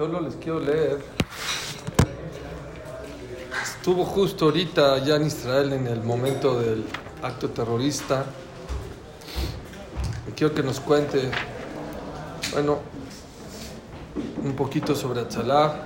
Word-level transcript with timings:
Solo 0.00 0.18
les 0.18 0.34
quiero 0.36 0.58
leer. 0.60 0.98
Estuvo 3.62 4.06
justo 4.06 4.46
ahorita 4.46 4.96
ya 5.04 5.16
en 5.16 5.26
Israel 5.26 5.74
en 5.74 5.86
el 5.86 6.02
momento 6.02 6.58
del 6.58 6.86
acto 7.22 7.50
terrorista. 7.50 8.24
Quiero 10.34 10.54
que 10.54 10.62
nos 10.62 10.80
cuente, 10.80 11.30
bueno, 12.52 12.78
un 14.42 14.54
poquito 14.54 14.94
sobre 14.94 15.20
Atzalá. 15.20 15.82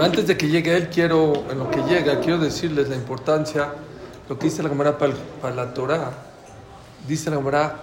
Antes 0.00 0.28
de 0.28 0.36
que 0.36 0.46
llegue 0.46 0.76
él, 0.76 0.90
quiero, 0.90 1.32
en 1.50 1.58
lo 1.58 1.72
que 1.72 1.82
llega, 1.82 2.20
quiero 2.20 2.38
decirles 2.38 2.88
la 2.88 2.94
importancia, 2.94 3.74
lo 4.28 4.38
que 4.38 4.44
dice 4.44 4.62
la 4.62 4.68
Gemara 4.68 4.96
para, 4.96 5.52
la 5.52 5.74
Torah. 5.74 6.12
Dice 7.08 7.30
la 7.30 7.38
Gemara, 7.38 7.82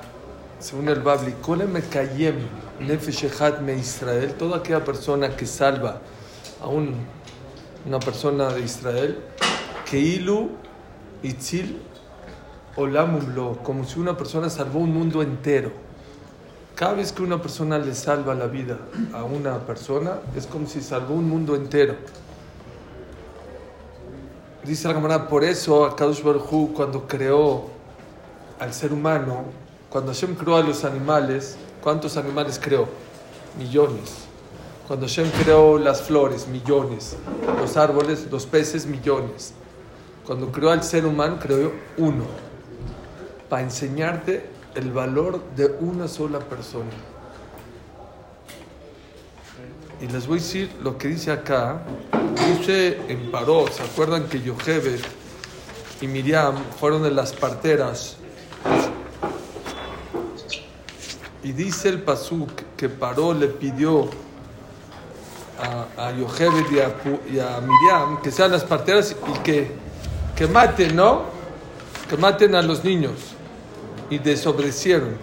según 0.60 0.88
el 0.88 1.02
Babli, 1.02 1.36
Mekayem 1.68 2.66
Nefesh 2.80 3.59
Me 3.62 3.75
Israel, 3.75 4.34
toda 4.34 4.58
aquella 4.58 4.84
persona 4.84 5.36
que 5.36 5.45
salva 5.45 6.02
a 6.62 6.67
un, 6.67 6.94
una 7.86 8.00
persona 8.00 8.50
de 8.50 8.62
Israel, 8.62 9.17
Keilu 9.90 10.50
Itzil 11.23 11.81
Olamumlo, 12.76 13.58
como 13.63 13.84
si 13.86 14.00
una 14.00 14.16
persona 14.16 14.52
salvó 14.52 14.80
un 14.80 14.94
mundo 14.94 15.23
entero. 15.23 15.72
Cada 16.76 16.94
vez 16.94 17.12
que 17.12 17.23
una 17.23 17.41
persona 17.41 17.80
le 17.80 17.95
salva 17.95 18.36
la 18.36 18.45
vida 18.45 18.78
a 19.14 19.23
una 19.23 19.58
persona, 19.66 20.20
es 20.36 20.45
como 20.45 20.67
si 20.67 20.81
salvó 20.81 21.16
un 21.16 21.28
mundo 21.28 21.55
entero. 21.55 21.95
Dice 24.64 24.88
la 24.88 24.94
camarada, 24.94 25.28
por 25.28 25.44
eso 25.44 25.86
a 25.86 25.95
Kadosh 25.95 26.22
Baruj 26.22 26.73
cuando 26.75 27.08
creó 27.08 27.66
al 28.59 28.73
ser 28.73 28.94
humano, 28.94 29.45
cuando 29.89 30.12
Hashem 30.12 30.36
creó 30.36 30.58
a 30.58 30.62
los 30.62 30.84
animales, 30.84 31.58
¿cuántos 31.88 32.18
animales 32.18 32.59
creó? 32.62 32.86
Millones. 33.58 34.26
Cuando 34.90 35.08
Hashem 35.08 35.32
creó 35.41 35.78
las 35.78 36.02
flores, 36.02 36.45
millones. 36.45 37.16
Los 37.61 37.78
árboles, 37.78 38.28
los 38.30 38.45
peces, 38.45 38.86
millones. 38.86 39.53
Cuando 40.26 40.52
creó 40.52 40.72
al 40.72 40.84
ser 40.84 41.06
humano, 41.06 41.39
creó 41.39 41.72
uno. 41.95 42.26
Para 43.48 43.61
enseñarte 43.61 44.50
el 44.76 44.92
valor 44.92 45.42
de 45.56 45.78
una 45.80 46.09
sola 46.09 46.39
persona. 46.39 46.92
Y 50.02 50.08
les 50.08 50.28
voy 50.28 50.39
a 50.39 50.42
decir 50.42 50.70
lo 50.83 50.98
que 50.98 51.08
dice 51.08 51.31
acá. 51.31 51.83
Dice 52.50 53.00
en 53.08 53.31
Paró, 53.31 53.66
¿se 53.72 53.81
acuerdan 53.81 54.26
que 54.26 54.42
Yochebed 54.42 55.00
y 56.02 56.08
Miriam 56.08 56.54
fueron 56.81 57.04
de 57.04 57.11
las 57.11 57.31
parteras? 57.31 58.17
Y 61.48 61.53
dice 61.53 61.88
el 61.88 62.02
Pasuk 62.02 62.52
que 62.76 62.90
Paró 62.90 63.34
le 63.34 63.48
pidió 63.48 64.09
a, 65.58 66.08
a 66.08 66.12
y 66.12 67.39
a, 67.39 67.56
a, 67.56 67.62
Miriam 67.62 68.22
que 68.22 68.31
sean 68.31 68.52
las 68.52 68.66
parteras 68.66 69.16
y 69.34 69.39
que, 69.44 69.72
que 70.36 70.45
maten, 70.48 70.98
¿no? 70.98 71.22
Que 72.09 72.17
maten 72.17 72.54
a 72.54 72.62
los 72.62 72.84
niños 72.84 73.14
y 74.09 74.17
desobedecieron. 74.17 75.16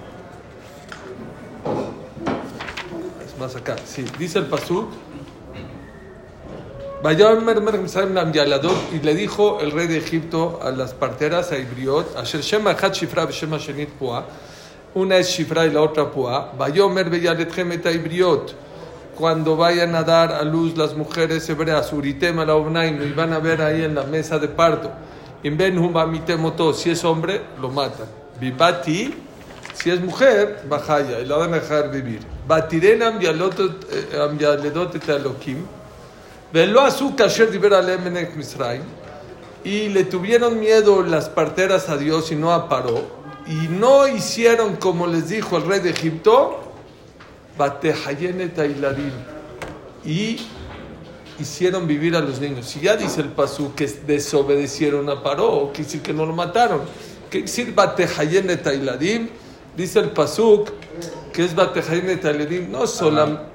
Es 3.26 3.38
más 3.38 3.54
acá, 3.54 3.76
sí. 3.84 4.06
Dice 4.18 4.38
el 4.38 4.46
Pasuk. 4.46 4.88
Y 8.94 9.00
le 9.00 9.14
dijo 9.14 9.60
el 9.60 9.72
rey 9.72 9.88
de 9.88 9.98
Egipto 9.98 10.58
a 10.62 10.70
las 10.70 10.94
parteras, 10.94 11.52
a 11.52 11.58
Ibriot, 11.58 12.16
una 14.94 15.16
es 15.16 15.28
Shifra 15.28 15.66
y 15.66 15.70
la 15.70 15.82
otra 15.82 16.10
Pua, 16.10 16.52
cuando 19.16 19.56
vayan 19.56 19.94
a 19.94 20.02
dar 20.02 20.32
a 20.32 20.42
luz 20.42 20.76
las 20.76 20.94
mujeres 20.94 21.48
hebreas, 21.48 21.92
Uritema 21.92 22.44
la 22.44 22.56
y 22.56 23.12
van 23.12 23.32
a 23.32 23.38
ver 23.38 23.62
ahí 23.62 23.84
en 23.84 23.94
la 23.94 24.04
mesa 24.04 24.38
de 24.38 24.48
parto, 24.48 24.90
si 26.74 26.90
es 26.90 27.04
hombre, 27.04 27.40
lo 27.60 27.68
matan. 27.70 28.06
Vibati, 28.40 29.14
si 29.74 29.90
es 29.90 30.00
mujer, 30.00 30.64
bajaya, 30.68 31.20
y 31.20 31.26
la 31.26 31.36
van 31.36 31.54
a 31.54 31.60
dejar 31.60 31.90
vivir. 31.90 32.20
Batiren 32.46 33.02
ambialedot 33.02 34.94
et 34.96 35.08
alokim, 35.08 35.64
velo 36.52 36.80
azu 36.80 37.14
kasher 37.16 37.50
diber 37.50 37.74
alem 37.74 38.12
misraim, 38.36 38.82
y 39.62 39.88
le 39.88 40.04
tuvieron 40.04 40.58
miedo 40.58 41.02
las 41.02 41.28
parteras 41.28 41.88
a 41.88 41.96
Dios 41.96 42.32
y 42.32 42.36
no 42.36 42.52
a 42.52 42.68
Paró, 42.68 43.23
y 43.46 43.68
no 43.68 44.08
hicieron 44.08 44.76
como 44.76 45.06
les 45.06 45.28
dijo 45.28 45.56
el 45.56 45.66
rey 45.66 45.80
de 45.80 45.90
Egipto, 45.90 46.60
y 50.04 50.38
hicieron 51.38 51.86
vivir 51.86 52.16
a 52.16 52.20
los 52.20 52.40
niños. 52.40 52.66
Si 52.66 52.80
ya 52.80 52.96
dice 52.96 53.20
el 53.20 53.28
Pasú 53.28 53.74
que 53.74 53.86
desobedecieron 53.86 55.08
a 55.08 55.22
Paró, 55.22 55.70
quiere 55.72 55.84
decir 55.84 56.02
que 56.02 56.12
no 56.12 56.26
lo 56.26 56.34
mataron. 56.34 56.82
¿Qué 57.30 57.42
decir 57.42 57.74
Tailadim? 57.74 59.28
Dice 59.76 59.98
el 59.98 60.10
Pasuk 60.10 60.70
que 61.32 61.44
es 61.44 61.54
Batehayenet 61.54 62.20
Tailadim, 62.20 62.70
no, 62.70 62.84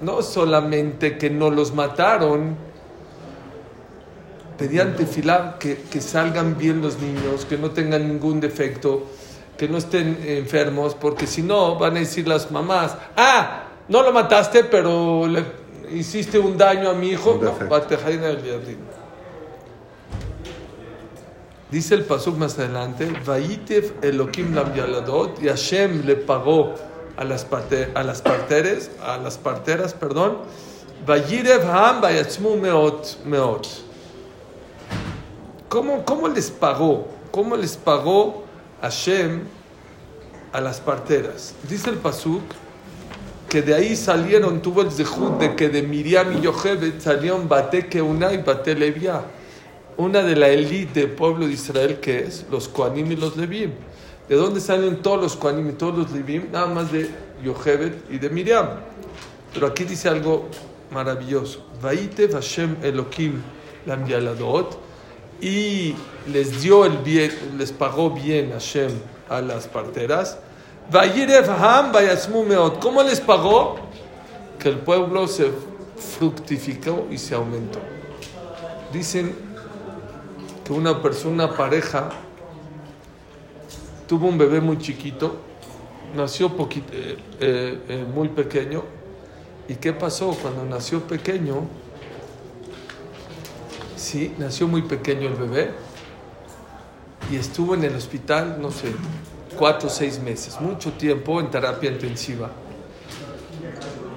no 0.02 0.22
solamente 0.22 1.18
que 1.18 1.30
no 1.30 1.50
los 1.50 1.74
mataron, 1.74 2.58
pedían 4.58 4.98
tefilá 4.98 5.56
que, 5.58 5.78
que 5.90 6.02
salgan 6.02 6.58
bien 6.58 6.82
los 6.82 7.00
niños, 7.00 7.46
que 7.46 7.58
no 7.58 7.72
tengan 7.72 8.06
ningún 8.06 8.42
defecto, 8.42 9.08
que 9.59 9.68
no 9.68 9.78
estén 9.78 10.18
enfermos, 10.25 10.96
porque 10.96 11.28
si 11.28 11.42
no 11.42 11.78
van 11.78 11.97
a 11.97 12.00
decir 12.00 12.25
las 12.25 12.50
mamás, 12.50 12.96
ah, 13.18 13.66
no 13.90 14.02
lo 14.03 14.14
mataste, 14.14 14.64
pero 14.64 15.28
le 15.28 15.44
hiciste 15.92 16.40
un 16.40 16.58
daño 16.58 16.90
a 16.90 16.94
mi 16.94 17.09
hijo. 17.09 17.38
No, 17.42 17.53
Dice 21.69 21.94
el 21.94 22.06
pasuk 22.06 22.38
más 22.38 22.58
adelante, 22.58 23.12
Vaitev 23.25 23.96
Elohim 24.02 24.56
lam 24.56 24.74
yaladot, 24.74 25.44
y 25.44 25.50
Hashem 25.50 26.06
le 26.06 26.16
pagó 26.16 26.74
a 27.18 27.25
las, 27.25 27.46
a 27.96 28.03
las 28.03 28.22
parteras, 28.22 28.90
a 29.06 29.18
las 29.18 29.38
parteras, 29.38 29.94
perdón, 29.94 30.38
Vayirev 31.06 31.66
ham 31.69 32.00
vayatzmu 32.00 32.56
meot 32.56 33.25
meot. 33.25 33.68
¿Cómo, 35.68 36.06
¿Cómo 36.06 36.30
les 36.30 36.50
pagó? 36.50 37.09
¿Cómo 37.31 37.58
les 37.58 37.75
pagó 37.75 38.48
Hashem 38.82 39.42
a 40.52 40.62
las 40.62 40.80
parteras? 40.80 41.54
Dice 41.68 41.90
el 41.90 41.98
pasuk 41.98 42.42
que 43.50 43.62
de 43.62 43.74
ahí 43.74 43.96
salieron, 43.96 44.62
tuvo 44.62 44.84
el 44.84 44.92
zehut 44.92 45.40
de 45.40 45.56
que 45.56 45.70
de 45.70 45.82
Miriam 45.82 46.38
y 46.38 46.42
Yochebed 46.42 47.00
salieron 47.00 47.50
Bate 47.50 47.88
Keuna 47.88 48.32
y 48.32 48.38
Bate 48.38 48.76
una 49.98 50.22
de 50.22 50.36
la 50.36 50.48
élite 50.48 51.02
del 51.02 51.12
pueblo 51.12 51.46
de 51.48 51.54
Israel 51.54 52.00
que 52.00 52.20
es 52.20 52.46
los 52.50 52.70
Koanim 52.70 53.12
y 53.12 53.16
los 53.16 53.36
Levim. 53.36 53.72
¿De 54.30 54.36
dónde 54.36 54.62
salen 54.62 55.02
todos 55.02 55.22
los 55.22 55.36
Koanim 55.36 55.70
y 55.70 55.74
todos 55.74 55.98
los 55.98 56.12
Levim? 56.12 56.52
Nada 56.52 56.68
más 56.68 56.92
de 56.92 57.10
Yochebed 57.44 57.94
y 58.10 58.18
de 58.18 58.30
Miriam. 58.30 58.68
Pero 59.54 59.68
aquí 59.68 59.84
dice 59.84 60.08
algo 60.08 60.48
maravilloso. 60.92 61.66
Vaite 61.82 62.28
Vashem 62.28 62.78
Elohim 62.84 63.42
lam 63.86 64.08
yaladot 64.08 64.89
y 65.42 65.96
les 66.28 66.62
dio 66.62 66.86
el 66.86 66.98
bien, 66.98 67.32
les 67.58 67.72
pagó 67.72 68.12
bien 68.12 68.52
Hashem 68.52 68.92
a 69.30 69.42
las 69.42 69.68
parteras. 69.68 70.38
¿Cómo 72.82 73.04
les 73.04 73.22
pagó? 73.22 73.76
Que 74.58 74.70
el 74.70 74.80
pueblo 74.80 75.28
se 75.28 75.52
fructificó 76.18 77.08
y 77.12 77.18
se 77.18 77.36
aumentó. 77.36 77.80
Dicen 78.92 79.50
una 80.70 81.02
persona, 81.02 81.56
pareja, 81.56 82.10
tuvo 84.08 84.28
un 84.28 84.38
bebé 84.38 84.62
muy 84.62 84.78
chiquito, 84.78 85.38
nació 86.16 86.48
eh, 86.48 87.18
eh, 87.40 87.80
eh, 87.88 88.06
muy 88.14 88.30
pequeño. 88.30 88.84
¿Y 89.68 89.75
qué 89.75 89.94
pasó 89.94 90.36
cuando 90.42 90.66
nació 90.66 91.02
pequeño? 91.02 91.63
Sí, 94.00 94.34
nació 94.38 94.66
muy 94.66 94.84
pequeño 94.84 95.28
el 95.28 95.34
bebé 95.34 95.72
y 97.30 97.36
estuvo 97.36 97.75
en 97.75 97.84
el 97.84 97.94
hospital, 97.98 98.57
no 98.62 98.72
sé, 98.72 98.94
cuatro 99.57 99.90
o 99.90 99.92
seis 99.92 100.22
meses, 100.22 100.60
mucho 100.62 100.94
tiempo 100.94 101.42
en 101.42 101.51
terapia 101.51 101.92
intensiva. 101.92 102.50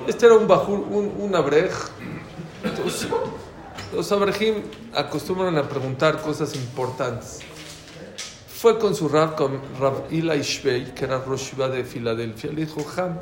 Este 0.07 0.27
era 0.27 0.37
un 0.37 0.47
bajur, 0.47 0.79
un, 0.79 1.35
abrej. 1.35 1.73
Los 3.93 4.13
abrahim 4.13 4.63
acostumbran 4.95 5.59
a 5.59 5.69
preguntar 5.69 6.23
cosas 6.23 6.55
importantes. 6.55 7.41
Fue 8.47 8.79
con 8.79 8.95
su 8.95 9.09
rab, 9.09 9.35
con 9.35 9.61
Rab 9.81 10.13
Ila 10.13 10.37
Ishbei, 10.37 10.95
que 10.95 11.07
era 11.07 11.19
Rosh 11.19 11.55
de 11.55 11.83
Filadelfia. 11.83 12.53
Le 12.53 12.67
dijo, 12.67 12.87
Ham, 12.97 13.19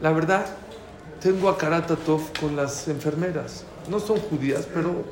la 0.00 0.10
verdad, 0.10 0.46
tengo 1.20 1.48
a 1.48 1.56
Karatatov 1.56 2.22
con 2.40 2.56
las 2.56 2.88
enfermeras. 2.88 3.64
No 3.88 4.00
son 4.00 4.18
judías, 4.18 4.66
pero 4.74 5.04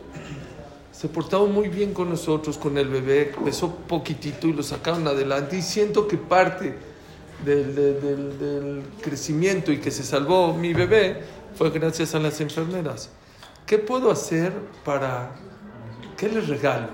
se 1.00 1.08
portaron 1.08 1.50
muy 1.54 1.68
bien 1.68 1.94
con 1.94 2.10
nosotros, 2.10 2.58
con 2.58 2.76
el 2.76 2.90
bebé. 2.90 3.32
Pesó 3.42 3.74
poquitito 3.74 4.46
y 4.48 4.52
lo 4.52 4.62
sacaron 4.62 5.08
adelante. 5.08 5.56
Y 5.56 5.62
siento 5.62 6.06
que 6.06 6.18
parte 6.18 6.74
del, 7.42 7.74
del, 7.74 8.38
del 8.38 8.82
crecimiento 9.00 9.72
y 9.72 9.78
que 9.78 9.90
se 9.90 10.04
salvó 10.04 10.52
mi 10.52 10.74
bebé 10.74 11.22
fue 11.56 11.70
gracias 11.70 12.14
a 12.14 12.18
las 12.18 12.38
enfermeras. 12.42 13.08
¿Qué 13.64 13.78
puedo 13.78 14.10
hacer 14.10 14.52
para... 14.84 15.36
¿Qué 16.18 16.28
les 16.28 16.46
regalo? 16.48 16.88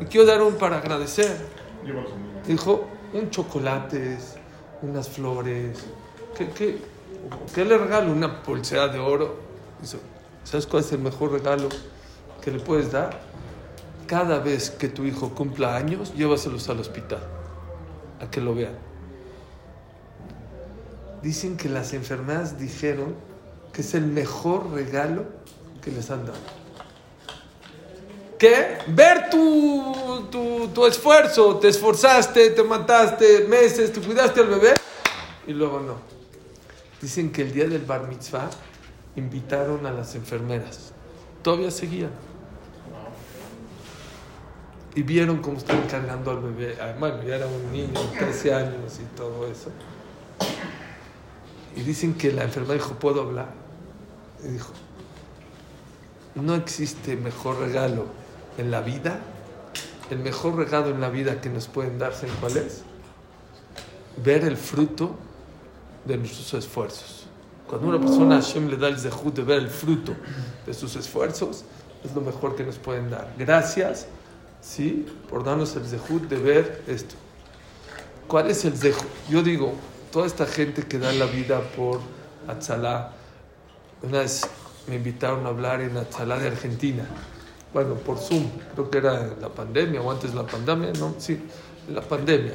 Y 0.00 0.06
quiero 0.06 0.26
dar 0.26 0.42
un 0.42 0.54
para 0.56 0.78
agradecer. 0.78 1.36
Dijo, 2.48 2.88
un 3.12 3.30
chocolates, 3.30 4.34
unas 4.82 5.08
flores. 5.08 5.86
¿Qué, 6.36 6.48
qué, 6.48 6.78
qué 7.54 7.64
le 7.64 7.78
regalo? 7.78 8.10
Una 8.10 8.42
pulsera 8.42 8.88
de 8.88 8.98
oro. 8.98 9.36
¿Sabes 10.42 10.66
cuál 10.66 10.82
es 10.82 10.90
el 10.90 10.98
mejor 10.98 11.30
regalo 11.30 11.68
que 12.44 12.50
le 12.50 12.60
puedes 12.60 12.92
dar? 12.92 13.18
Cada 14.06 14.38
vez 14.38 14.68
que 14.68 14.88
tu 14.88 15.04
hijo 15.04 15.30
cumpla 15.34 15.76
años, 15.76 16.14
llévaselos 16.14 16.68
al 16.68 16.78
hospital, 16.78 17.20
a 18.20 18.30
que 18.30 18.42
lo 18.42 18.54
vean. 18.54 18.76
Dicen 21.22 21.56
que 21.56 21.70
las 21.70 21.94
enfermeras 21.94 22.58
dijeron 22.58 23.14
que 23.72 23.80
es 23.80 23.94
el 23.94 24.06
mejor 24.06 24.70
regalo 24.72 25.24
que 25.82 25.90
les 25.90 26.10
han 26.10 26.26
dado. 26.26 26.38
¿Qué? 28.38 28.76
Ver 28.88 29.30
tu, 29.30 30.26
tu, 30.30 30.68
tu 30.68 30.84
esfuerzo, 30.84 31.56
te 31.56 31.68
esforzaste, 31.68 32.50
te 32.50 32.62
mataste 32.62 33.46
meses, 33.48 33.90
te 33.90 34.02
cuidaste 34.02 34.40
al 34.40 34.48
bebé 34.48 34.74
y 35.46 35.54
luego 35.54 35.80
no. 35.80 35.94
Dicen 37.00 37.32
que 37.32 37.40
el 37.40 37.52
día 37.54 37.66
del 37.66 37.86
bar 37.86 38.06
mitzvah 38.06 38.50
invitaron 39.16 39.86
a 39.86 39.90
las 39.92 40.14
enfermeras. 40.14 40.92
Todavía 41.42 41.70
seguían. 41.70 42.10
Y 44.94 45.02
vieron 45.02 45.38
cómo 45.38 45.58
estaban 45.58 45.86
cargando 45.88 46.30
al 46.30 46.40
bebé. 46.40 46.76
Ah, 46.80 46.94
bueno, 46.98 47.22
ya 47.22 47.36
era 47.36 47.46
un 47.46 47.72
niño, 47.72 48.00
13 48.18 48.54
años 48.54 49.00
y 49.00 49.16
todo 49.16 49.46
eso. 49.48 49.70
Y 51.76 51.80
dicen 51.80 52.14
que 52.14 52.32
la 52.32 52.44
enfermera 52.44 52.74
dijo, 52.74 52.94
¿puedo 52.94 53.22
hablar? 53.22 53.48
Y 54.44 54.48
dijo, 54.48 54.72
no 56.36 56.54
existe 56.54 57.16
mejor 57.16 57.58
regalo 57.58 58.06
en 58.58 58.70
la 58.70 58.80
vida. 58.80 59.20
El 60.10 60.18
mejor 60.18 60.56
regalo 60.56 60.90
en 60.90 61.00
la 61.00 61.08
vida 61.08 61.40
que 61.40 61.48
nos 61.48 61.66
pueden 61.66 61.98
darse, 61.98 62.26
¿cuál 62.40 62.56
es? 62.56 62.82
Ver 64.22 64.44
el 64.44 64.56
fruto 64.56 65.16
de 66.04 66.16
nuestros 66.18 66.54
esfuerzos. 66.54 67.26
Cuando 67.66 67.88
una 67.88 67.98
persona 67.98 68.36
a 68.36 68.42
Hashem 68.42 68.68
le 68.68 68.76
da 68.76 68.88
el 68.88 68.98
zehut 68.98 69.34
de 69.34 69.42
ver 69.42 69.58
el 69.58 69.68
fruto 69.68 70.14
de 70.66 70.74
sus 70.74 70.94
esfuerzos, 70.96 71.64
es 72.04 72.14
lo 72.14 72.20
mejor 72.20 72.54
que 72.54 72.64
nos 72.64 72.78
pueden 72.78 73.10
dar. 73.10 73.32
Gracias, 73.38 74.06
¿sí? 74.64 75.06
Por 75.28 75.44
darnos 75.44 75.76
el 75.76 75.84
zehut 75.84 76.28
de 76.28 76.36
ver 76.36 76.82
esto. 76.86 77.14
¿Cuál 78.26 78.50
es 78.50 78.64
el 78.64 78.76
zehut? 78.76 79.04
Yo 79.28 79.42
digo, 79.42 79.74
toda 80.10 80.26
esta 80.26 80.46
gente 80.46 80.82
que 80.82 80.98
da 80.98 81.12
la 81.12 81.26
vida 81.26 81.60
por 81.76 82.00
Atzalá, 82.48 83.12
una 84.02 84.20
vez 84.20 84.42
me 84.88 84.96
invitaron 84.96 85.44
a 85.46 85.50
hablar 85.50 85.80
en 85.82 85.96
Atzalá 85.96 86.38
de 86.38 86.48
Argentina, 86.48 87.04
bueno, 87.72 87.94
por 87.94 88.18
Zoom, 88.18 88.48
creo 88.74 88.90
que 88.90 88.98
era 88.98 89.34
la 89.40 89.48
pandemia 89.48 90.00
o 90.00 90.10
antes 90.10 90.32
la 90.34 90.46
pandemia, 90.46 90.92
¿no? 90.92 91.14
Sí, 91.18 91.40
la 91.88 92.02
pandemia 92.02 92.54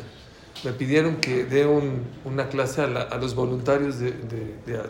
me 0.63 0.71
pidieron 0.73 1.17
que 1.17 1.45
dé 1.45 1.65
una 2.25 2.49
clase 2.49 2.81
a, 2.81 3.17
los 3.17 3.35
voluntarios 3.35 3.99
de, 3.99 4.11
de, 4.11 4.57
de 4.65 4.89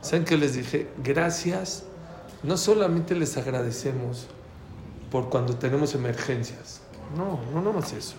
¿Saben 0.00 0.24
qué 0.24 0.36
les 0.36 0.54
dije? 0.54 0.88
Gracias. 1.02 1.84
No 2.42 2.56
solamente 2.56 3.14
les 3.14 3.36
agradecemos 3.36 4.28
por 5.10 5.28
cuando 5.28 5.56
tenemos 5.56 5.94
emergencias. 5.94 6.80
No, 7.16 7.40
no, 7.52 7.60
no 7.60 7.72
más 7.72 7.92
eso. 7.92 8.14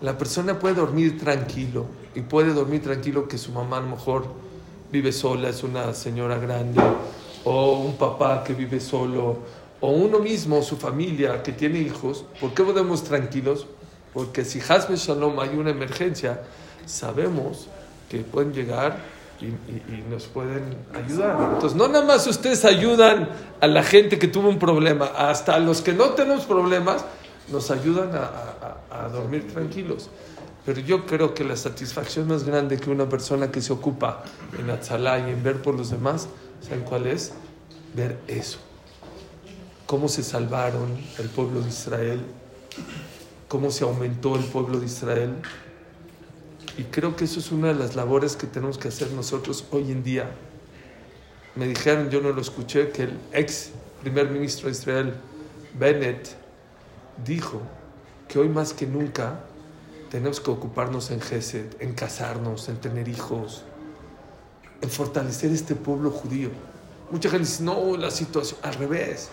La 0.00 0.18
persona 0.18 0.58
puede 0.58 0.74
dormir 0.74 1.18
tranquilo 1.18 1.86
y 2.14 2.20
puede 2.20 2.52
dormir 2.52 2.82
tranquilo 2.82 3.26
que 3.26 3.38
su 3.38 3.52
mamá 3.52 3.78
a 3.78 3.80
lo 3.80 3.88
mejor 3.88 4.26
vive 4.92 5.12
sola, 5.12 5.48
es 5.48 5.62
una 5.62 5.94
señora 5.94 6.38
grande, 6.38 6.80
o 7.44 7.78
un 7.78 7.96
papá 7.96 8.44
que 8.44 8.52
vive 8.52 8.80
solo, 8.80 9.38
o 9.80 9.90
uno 9.90 10.18
mismo, 10.18 10.62
su 10.62 10.76
familia 10.76 11.42
que 11.42 11.52
tiene 11.52 11.78
hijos. 11.78 12.24
¿Por 12.40 12.52
qué 12.52 12.62
podemos 12.62 13.02
tranquilos? 13.02 13.66
Porque 14.12 14.44
si 14.44 14.60
Hasbe 14.60 14.96
Shalom 14.96 15.40
hay 15.40 15.56
una 15.56 15.70
emergencia, 15.70 16.42
sabemos 16.86 17.68
que 18.08 18.18
pueden 18.18 18.52
llegar 18.52 18.98
y, 19.44 20.04
nos 20.10 20.24
pueden 20.26 20.76
ayudar. 20.94 21.52
Entonces, 21.54 21.76
no 21.76 21.88
nada 21.88 22.04
más 22.04 22.26
ustedes 22.26 22.64
ayudan 22.64 23.28
a 23.60 23.66
la 23.66 23.82
gente 23.82 24.18
que 24.18 24.28
tuvo 24.28 24.48
un 24.48 24.58
problema, 24.58 25.06
hasta 25.06 25.54
a 25.54 25.58
los 25.58 25.80
que 25.80 25.92
no 25.92 26.10
tenemos 26.10 26.44
problemas, 26.44 27.04
nos 27.50 27.70
ayudan 27.70 28.10
a, 28.14 29.08
dormir 29.08 29.52
tranquilos. 29.52 30.08
Pero 30.64 30.80
yo 30.80 31.04
creo 31.04 31.34
que 31.34 31.44
la 31.44 31.56
satisfacción 31.56 32.26
más 32.28 32.44
grande 32.44 32.78
que 32.78 32.90
una 32.90 33.08
persona 33.08 33.50
que 33.50 33.60
se 33.60 33.72
ocupa 33.72 34.22
en 34.58 34.70
Atzalá 34.70 35.18
y 35.18 35.30
en 35.30 35.42
ver 35.42 35.60
por 35.60 35.74
los 35.74 35.90
demás, 35.90 36.28
¿saben 36.62 36.84
cuál 36.84 37.06
es? 37.06 37.32
Ver 37.94 38.18
eso. 38.28 38.58
Cómo 39.86 40.08
se 40.08 40.22
salvaron 40.22 40.96
el 41.18 41.28
pueblo 41.28 41.60
de 41.60 41.68
Israel, 41.68 42.20
cómo 43.48 43.70
se 43.70 43.84
aumentó 43.84 44.36
el 44.36 44.44
pueblo 44.44 44.80
de 44.80 44.86
Israel. 44.86 45.34
Y 46.76 46.84
creo 46.84 47.14
que 47.14 47.24
eso 47.24 47.38
es 47.38 47.52
una 47.52 47.68
de 47.68 47.74
las 47.74 47.94
labores 47.94 48.36
que 48.36 48.46
tenemos 48.46 48.78
que 48.78 48.88
hacer 48.88 49.10
nosotros 49.12 49.64
hoy 49.70 49.92
en 49.92 50.02
día. 50.02 50.30
Me 51.54 51.68
dijeron, 51.68 52.10
yo 52.10 52.20
no 52.20 52.30
lo 52.30 52.40
escuché, 52.40 52.90
que 52.90 53.04
el 53.04 53.18
ex 53.32 53.70
primer 54.02 54.28
ministro 54.28 54.66
de 54.66 54.72
Israel, 54.72 55.14
Bennett, 55.78 56.36
dijo 57.24 57.60
que 58.26 58.40
hoy 58.40 58.48
más 58.48 58.72
que 58.72 58.86
nunca 58.86 59.40
tenemos 60.10 60.40
que 60.40 60.50
ocuparnos 60.50 61.10
en 61.10 61.20
Gesed, 61.20 61.66
en 61.78 61.92
casarnos, 61.92 62.68
en 62.68 62.76
tener 62.76 63.08
hijos, 63.08 63.64
en 64.80 64.90
fortalecer 64.90 65.52
este 65.52 65.76
pueblo 65.76 66.10
judío. 66.10 66.50
Mucha 67.10 67.30
gente 67.30 67.46
dice, 67.46 67.62
no, 67.62 67.96
la 67.96 68.10
situación, 68.10 68.58
al 68.62 68.74
revés. 68.74 69.28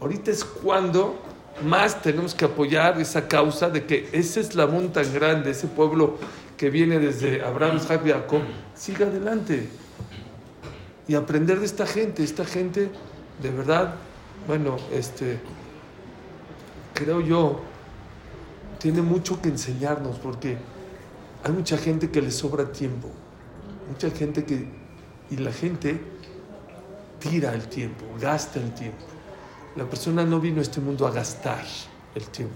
Ahorita 0.00 0.30
es 0.30 0.44
cuando 0.44 1.18
más 1.64 2.02
tenemos 2.02 2.34
que 2.34 2.44
apoyar 2.44 3.00
esa 3.00 3.28
causa 3.28 3.68
de 3.68 3.86
que 3.86 4.08
ese 4.12 4.40
eslabón 4.40 4.92
tan 4.92 5.12
grande, 5.12 5.50
ese 5.50 5.66
pueblo 5.66 6.18
que 6.56 6.70
viene 6.70 6.98
desde 6.98 7.42
Abraham, 7.42 7.76
Isaac 7.76 8.02
y 8.06 8.10
Jacob, 8.10 8.42
siga 8.74 9.06
adelante. 9.06 9.68
Y 11.08 11.14
aprender 11.14 11.60
de 11.60 11.66
esta 11.66 11.86
gente, 11.86 12.24
esta 12.24 12.44
gente 12.44 12.90
de 13.40 13.50
verdad, 13.50 13.94
bueno, 14.46 14.76
este, 14.92 15.38
creo 16.94 17.20
yo, 17.20 17.60
tiene 18.78 19.02
mucho 19.02 19.40
que 19.40 19.48
enseñarnos 19.48 20.18
porque 20.18 20.56
hay 21.44 21.52
mucha 21.52 21.76
gente 21.76 22.10
que 22.10 22.22
le 22.22 22.30
sobra 22.30 22.72
tiempo, 22.72 23.08
mucha 23.88 24.10
gente 24.10 24.44
que, 24.44 24.68
y 25.30 25.36
la 25.36 25.52
gente 25.52 26.00
tira 27.18 27.54
el 27.54 27.68
tiempo, 27.68 28.04
gasta 28.20 28.60
el 28.60 28.72
tiempo. 28.74 29.04
La 29.76 29.84
persona 29.84 30.24
no 30.24 30.40
vino 30.40 30.60
a 30.60 30.62
este 30.62 30.80
mundo 30.80 31.06
a 31.06 31.10
gastar 31.10 31.64
el 32.14 32.24
tiempo. 32.28 32.54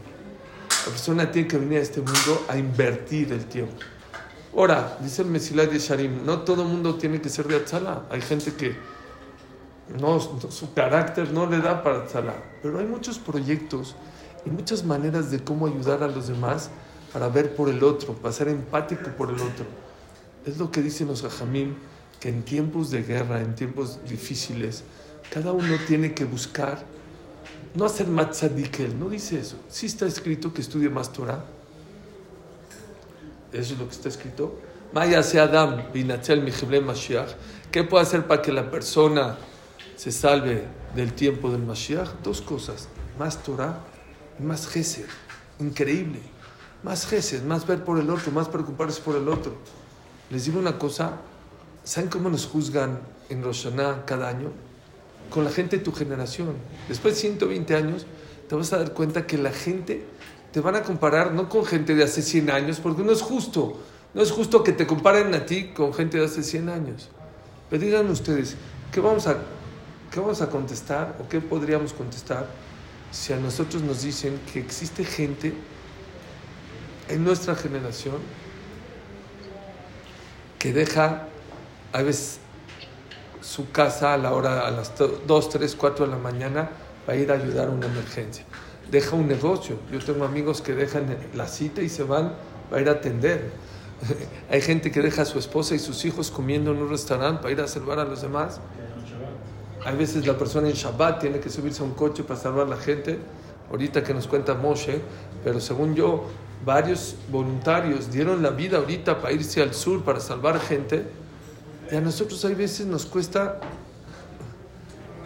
La 0.87 0.93
persona 0.93 1.31
tiene 1.31 1.47
que 1.47 1.59
venir 1.59 1.79
a 1.79 1.83
este 1.83 2.01
mundo 2.01 2.47
a 2.49 2.57
invertir 2.57 3.33
el 3.33 3.45
tiempo. 3.45 3.75
Ahora, 4.57 4.99
dice 5.01 5.23
el 5.23 5.29
Mesilat 5.29 5.71
de 5.71 5.79
Sharim, 5.79 6.25
no 6.25 6.41
todo 6.41 6.65
mundo 6.65 6.97
tiene 6.97 7.21
que 7.21 7.29
ser 7.29 7.47
de 7.47 7.57
Atzala. 7.57 8.07
Hay 8.11 8.21
gente 8.21 8.53
que 8.55 8.75
no, 9.99 10.21
su 10.21 10.75
carácter 10.75 11.33
no 11.33 11.47
le 11.47 11.59
da 11.61 11.83
para 11.83 11.99
Atzala. 11.99 12.35
Pero 12.63 12.79
hay 12.79 12.87
muchos 12.87 13.19
proyectos 13.19 13.95
y 14.45 14.51
muchas 14.51 14.85
maneras 14.85 15.31
de 15.31 15.43
cómo 15.43 15.67
ayudar 15.67 16.03
a 16.03 16.09
los 16.09 16.29
demás 16.29 16.71
para 17.13 17.29
ver 17.29 17.55
por 17.55 17.69
el 17.69 17.83
otro, 17.85 18.15
para 18.15 18.33
ser 18.33 18.49
empático 18.49 19.11
por 19.17 19.31
el 19.31 19.37
otro. 19.37 19.67
Es 20.45 20.59
lo 20.59 20.71
que 20.71 20.83
dicen 20.83 21.09
los 21.09 21.23
Jajamim, 21.23 21.75
que 22.19 22.29
en 22.29 22.43
tiempos 22.43 22.91
de 22.91 23.03
guerra, 23.03 23.41
en 23.41 23.55
tiempos 23.55 24.01
difíciles, 24.09 24.85
cada 25.33 25.53
uno 25.53 25.77
tiene 25.87 26.13
que 26.13 26.25
buscar 26.25 26.85
no 27.75 27.85
hacer 27.85 28.09
matzadikel, 28.09 28.99
no 28.99 29.09
dice 29.09 29.39
eso. 29.39 29.57
Sí 29.69 29.87
está 29.87 30.07
escrito 30.07 30.53
que 30.53 30.61
estudie 30.61 30.89
más 30.89 31.13
Torah. 31.13 31.45
Eso 33.53 33.75
es 33.75 33.79
lo 33.79 33.87
que 33.87 33.95
está 33.95 34.09
escrito. 34.09 34.59
Maya 34.93 35.23
se 35.23 35.41
Adam 35.41 35.85
Mashiach. 36.85 37.31
¿Qué 37.71 37.85
puede 37.85 38.03
hacer 38.03 38.27
para 38.27 38.43
que 38.43 38.53
la 38.53 38.71
persona 38.71 39.37
se 39.97 40.11
salve 40.11 40.65
del 40.95 41.13
tiempo 41.13 41.51
del 41.51 41.63
Mashiach? 41.63 42.09
Dos 42.23 42.41
cosas. 42.41 42.89
Más 43.19 43.43
Torah 43.43 43.81
y 44.39 44.43
más 44.43 44.67
Gesed. 44.69 45.07
Increíble. 45.59 46.21
Más 46.83 47.07
Gesed, 47.07 47.43
más 47.45 47.67
ver 47.67 47.85
por 47.85 47.99
el 47.99 48.09
otro, 48.11 48.33
más 48.33 48.49
preocuparse 48.49 49.01
por 49.03 49.17
el 49.17 49.29
otro. 49.29 49.55
Les 50.31 50.47
digo 50.47 50.59
una 50.59 50.79
cosa. 50.79 51.19
¿Saben 51.85 52.11
cómo 52.11 52.29
nos 52.29 52.47
juzgan 52.47 53.01
en 53.29 53.43
Roshaná 53.43 54.05
cada 54.05 54.29
año? 54.29 54.51
con 55.31 55.45
la 55.45 55.51
gente 55.51 55.79
de 55.79 55.85
tu 55.85 55.93
generación. 55.93 56.55
Después 56.89 57.15
de 57.15 57.21
120 57.21 57.75
años, 57.75 58.05
te 58.49 58.55
vas 58.55 58.73
a 58.73 58.79
dar 58.79 58.93
cuenta 58.93 59.27
que 59.27 59.39
la 59.39 59.53
gente 59.53 60.05
te 60.53 60.61
van 60.61 60.77
a 60.77 60.83
comparar 60.83 61.33
no 61.33 61.49
con 61.49 61.65
gente 61.65 61.95
de 61.95 62.05
hace 62.05 62.23
100 62.23 62.51
años, 62.51 62.81
porque 62.81 63.03
no 63.03 63.13
es 63.13 63.23
justo. 63.23 63.81
No 64.13 64.23
es 64.23 64.33
justo 64.33 64.65
que 64.65 64.73
te 64.73 64.87
comparen 64.87 65.33
a 65.35 65.47
ti 65.47 65.69
con 65.69 65.95
gente 65.95 66.19
de 66.19 66.25
hace 66.25 66.43
100 66.43 66.69
años. 66.69 67.09
Pero 67.69 67.85
digan 67.85 68.11
ustedes, 68.11 68.57
¿qué 68.91 69.01
vamos 69.01 69.27
a, 69.29 69.39
qué 70.11 70.19
vamos 70.19 70.43
a 70.43 70.51
contestar 70.51 71.17
o 71.21 71.29
qué 71.29 71.41
podríamos 71.41 71.93
contestar 71.93 72.47
si 73.13 73.33
a 73.33 73.37
nosotros 73.37 73.83
nos 73.83 74.03
dicen 74.03 74.41
que 74.53 74.59
existe 74.59 75.05
gente 75.05 75.55
en 77.09 77.25
nuestra 77.25 77.55
generación 77.55 78.17
que 80.59 80.73
deja 80.73 81.27
a 81.93 82.03
veces 82.03 82.41
su 83.41 83.71
casa 83.71 84.15
a 84.15 84.17
la 84.17 84.33
hora, 84.33 84.67
a 84.67 84.71
las 84.71 84.93
2, 84.97 85.49
3, 85.49 85.77
4 85.77 86.07
de 86.07 86.11
la 86.11 86.19
mañana 86.19 86.71
para 87.07 87.19
ir 87.19 87.31
a 87.31 87.35
ayudar 87.35 87.69
a 87.69 87.71
una 87.71 87.87
emergencia. 87.87 88.45
Deja 88.91 89.17
un 89.17 89.29
negocio. 89.29 89.77
Yo 89.93 90.01
tengo 90.01 90.25
amigos 90.25 90.61
que 90.61 90.75
dejan 90.75 91.17
la 91.35 91.47
cita 91.47 91.83
y 91.83 91.89
se 91.89 92.03
van 92.03 92.35
para 92.69 92.83
ir 92.83 92.89
a 92.89 92.93
atender. 92.93 93.51
Hay 94.51 94.61
gente 94.61 94.91
que 94.91 95.01
deja 95.01 95.23
a 95.23 95.25
su 95.25 95.39
esposa 95.39 95.75
y 95.75 95.79
sus 95.79 96.05
hijos 96.05 96.31
comiendo 96.31 96.73
en 96.73 96.79
un 96.79 96.91
restaurante 96.91 97.43
para 97.43 97.53
ir 97.53 97.61
a 97.61 97.69
salvar 97.69 97.99
a 97.99 98.05
los 98.05 98.23
demás. 98.23 98.61
Hay 99.85 99.97
veces 99.97 100.27
la 100.27 100.37
persona 100.37 100.69
en 100.69 100.75
Shabbat 100.75 101.21
tiene 101.21 101.41
que 101.41 101.49
subirse 101.49 101.83
a 101.83 101.85
un 101.85 101.95
coche 101.95 102.23
para 102.23 102.39
salvar 102.39 102.67
a 102.67 102.71
la 102.71 102.77
gente. 102.77 103.19
Ahorita 103.71 104.03
que 104.03 104.13
nos 104.13 104.27
cuenta 104.27 104.55
Moshe, 104.55 105.01
pero 105.45 105.61
según 105.61 105.95
yo, 105.95 106.27
varios 106.65 107.15
voluntarios 107.31 108.11
dieron 108.11 108.43
la 108.43 108.51
vida 108.51 108.79
ahorita 108.79 109.21
para 109.21 109.33
irse 109.33 109.63
al 109.63 109.73
sur 109.75 110.03
para 110.03 110.21
salvar 110.21 110.61
gente. 110.61 111.05
Y 111.91 111.95
a 111.95 112.01
nosotros 112.01 112.45
hay 112.45 112.55
veces 112.55 112.87
nos 112.87 113.07
cuesta, 113.07 113.61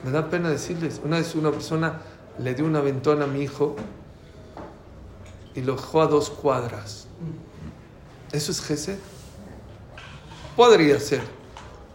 me 0.04 0.10
da 0.10 0.28
pena 0.28 0.50
decirles, 0.50 1.00
una 1.02 1.16
vez 1.16 1.34
una 1.34 1.50
persona 1.50 2.00
le 2.38 2.54
dio 2.54 2.64
una 2.64 2.80
ventona 2.80 3.24
a 3.24 3.26
mi 3.26 3.42
hijo 3.42 3.76
y 5.54 5.60
lo 5.60 5.76
dejó 5.76 6.02
a 6.02 6.06
dos 6.06 6.30
cuadras. 6.30 7.06
¿Eso 8.32 8.50
es 8.50 8.60
Gesed? 8.60 8.98
Podría 10.56 10.98
ser, 10.98 11.22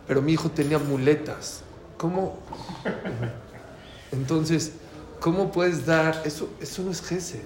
pero 0.08 0.22
mi 0.22 0.34
hijo 0.34 0.50
tenía 0.50 0.80
muletas. 0.80 1.62
¿Cómo? 1.98 2.40
Entonces, 4.12 4.74
¿cómo 5.20 5.52
puedes 5.52 5.86
dar? 5.86 6.22
Eso, 6.26 6.50
eso 6.62 6.82
no 6.84 6.92
es 6.92 7.02
Gesed. 7.02 7.42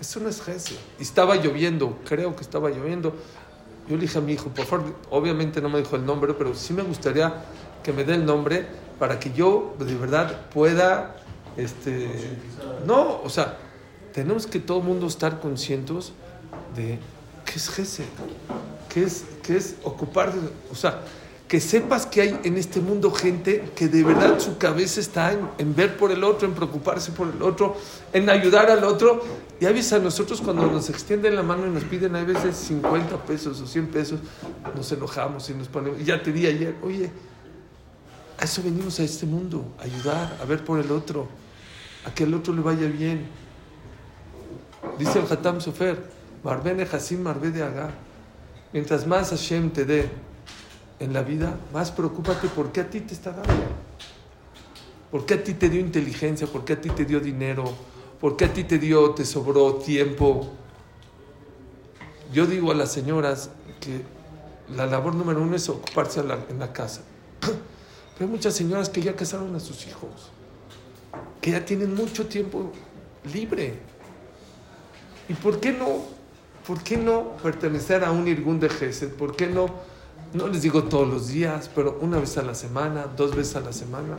Eso 0.00 0.20
no 0.20 0.28
es 0.28 0.42
Gesed. 0.42 0.76
Y 0.98 1.02
estaba 1.02 1.36
lloviendo, 1.36 1.98
creo 2.04 2.34
que 2.34 2.42
estaba 2.42 2.70
lloviendo. 2.70 3.14
Yo 3.88 3.96
le 3.96 4.02
dije 4.02 4.18
a 4.18 4.20
mi 4.20 4.32
hijo, 4.32 4.48
por 4.48 4.64
favor, 4.64 4.94
obviamente 5.10 5.60
no 5.60 5.68
me 5.68 5.78
dijo 5.78 5.96
el 5.96 6.04
nombre, 6.04 6.34
pero 6.34 6.54
sí 6.54 6.72
me 6.72 6.82
gustaría 6.82 7.44
que 7.82 7.92
me 7.92 8.02
dé 8.04 8.14
el 8.14 8.26
nombre 8.26 8.66
para 8.98 9.20
que 9.20 9.32
yo 9.32 9.76
de 9.78 9.94
verdad 9.94 10.48
pueda, 10.52 11.16
este, 11.56 12.10
no, 12.86 13.20
o 13.22 13.28
sea, 13.28 13.58
tenemos 14.12 14.46
que 14.46 14.58
todo 14.58 14.78
el 14.78 14.84
mundo 14.84 15.06
estar 15.06 15.40
conscientes 15.40 16.12
de 16.74 16.98
qué 17.44 17.52
es 17.54 17.68
Gesed, 17.68 18.04
qué 18.88 19.04
es, 19.04 19.24
qué 19.42 19.56
es 19.56 19.76
ocupar, 19.82 20.32
o 20.70 20.74
sea, 20.74 21.02
que 21.48 21.60
sepas 21.60 22.06
que 22.06 22.22
hay 22.22 22.40
en 22.42 22.56
este 22.56 22.80
mundo 22.80 23.12
gente 23.12 23.70
que 23.76 23.86
de 23.86 24.02
verdad 24.02 24.40
su 24.40 24.58
cabeza 24.58 25.00
está 25.00 25.32
en, 25.32 25.76
ver 25.76 25.96
por 25.96 26.10
el 26.10 26.24
otro, 26.24 26.48
en 26.48 26.54
preocuparse 26.54 27.12
por 27.12 27.28
el 27.28 27.40
otro, 27.40 27.76
en 28.12 28.28
ayudar 28.28 28.68
al 28.68 28.82
otro. 28.82 29.22
Y 29.60 29.66
a 29.66 29.70
veces 29.70 29.92
a 29.92 29.98
nosotros 30.00 30.40
cuando 30.40 30.66
nos 30.66 30.90
extienden 30.90 31.36
la 31.36 31.44
mano 31.44 31.66
y 31.66 31.70
nos 31.70 31.84
piden 31.84 32.16
a 32.16 32.24
veces 32.24 32.56
50 32.56 33.24
pesos 33.24 33.60
o 33.60 33.66
100 33.66 33.86
pesos, 33.86 34.20
nos 34.74 34.90
enojamos 34.90 35.48
y 35.48 35.54
nos 35.54 35.68
ponemos, 35.68 36.04
ya 36.04 36.20
te 36.20 36.32
di 36.32 36.46
ayer, 36.46 36.74
oye, 36.82 37.10
a 38.38 38.44
eso 38.44 38.60
venimos 38.62 38.98
a 38.98 39.04
este 39.04 39.24
mundo, 39.24 39.64
ayudar, 39.78 40.36
a 40.42 40.44
ver 40.44 40.64
por 40.64 40.80
el 40.80 40.90
otro, 40.90 41.28
a 42.06 42.14
que 42.14 42.24
el 42.24 42.34
otro 42.34 42.54
le 42.54 42.62
vaya 42.62 42.86
bien. 42.86 43.26
Dice 44.98 45.18
el 45.18 45.30
Hatam 45.30 45.60
Sofer, 45.60 46.02
Marbene 46.44 46.84
Hasim 46.84 47.20
Marbe 47.20 47.50
de 47.50 47.62
Agá. 47.62 47.90
Mientras 48.72 49.06
más 49.06 49.30
Hashem 49.30 49.70
te 49.70 49.84
dé 49.84 50.08
en 50.98 51.12
la 51.12 51.22
vida, 51.22 51.58
más 51.72 51.90
preocúpate 51.90 52.48
por 52.48 52.72
qué 52.72 52.80
a 52.80 52.88
ti 52.88 53.00
te 53.00 53.12
está 53.12 53.32
dando. 53.32 53.64
¿Por 55.10 55.26
qué 55.26 55.34
a 55.34 55.44
ti 55.44 55.54
te 55.54 55.68
dio 55.68 55.80
inteligencia? 55.80 56.46
¿Por 56.46 56.64
qué 56.64 56.74
a 56.74 56.80
ti 56.80 56.90
te 56.90 57.04
dio 57.04 57.20
dinero? 57.20 57.64
¿Por 58.20 58.36
qué 58.36 58.46
a 58.46 58.52
ti 58.52 58.64
te 58.64 58.78
dio, 58.78 59.10
te 59.10 59.24
sobró 59.24 59.74
tiempo? 59.74 60.48
Yo 62.32 62.46
digo 62.46 62.70
a 62.70 62.74
las 62.74 62.92
señoras 62.92 63.50
que 63.80 64.02
la 64.74 64.86
labor 64.86 65.14
número 65.14 65.42
uno 65.42 65.56
es 65.56 65.68
ocuparse 65.68 66.20
en 66.20 66.58
la 66.58 66.72
casa. 66.72 67.02
Pero 67.40 67.54
hay 68.20 68.26
muchas 68.26 68.54
señoras 68.54 68.88
que 68.88 69.02
ya 69.02 69.14
casaron 69.14 69.54
a 69.54 69.60
sus 69.60 69.86
hijos, 69.86 70.30
que 71.40 71.52
ya 71.52 71.64
tienen 71.64 71.94
mucho 71.94 72.26
tiempo 72.26 72.72
libre. 73.32 73.74
¿Y 75.28 75.34
por 75.34 75.60
qué 75.60 75.72
no? 75.72 76.00
¿Por 76.66 76.82
qué 76.82 76.96
no 76.96 77.36
pertenecer 77.42 78.04
a 78.04 78.10
un 78.10 78.26
Irgun 78.26 78.58
de 78.58 78.68
Gesed? 78.68 79.10
¿Por 79.10 79.36
qué 79.36 79.46
no? 79.46 79.68
No 80.32 80.48
les 80.48 80.62
digo 80.62 80.84
todos 80.84 81.08
los 81.08 81.28
días, 81.28 81.70
pero 81.74 81.98
una 82.00 82.18
vez 82.18 82.36
a 82.38 82.42
la 82.42 82.54
semana, 82.54 83.06
dos 83.16 83.34
veces 83.34 83.56
a 83.56 83.60
la 83.60 83.72
semana. 83.72 84.18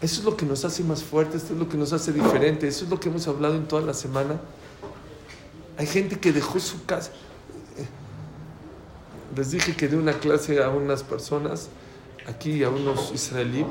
Eso 0.00 0.20
es 0.20 0.24
lo 0.24 0.36
que 0.36 0.46
nos 0.46 0.64
hace 0.64 0.82
más 0.82 1.02
fuertes, 1.02 1.42
esto 1.42 1.54
es 1.54 1.60
lo 1.60 1.68
que 1.68 1.76
nos 1.76 1.92
hace 1.92 2.12
diferente, 2.12 2.68
eso 2.68 2.84
es 2.84 2.90
lo 2.90 2.98
que 3.00 3.08
hemos 3.08 3.26
hablado 3.28 3.54
en 3.54 3.66
toda 3.66 3.82
la 3.82 3.94
semana. 3.94 4.40
Hay 5.76 5.86
gente 5.86 6.18
que 6.18 6.32
dejó 6.32 6.60
su 6.60 6.84
casa. 6.84 7.10
Les 9.36 9.50
dije 9.50 9.74
que 9.74 9.88
di 9.88 9.96
una 9.96 10.12
clase 10.12 10.62
a 10.62 10.68
unas 10.68 11.02
personas, 11.02 11.68
aquí 12.26 12.62
a 12.62 12.68
unos 12.68 13.12
israelíes, 13.12 13.66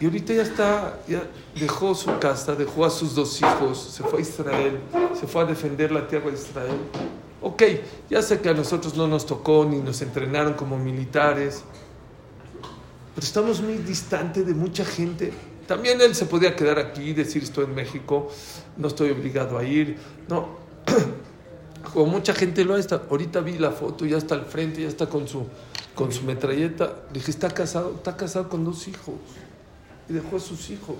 y 0.00 0.04
ahorita 0.04 0.34
ya 0.34 0.42
está, 0.42 0.98
ya 1.06 1.22
dejó 1.58 1.94
su 1.94 2.18
casa, 2.18 2.54
dejó 2.54 2.84
a 2.84 2.90
sus 2.90 3.14
dos 3.14 3.40
hijos, 3.40 3.78
se 3.78 4.02
fue 4.02 4.18
a 4.18 4.22
Israel, 4.22 4.78
se 5.18 5.26
fue 5.26 5.42
a 5.42 5.44
defender 5.44 5.92
la 5.92 6.08
tierra 6.08 6.30
de 6.30 6.36
Israel. 6.36 6.78
Ok, 7.40 7.62
ya 8.08 8.22
sé 8.22 8.40
que 8.40 8.48
a 8.48 8.54
nosotros 8.54 8.96
no 8.96 9.06
nos 9.06 9.26
tocó 9.26 9.64
ni 9.64 9.78
nos 9.78 10.00
entrenaron 10.02 10.54
como 10.54 10.78
militares, 10.78 11.64
pero 13.14 13.26
estamos 13.26 13.60
muy 13.60 13.74
distantes 13.78 14.46
de 14.46 14.54
mucha 14.54 14.84
gente. 14.84 15.32
También 15.66 16.00
él 16.00 16.14
se 16.14 16.26
podía 16.26 16.56
quedar 16.56 16.78
aquí 16.78 17.10
y 17.10 17.12
decir 17.12 17.42
estoy 17.42 17.64
en 17.64 17.74
México, 17.74 18.28
no 18.76 18.88
estoy 18.88 19.10
obligado 19.10 19.58
a 19.58 19.64
ir. 19.64 19.98
No, 20.28 20.48
como 21.92 22.06
mucha 22.06 22.34
gente 22.34 22.64
lo 22.64 22.76
está. 22.76 23.02
Ahorita 23.08 23.40
vi 23.40 23.58
la 23.58 23.70
foto, 23.70 24.06
ya 24.06 24.18
está 24.18 24.34
al 24.34 24.44
frente, 24.44 24.82
ya 24.82 24.88
está 24.88 25.06
con 25.06 25.28
su, 25.28 25.46
con 25.94 26.12
su 26.12 26.24
metralleta. 26.24 27.02
dije, 27.12 27.30
está 27.30 27.50
casado, 27.50 27.94
está 27.96 28.16
casado 28.16 28.48
con 28.48 28.64
dos 28.64 28.88
hijos. 28.88 29.14
Y 30.08 30.12
dejó 30.12 30.36
a 30.36 30.40
sus 30.40 30.70
hijos. 30.70 30.96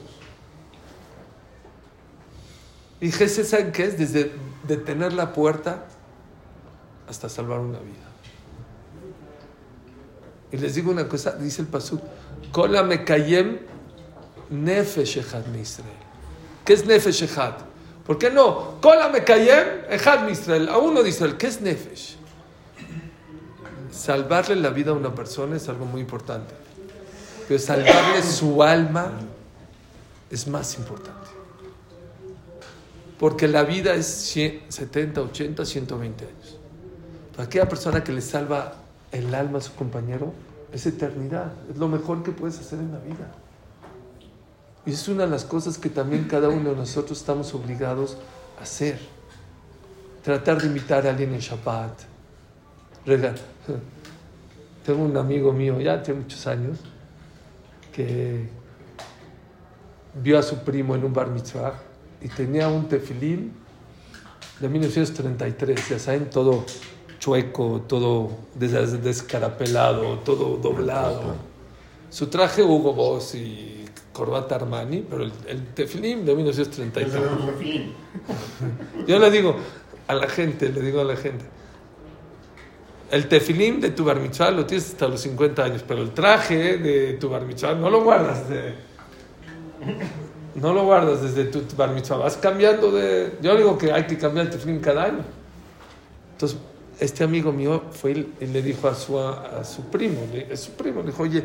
Y 3.01 3.11
Jesús, 3.11 3.49
¿saben 3.49 3.73
qué 3.73 3.87
es? 3.87 3.99
Desde 3.99 4.33
detener 4.67 5.13
la 5.13 5.33
puerta 5.33 5.87
hasta 7.09 7.29
salvar 7.29 7.59
una 7.59 7.81
vida. 7.81 8.13
Y 10.53 10.57
les 10.59 10.75
digo 10.75 10.93
una 10.93 11.09
cosa, 11.09 11.33
dice 11.33 11.63
el 11.63 11.69
Pasuk, 11.69 12.01
Kola 12.53 12.83
Mekayem 12.83 13.59
Nefesh 14.51 15.19
Echad 15.19 15.53
Israel. 15.55 15.91
¿Qué 16.65 16.75
es 16.75 16.87
Nefesh 16.87 17.25
Echad? 17.25 17.55
¿Por 18.07 18.19
qué 18.19 18.31
no? 18.31 18.81
Kola 18.81 19.09
Mekayem 19.09 19.87
Echad 19.91 20.29
Israel. 20.29 20.69
A 20.69 20.79
uno 20.79 21.03
de 21.03 21.09
Israel. 21.09 21.37
¿Qué 21.37 21.49
es 21.49 21.61
Nefesh? 21.61 22.17
Salvarle 23.91 24.57
la 24.57 24.71
vida 24.71 24.91
a 24.91 24.95
una 24.95 25.15
persona 25.15 25.57
es 25.57 25.69
algo 25.69 25.87
muy 25.87 26.03
importante. 26.03 26.55
Pero 27.49 27.59
salvarle 27.61 28.23
su 28.23 28.63
alma 28.63 29.13
es 30.31 30.47
más 30.47 30.77
importante. 30.79 31.29
Porque 33.19 33.47
la 33.47 33.63
vida 33.63 33.95
es 33.95 34.07
70, 34.07 35.21
80, 35.21 35.65
120 35.65 36.25
años. 36.25 36.59
Para 37.33 37.45
aquella 37.45 37.69
persona 37.69 38.03
que 38.03 38.13
le 38.13 38.21
salva 38.21 38.75
el 39.13 39.35
alma 39.35 39.59
a 39.59 39.61
su 39.61 39.75
compañero, 39.75 40.33
es 40.73 40.87
eternidad. 40.87 41.53
Es 41.71 41.77
lo 41.77 41.89
mejor 41.89 42.23
que 42.23 42.33
puedes 42.33 42.59
hacer 42.59 42.79
en 42.79 42.93
la 42.93 42.99
vida. 42.99 43.31
Y 44.85 44.93
es 44.93 45.07
una 45.07 45.25
de 45.25 45.31
las 45.31 45.45
cosas 45.45 45.79
que 45.79 45.89
también 45.89 46.25
cada 46.25 46.49
uno 46.49 46.71
de 46.71 46.77
nosotros 46.77 47.19
estamos 47.19 47.55
obligados 47.55 48.17
a 48.59 48.63
hacer. 48.63 48.99
Tratar 50.25 50.61
de 50.61 50.67
imitar 50.69 51.07
a 51.07 51.11
alguien 51.11 51.33
en 51.35 51.41
Shabbat. 51.41 51.93
Tengo 54.87 55.05
un 55.05 55.17
amigo 55.17 55.53
mío, 55.53 55.81
ya 55.81 56.03
tiene 56.03 56.21
muchos 56.21 56.47
años, 56.47 56.79
que 57.93 58.49
vio 60.15 60.39
a 60.39 60.43
su 60.43 60.59
primo 60.59 60.95
en 60.95 61.05
un 61.05 61.13
bar 61.13 61.29
mitzvah 61.29 61.75
y 62.21 62.29
tenía 62.29 62.69
un 62.69 62.89
tefilín 62.89 63.53
de 64.61 64.69
1933, 64.69 65.89
ya 65.89 65.99
saben, 65.99 66.31
todo 66.31 66.65
chueco, 67.19 67.83
todo 67.89 68.31
descarapelado, 68.55 70.19
todo 70.21 70.57
doblado. 70.57 71.35
Su 72.11 72.27
traje 72.29 72.63
Hugo 72.63 72.93
Boss 72.93 73.35
y 73.35 73.85
corbata 74.13 74.57
Armani, 74.57 75.05
pero 75.09 75.25
el, 75.25 75.33
el 75.47 75.67
tefilín 75.75 76.25
de 76.25 76.35
1933. 76.35 77.23
Yo 79.07 79.19
le 79.19 79.31
digo 79.31 79.57
a 80.07 80.15
la 80.15 80.29
gente, 80.29 80.69
le 80.69 80.81
digo 80.81 81.01
a 81.01 81.05
la 81.05 81.17
gente, 81.17 81.45
el 83.13 83.29
tefilín 83.29 83.79
de 83.79 83.91
tu 83.91 84.05
bar 84.05 84.19
mitzvah 84.19 84.51
lo 84.51 84.65
tienes 84.65 84.89
hasta 84.89 85.07
los 85.07 85.21
50 85.21 85.63
años, 85.63 85.85
pero 85.87 86.01
el 86.01 86.13
traje 86.13 86.79
de 86.79 87.13
tu 87.15 87.29
bar 87.29 87.45
mitzvah 87.45 87.75
no 87.75 87.91
lo 87.91 88.03
guardas 88.03 88.49
de, 88.49 88.75
no 90.55 90.73
lo 90.73 90.87
guardas 90.87 91.21
desde 91.21 91.45
tu 91.45 91.77
bar 91.77 91.91
mitzvah, 91.91 92.17
vas 92.17 92.39
cambiando 92.39 92.91
de... 92.91 93.35
Yo 93.43 93.55
digo 93.55 93.77
que 93.77 93.93
hay 93.93 94.07
que 94.07 94.17
cambiar 94.17 94.47
el 94.47 94.53
tefilín 94.53 94.81
cada 94.81 95.05
año. 95.05 95.25
Entonces, 96.33 96.59
este 96.99 97.23
amigo 97.23 97.53
mío 97.53 97.83
fue 97.91 98.27
y 98.41 98.47
le 98.47 98.63
dijo 98.63 98.89
a 98.89 98.95
su, 98.95 99.19
a, 99.19 99.63
su 99.63 99.83
primo, 99.91 100.21
a 100.51 100.57
su 100.57 100.71
primo, 100.73 101.01
le 101.01 101.09
dijo, 101.09 101.23
oye, 101.23 101.45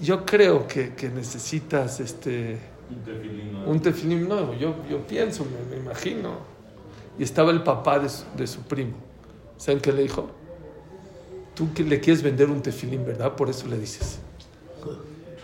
yo 0.00 0.24
creo 0.24 0.68
que, 0.68 0.94
que 0.94 1.08
necesitas 1.08 1.98
este, 1.98 2.58
un 3.66 3.80
tefilín 3.80 4.28
nuevo. 4.28 4.54
Yo, 4.54 4.76
yo 4.88 5.04
pienso, 5.04 5.44
me, 5.44 5.68
me, 5.68 5.82
imagino. 5.82 6.52
Y 7.18 7.24
estaba 7.24 7.50
el 7.50 7.64
papá 7.64 7.98
de 7.98 8.08
su, 8.08 8.24
de 8.36 8.46
su 8.46 8.60
primo. 8.60 9.11
¿Saben 9.62 9.80
qué 9.80 9.92
le 9.92 10.02
dijo? 10.02 10.28
Tú 11.54 11.72
que 11.72 11.84
le 11.84 12.00
quieres 12.00 12.20
vender 12.20 12.50
un 12.50 12.62
tefilín, 12.62 13.06
¿verdad? 13.06 13.36
Por 13.36 13.48
eso 13.48 13.68
le 13.68 13.78
dices. 13.78 14.18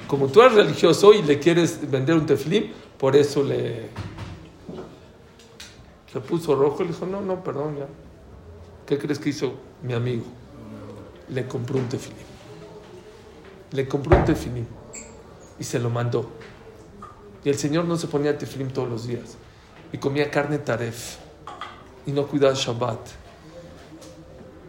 Como 0.08 0.26
tú 0.26 0.42
eres 0.42 0.54
religioso 0.54 1.12
y 1.14 1.22
le 1.22 1.38
quieres 1.38 1.88
vender 1.88 2.16
un 2.16 2.26
tefilín, 2.26 2.72
por 2.98 3.14
eso 3.14 3.44
le... 3.44 3.90
Se 6.12 6.18
puso 6.18 6.56
rojo 6.56 6.82
y 6.82 6.86
le 6.86 6.92
dijo, 6.94 7.06
no, 7.06 7.20
no, 7.20 7.44
perdón, 7.44 7.76
ya. 7.78 7.86
¿Qué 8.86 8.98
crees 8.98 9.20
que 9.20 9.28
hizo 9.28 9.54
mi 9.84 9.92
amigo? 9.92 10.24
Le 11.28 11.46
compró 11.46 11.78
un 11.78 11.88
tefilín. 11.88 12.18
Le 13.70 13.86
compró 13.86 14.18
un 14.18 14.24
tefilín 14.24 14.66
y 15.60 15.62
se 15.62 15.78
lo 15.78 15.90
mandó. 15.90 16.28
Y 17.44 17.50
el 17.50 17.56
Señor 17.56 17.84
no 17.84 17.96
se 17.96 18.08
ponía 18.08 18.36
tefilín 18.36 18.70
todos 18.70 18.88
los 18.88 19.06
días. 19.06 19.36
Y 19.92 19.98
comía 19.98 20.28
carne 20.28 20.58
taref. 20.58 21.18
Y 22.04 22.10
no 22.10 22.26
cuidaba 22.26 22.54
Shabbat. 22.54 23.17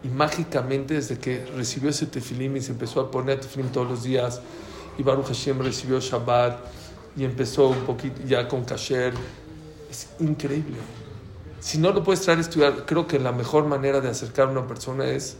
Y 0.02 0.08
mágicamente, 0.08 0.94
desde 0.94 1.18
que 1.18 1.44
recibió 1.56 1.90
ese 1.90 2.06
tefilín 2.06 2.56
y 2.56 2.60
se 2.60 2.72
empezó 2.72 3.00
a 3.00 3.10
poner 3.10 3.40
tefilín 3.40 3.70
todos 3.70 3.88
los 3.88 4.02
días, 4.02 4.40
y 4.98 5.02
Baruch 5.02 5.26
Hashem 5.26 5.58
recibió 5.60 6.00
Shabbat 6.00 6.58
y 7.16 7.24
empezó 7.24 7.68
un 7.68 7.80
poquito 7.80 8.22
ya 8.26 8.48
con 8.48 8.64
kasher. 8.64 9.14
Es 9.90 10.08
increíble. 10.20 10.76
Si 11.60 11.78
no 11.78 11.92
lo 11.92 12.02
puedes 12.02 12.22
traer 12.22 12.38
a 12.38 12.42
estudiar, 12.42 12.86
creo 12.86 13.06
que 13.06 13.18
la 13.18 13.32
mejor 13.32 13.66
manera 13.66 14.00
de 14.00 14.08
acercar 14.08 14.48
a 14.48 14.50
una 14.50 14.66
persona 14.66 15.06
es 15.06 15.36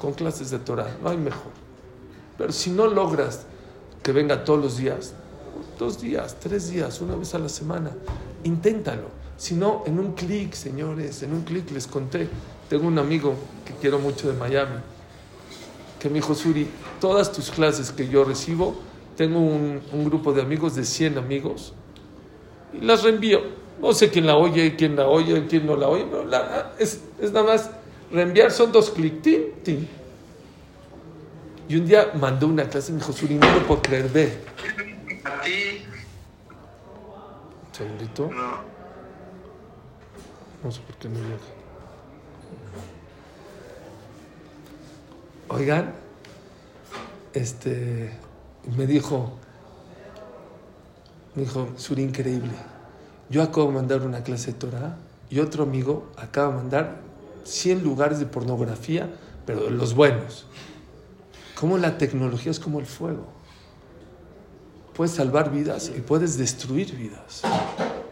con 0.00 0.14
clases 0.14 0.50
de 0.50 0.58
Torah. 0.58 0.96
No 1.02 1.10
hay 1.10 1.16
mejor. 1.16 1.52
Pero 2.38 2.52
si 2.52 2.70
no 2.70 2.86
logras 2.86 3.46
que 4.02 4.12
venga 4.12 4.44
todos 4.44 4.60
los 4.60 4.76
días, 4.78 5.12
dos 5.78 6.00
días, 6.00 6.36
tres 6.40 6.70
días, 6.70 7.00
una 7.00 7.14
vez 7.14 7.34
a 7.34 7.38
la 7.38 7.48
semana, 7.48 7.90
inténtalo. 8.44 9.08
Si 9.36 9.54
no, 9.54 9.84
en 9.86 9.98
un 9.98 10.12
clic, 10.14 10.54
señores, 10.54 11.22
en 11.22 11.32
un 11.32 11.42
clic 11.42 11.70
les 11.70 11.86
conté. 11.86 12.28
Tengo 12.70 12.86
un 12.86 13.00
amigo 13.00 13.34
que 13.66 13.74
quiero 13.74 13.98
mucho 13.98 14.30
de 14.30 14.38
Miami, 14.38 14.76
que 15.98 16.08
me 16.08 16.14
dijo, 16.14 16.36
Suri, 16.36 16.68
todas 17.00 17.32
tus 17.32 17.50
clases 17.50 17.90
que 17.90 18.06
yo 18.06 18.22
recibo, 18.22 18.76
tengo 19.16 19.40
un, 19.40 19.82
un 19.92 20.04
grupo 20.04 20.32
de 20.32 20.40
amigos 20.40 20.76
de 20.76 20.84
100 20.84 21.18
amigos 21.18 21.74
y 22.72 22.84
las 22.84 23.02
reenvío. 23.02 23.40
No 23.80 23.92
sé 23.92 24.08
quién 24.08 24.24
la 24.24 24.36
oye, 24.36 24.76
quién 24.76 24.94
la 24.94 25.08
oye, 25.08 25.48
quién 25.48 25.66
no 25.66 25.74
la 25.74 25.88
oye, 25.88 26.06
pero 26.08 26.24
la, 26.24 26.74
es, 26.78 27.02
es, 27.20 27.32
nada 27.32 27.44
más 27.44 27.70
reenviar, 28.12 28.52
son 28.52 28.70
dos 28.70 28.90
clics, 28.90 29.20
tin, 29.20 29.52
tin. 29.64 29.88
Y 31.68 31.74
un 31.76 31.86
día 31.86 32.12
mandó 32.20 32.46
una 32.46 32.68
clase 32.68 32.92
y 32.92 32.94
me 32.94 33.00
dijo, 33.00 33.12
Suri, 33.12 33.34
no 33.34 33.52
lo 33.52 33.66
puedo 33.66 33.82
creer, 33.82 34.08
ve. 34.10 34.38
¿A 35.24 35.40
ti? 35.42 35.82
Un 37.66 37.74
segundito. 37.74 38.30
No. 38.30 38.60
No 40.62 40.70
sé 40.70 40.80
por 40.82 40.94
qué 40.94 41.08
no 41.08 41.18
llega. 41.18 41.59
Oigan, 45.48 45.92
este, 47.32 48.10
me 48.76 48.86
dijo, 48.86 49.32
me 51.34 51.42
dijo, 51.42 51.68
Suri, 51.76 52.02
increíble. 52.02 52.52
Yo 53.28 53.42
acabo 53.42 53.66
de 53.68 53.74
mandar 53.74 54.02
una 54.02 54.22
clase 54.22 54.52
de 54.52 54.58
Torah 54.58 54.96
y 55.28 55.38
otro 55.40 55.64
amigo 55.64 56.08
acaba 56.16 56.48
de 56.48 56.56
mandar 56.56 57.00
100 57.44 57.82
lugares 57.82 58.18
de 58.18 58.26
pornografía, 58.26 59.10
pero 59.46 59.64
de 59.64 59.70
los 59.70 59.94
buenos. 59.94 60.46
Como 61.54 61.78
la 61.78 61.98
tecnología 61.98 62.50
es 62.50 62.60
como 62.60 62.80
el 62.80 62.86
fuego. 62.86 63.26
Puedes 64.94 65.14
salvar 65.14 65.50
vidas 65.50 65.90
y 65.96 66.00
puedes 66.00 66.38
destruir 66.38 66.94
vidas. 66.96 67.42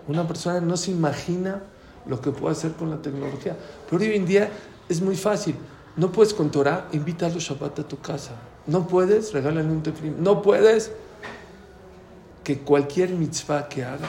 Una 0.07 0.26
persona 0.26 0.61
no 0.61 0.76
se 0.76 0.90
imagina 0.90 1.62
lo 2.08 2.20
que 2.20 2.32
puede 2.32 2.52
hacer 2.52 2.72
con 2.72 2.90
la 2.90 3.00
tecnología. 3.00 3.56
Pero 3.88 4.02
hoy 4.02 4.16
en 4.16 4.26
día 4.26 4.50
es 4.88 5.00
muy 5.00 5.16
fácil. 5.16 5.54
No 5.96 6.10
puedes 6.10 6.34
con 6.34 6.50
Torah, 6.50 6.88
invítalo 6.92 7.38
Shabbat 7.38 7.80
a 7.80 7.88
tu 7.88 7.98
casa. 8.00 8.32
No 8.66 8.86
puedes, 8.86 9.32
regálale 9.32 9.68
un 9.68 9.82
tefilín. 9.82 10.22
No 10.22 10.42
puedes, 10.42 10.92
que 12.44 12.58
cualquier 12.60 13.10
mitzvah 13.10 13.68
que 13.68 13.84
haga, 13.84 14.08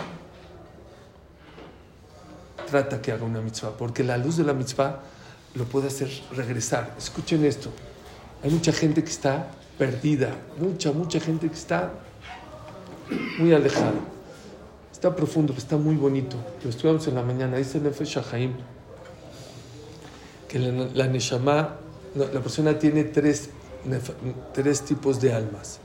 trata 2.70 3.02
que 3.02 3.12
haga 3.12 3.26
una 3.26 3.42
mitzvah, 3.42 3.72
porque 3.72 4.04
la 4.04 4.18
luz 4.18 4.38
de 4.38 4.44
la 4.44 4.54
mitzvah 4.54 5.00
lo 5.56 5.66
puede 5.66 5.88
hacer 5.88 6.10
regresar. 6.36 6.96
Escuchen 6.98 7.44
esto. 7.44 7.70
Hay 8.44 8.52
mucha 8.52 8.72
gente 8.72 9.04
que 9.04 9.10
está 9.10 9.52
perdida, 9.78 10.36
mucha, 10.58 10.92
mucha 10.92 11.20
gente 11.20 11.50
que 11.50 11.56
está 11.56 11.92
muy 13.40 13.54
alejada. 13.54 13.94
Está 15.00 15.16
profundo, 15.16 15.54
está 15.58 15.78
muy 15.78 15.96
bonito. 15.96 16.36
Lo 16.62 16.70
estudiamos 16.70 17.08
en 17.08 17.16
la 17.16 17.24
mañana. 17.24 17.56
Dice 17.56 17.80
Nefesh 17.80 18.18
Shahaim 18.18 18.52
que 20.50 20.60
la, 20.60 20.90
la 20.94 21.78
la, 22.16 22.42
persona 22.42 22.78
tiene 22.78 23.06
tres, 23.06 23.50
tres 24.54 24.82
tipos 24.82 25.22
de 25.22 25.32
almas. 25.32 25.80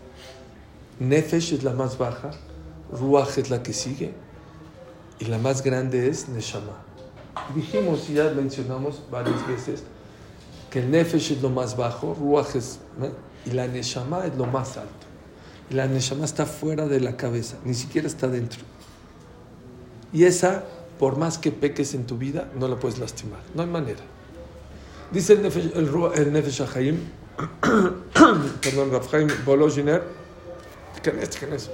Nefesh 0.99 1.53
es 1.53 1.63
la 1.63 1.75
más 1.75 1.97
baja, 1.97 2.33
Ruach 2.91 3.39
es 3.39 3.51
la 3.51 3.63
que 3.63 3.73
sigue 3.73 4.13
y 5.21 5.27
la 5.27 5.39
más 5.39 5.63
grande 5.63 6.09
es 6.09 6.29
Neshama. 6.29 6.83
Dijimos 7.55 8.11
y 8.11 8.15
ya 8.15 8.31
mencionamos 8.31 9.01
varias 9.13 9.47
veces 9.47 9.85
que 10.71 10.81
el 10.81 10.91
Nefesh 10.91 11.35
es 11.35 11.41
lo 11.41 11.51
más 11.51 11.77
bajo, 11.77 12.15
Ruach 12.15 12.57
es, 12.57 12.81
y 13.47 13.51
la 13.51 13.69
Neshama 13.69 14.27
es 14.27 14.35
lo 14.35 14.47
más 14.47 14.77
alto. 14.77 15.07
Y 15.71 15.75
la 15.75 15.87
Neshama 15.87 16.25
está 16.25 16.47
fuera 16.47 16.89
de 16.89 16.99
la 16.99 17.17
cabeza, 17.17 17.59
ni 17.65 17.75
siquiera 17.75 18.09
está 18.09 18.27
dentro. 18.27 18.74
Y 20.15 20.25
esa, 20.25 20.63
por 20.99 21.19
más 21.19 21.39
que 21.39 21.51
peques 21.51 21.93
en 21.93 22.07
tu 22.07 22.17
vida, 22.17 22.49
no 22.57 22.69
la 22.69 22.77
puedes 22.77 22.99
lastimar. 22.99 23.41
No 23.53 23.63
hay 23.63 23.69
manera. 23.69 24.01
Dice 25.11 25.33
el 25.33 25.43
Nefesh, 25.43 25.73
el, 25.75 25.91
el 26.15 26.33
Nefesh 26.33 26.63
Haim, 26.75 26.99
perdón, 28.63 28.93
Rafhaim 28.93 29.29
Bolojiner, 29.45 30.05
¿quién 31.03 31.19
es? 31.19 31.37
¿Quién 31.37 31.53
es? 31.53 31.69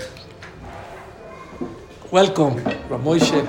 Welcome, 2.11 2.63
Ramoishe. 2.89 3.45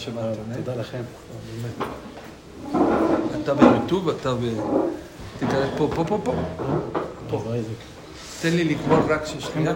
שבאת. 0.00 0.36
תודה 0.56 0.74
לכם. 0.74 1.02
אתה 3.42 3.54
ביוטיוב, 3.54 4.08
אתה 4.08 4.34
ב... 4.34 4.40
תיכנס 5.38 5.68
פה, 5.76 5.88
פה, 5.94 6.04
פה, 6.04 6.18
פה. 6.24 6.34
פה. 7.30 7.36
רואה 7.36 7.58
את 7.58 7.64
זה. 7.64 7.70
תן 8.42 8.56
לי 8.56 8.64
לקרוא 8.64 8.98
רק 9.08 9.26
ששנייה. 9.26 9.72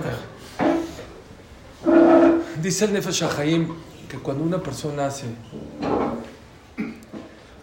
Dice 2.63 2.85
el 2.85 2.93
Nefesh 2.93 3.23
HaChaim 3.23 3.69
que 4.07 4.19
cuando 4.19 4.45
una 4.45 4.59
persona 4.59 5.07
hace 5.07 5.25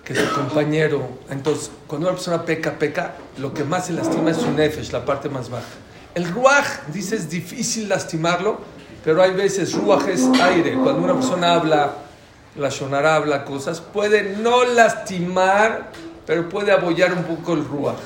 que 0.04 0.16
su 0.16 0.34
compañero, 0.34 1.08
entonces 1.30 1.70
cuando 1.86 2.08
una 2.08 2.16
persona 2.16 2.44
peca, 2.44 2.80
peca, 2.80 3.16
lo 3.38 3.54
que 3.54 3.64
más 3.64 3.86
se 3.88 3.94
lastima 3.94 4.32
es 4.32 4.38
su 4.38 4.50
Nefesh, 4.52 4.92
la 4.92 5.06
parte 5.06 5.30
más 5.30 5.50
baja. 5.50 5.76
El 6.16 6.26
Ruach, 6.34 6.88
dice, 6.92 7.16
es 7.16 7.30
difícil 7.30 7.90
lastimarlo, 7.90 8.58
pero 9.04 9.22
hay 9.22 9.34
veces 9.34 9.76
Ruach 9.76 10.08
es 10.08 10.24
aire. 10.42 10.74
Cuando 10.74 11.04
una 11.04 11.14
persona 11.14 11.54
habla, 11.54 11.94
la 12.57 12.69
Shonara 12.69 13.17
habla 13.17 13.45
cosas, 13.45 13.81
puede 13.81 14.37
no 14.37 14.65
lastimar, 14.65 15.91
pero 16.27 16.49
puede 16.49 16.73
abollar 16.73 17.13
un 17.13 17.25
poco 17.25 17.55
el 17.55 17.65
Ruach. 17.65 17.97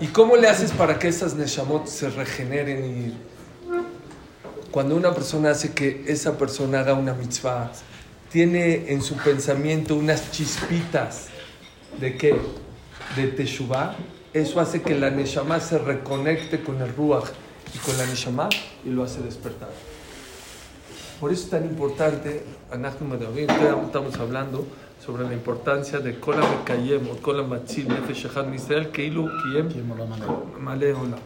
¿Y 0.00 0.08
cómo 0.08 0.36
le 0.36 0.48
haces 0.48 0.72
para 0.72 0.98
que 0.98 1.08
esas 1.08 1.34
Neshamot 1.34 1.86
se 1.86 2.10
regeneren 2.10 3.14
cuando 4.70 4.96
una 4.96 5.14
persona 5.14 5.52
hace 5.52 5.72
que 5.72 6.04
esa 6.08 6.36
persona 6.36 6.80
haga 6.80 6.94
una 6.94 7.14
mitzvah, 7.14 7.70
tiene 8.28 8.92
en 8.92 9.02
su 9.02 9.14
pensamiento 9.16 9.94
unas 9.94 10.32
chispitas 10.32 11.28
de 12.00 12.16
qué? 12.16 12.34
De 13.14 13.28
Teshuvah, 13.28 13.94
eso 14.32 14.58
hace 14.58 14.82
que 14.82 14.96
la 14.96 15.10
Neshama 15.10 15.60
se 15.60 15.78
reconecte 15.78 16.60
con 16.60 16.82
el 16.82 16.92
Ruach 16.92 17.28
y 17.72 17.78
con 17.78 17.96
la 17.96 18.04
Neshama 18.06 18.48
y 18.84 18.88
lo 18.88 19.04
hace 19.04 19.22
despertar. 19.22 19.70
Por 21.20 21.32
eso 21.32 21.44
es 21.44 21.50
tan 21.50 21.64
importante, 21.64 22.42
estamos 22.74 24.18
hablando 24.18 24.66
sobre 25.04 25.22
la 25.22 25.32
importancia 25.32 26.00
de 26.00 26.18
Kola 26.18 26.40
Mekayem 26.40 27.06
Kola 27.22 27.44
Matzil 27.44 27.88
Nefesh 27.88 28.26
Israel 28.54 28.90
Keilu 28.90 29.28
Kiem 29.28 29.68
Maleola. 30.58 31.16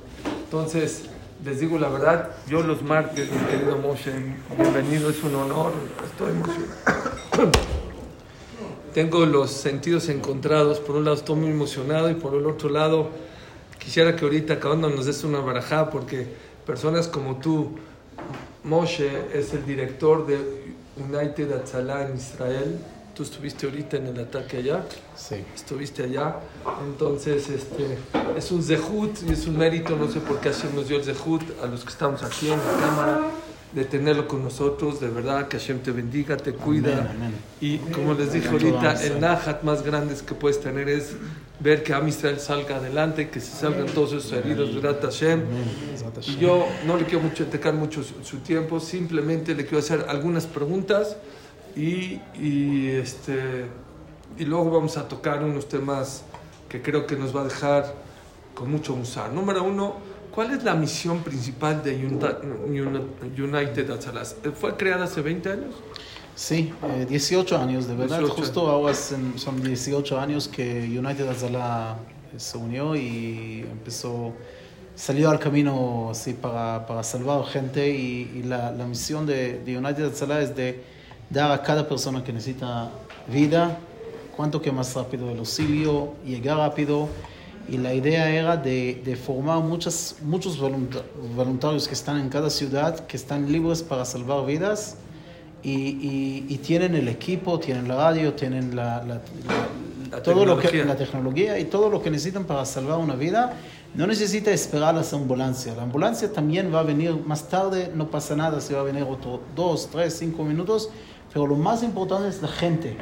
Entonces, 0.44 1.04
les 1.42 1.60
digo 1.60 1.78
la 1.78 1.88
verdad, 1.88 2.30
yo 2.48 2.62
los 2.62 2.82
martes, 2.82 3.30
mi 3.32 3.38
querido 3.46 3.78
Moshe, 3.78 4.12
bienvenido, 4.58 5.08
es 5.08 5.22
un 5.22 5.36
honor, 5.36 5.72
estoy 6.04 6.32
emocionado. 6.32 7.52
Tengo 8.92 9.24
los 9.24 9.50
sentidos 9.50 10.10
encontrados, 10.10 10.80
por 10.80 10.96
un 10.96 11.04
lado 11.04 11.16
estoy 11.16 11.36
muy 11.36 11.50
emocionado 11.50 12.10
y 12.10 12.14
por 12.14 12.34
el 12.34 12.44
otro 12.44 12.68
lado 12.68 13.08
quisiera 13.78 14.16
que 14.16 14.24
ahorita 14.26 14.54
acabando 14.54 14.90
nos 14.90 15.06
des 15.06 15.24
una 15.24 15.40
barajada 15.40 15.88
porque 15.88 16.26
personas 16.66 17.08
como 17.08 17.36
tú, 17.36 17.70
Moshe 18.64 19.08
es 19.32 19.54
el 19.54 19.64
director 19.64 20.26
de 20.26 20.67
United 21.00 21.52
Atzalá 21.52 22.08
en 22.08 22.16
Israel, 22.16 22.78
Tú 23.18 23.24
estuviste 23.24 23.66
ahorita 23.66 23.96
en 23.96 24.06
el 24.06 24.20
ataque 24.20 24.58
allá. 24.58 24.84
Sí. 25.16 25.44
Estuviste 25.52 26.04
allá. 26.04 26.36
Entonces, 26.86 27.50
este, 27.50 27.98
es 28.36 28.52
un 28.52 28.62
zehut 28.62 29.10
y 29.28 29.32
es 29.32 29.44
un 29.48 29.58
mérito. 29.58 29.96
No 29.96 30.06
sé 30.08 30.20
por 30.20 30.38
qué 30.38 30.52
Hashem 30.52 30.72
nos 30.76 30.86
dio 30.86 30.98
el 30.98 31.02
zehut 31.02 31.42
a 31.60 31.66
los 31.66 31.82
que 31.82 31.90
estamos 31.90 32.22
aquí 32.22 32.48
en 32.48 32.60
la 32.60 32.86
cámara 32.86 33.20
de 33.72 33.84
tenerlo 33.86 34.28
con 34.28 34.44
nosotros. 34.44 35.00
De 35.00 35.08
verdad, 35.08 35.48
que 35.48 35.58
Hashem 35.58 35.80
te 35.80 35.90
bendiga, 35.90 36.36
te 36.36 36.52
cuida. 36.52 36.92
Amén, 36.92 37.12
amén. 37.16 37.34
Y 37.60 37.78
como 37.78 38.14
les 38.14 38.32
dije 38.32 38.50
ahorita, 38.50 39.02
el 39.02 39.18
nahat 39.18 39.64
más 39.64 39.82
grande 39.82 40.14
que 40.24 40.34
puedes 40.36 40.60
tener 40.60 40.88
es 40.88 41.16
ver 41.60 41.82
que 41.82 41.92
Am 41.92 42.06
Israel 42.06 42.38
salga 42.38 42.76
adelante, 42.76 43.30
que 43.30 43.40
se 43.40 43.56
salgan 43.56 43.86
todos 43.86 44.12
esos 44.12 44.32
heridos 44.32 44.72
durante 44.74 45.06
Hashem. 45.06 45.42
Y 46.26 46.36
yo 46.36 46.66
no 46.86 46.96
le 46.96 47.04
quiero 47.04 47.20
mucho 47.20 47.44
entregar 47.44 47.74
mucho 47.74 48.02
su, 48.02 48.22
su 48.24 48.38
tiempo, 48.38 48.80
simplemente 48.80 49.54
le 49.54 49.64
quiero 49.64 49.78
hacer 49.78 50.06
algunas 50.08 50.46
preguntas 50.46 51.16
y, 51.76 52.20
y, 52.40 52.88
este, 52.88 53.66
y 54.38 54.44
luego 54.44 54.70
vamos 54.70 54.96
a 54.96 55.08
tocar 55.08 55.42
unos 55.42 55.68
temas 55.68 56.24
que 56.68 56.82
creo 56.82 57.06
que 57.06 57.16
nos 57.16 57.34
va 57.34 57.42
a 57.42 57.44
dejar 57.44 57.94
con 58.54 58.70
mucho 58.70 58.94
musar. 58.94 59.32
Número 59.32 59.62
uno, 59.64 59.96
¿cuál 60.34 60.52
es 60.52 60.64
la 60.64 60.74
misión 60.74 61.22
principal 61.22 61.82
de 61.82 61.94
United 63.36 63.90
Atzalas? 63.90 64.36
¿Fue 64.54 64.76
creada 64.76 65.04
hace 65.04 65.22
20 65.22 65.50
años? 65.50 65.74
Sí, 66.38 66.72
eh, 66.84 67.04
18 67.08 67.58
años, 67.58 67.88
de 67.88 67.96
verdad. 67.96 68.20
18. 68.20 68.40
Justo 68.40 68.68
ahora 68.68 68.94
son, 68.94 69.36
son 69.36 69.60
18 69.60 70.20
años 70.20 70.46
que 70.46 70.84
United 70.96 71.26
Azala 71.28 71.96
se 72.36 72.56
unió 72.56 72.94
y 72.94 73.66
empezó, 73.68 74.32
salió 74.94 75.30
al 75.30 75.40
camino 75.40 76.10
así 76.10 76.34
para, 76.34 76.86
para 76.86 77.02
salvar 77.02 77.44
gente 77.46 77.88
y, 77.90 78.30
y 78.36 78.42
la, 78.44 78.70
la 78.70 78.86
misión 78.86 79.26
de, 79.26 79.58
de 79.64 79.76
United 79.78 80.04
Azala 80.12 80.40
es 80.40 80.54
de 80.54 80.80
dar 81.28 81.50
a 81.50 81.60
cada 81.60 81.88
persona 81.88 82.22
que 82.22 82.32
necesita 82.32 82.88
vida 83.26 83.76
cuanto 84.36 84.62
que 84.62 84.70
más 84.70 84.94
rápido 84.94 85.28
el 85.32 85.38
auxilio, 85.40 86.14
llegar 86.24 86.58
rápido. 86.58 87.08
Y 87.68 87.78
la 87.78 87.92
idea 87.92 88.30
era 88.30 88.56
de, 88.56 89.02
de 89.04 89.16
formar 89.16 89.58
muchas, 89.58 90.14
muchos 90.22 90.56
volunta- 90.56 91.02
voluntarios 91.34 91.88
que 91.88 91.94
están 91.94 92.20
en 92.20 92.28
cada 92.28 92.48
ciudad, 92.48 93.06
que 93.08 93.16
están 93.16 93.50
libres 93.50 93.82
para 93.82 94.04
salvar 94.04 94.46
vidas 94.46 94.96
y, 95.62 95.70
y- 95.72 96.46
y 96.48 96.58
tienen 96.58 96.94
el 96.94 97.08
equipo, 97.08 97.58
tienen 97.58 97.88
la 97.88 97.96
radio, 97.96 98.32
tienen 98.34 98.74
la, 98.76 99.02
la- 99.04 99.20
la- 100.10 100.22
todo 100.22 100.44
lo 100.46 100.56
que, 100.58 100.68
tecnología. 100.68 100.84
la 100.84 100.96
tecnología 100.96 101.58
y 101.58 101.64
todo 101.64 101.90
lo 101.90 102.00
que 102.02 102.10
necesitan 102.10 102.44
para 102.44 102.64
salvar 102.64 102.98
una 102.98 103.14
vida. 103.14 103.54
No 103.94 104.06
necesita 104.06 104.50
esperar 104.50 104.94
a 104.96 105.00
la 105.00 105.04
ambulancia. 105.12 105.74
La 105.74 105.82
ambulancia 105.82 106.30
también 106.32 106.72
va 106.72 106.80
a 106.80 106.82
venir 106.82 107.14
más 107.26 107.48
tarde, 107.48 107.90
no 107.94 108.08
pasa 108.10 108.36
nada 108.36 108.60
si 108.60 108.74
va 108.74 108.80
a 108.80 108.84
venir 108.84 109.02
otro 109.02 109.40
dos, 109.56 109.88
tres, 109.90 110.14
cinco 110.18 110.44
minutos, 110.44 110.90
pero 111.32 111.46
lo 111.46 111.56
más 111.56 111.82
importante 111.82 112.28
es 112.28 112.40
la 112.42 112.48
gente. 112.48 112.96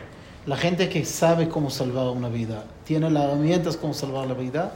La 0.46 0.56
gente 0.56 0.88
que 0.88 1.04
sabe 1.04 1.48
cómo 1.48 1.70
salvar 1.70 2.08
una 2.08 2.28
vida, 2.28 2.64
tiene 2.84 3.10
las 3.10 3.24
herramientas 3.24 3.76
cómo 3.76 3.92
salvar 3.94 4.28
la 4.28 4.34
vida 4.34 4.72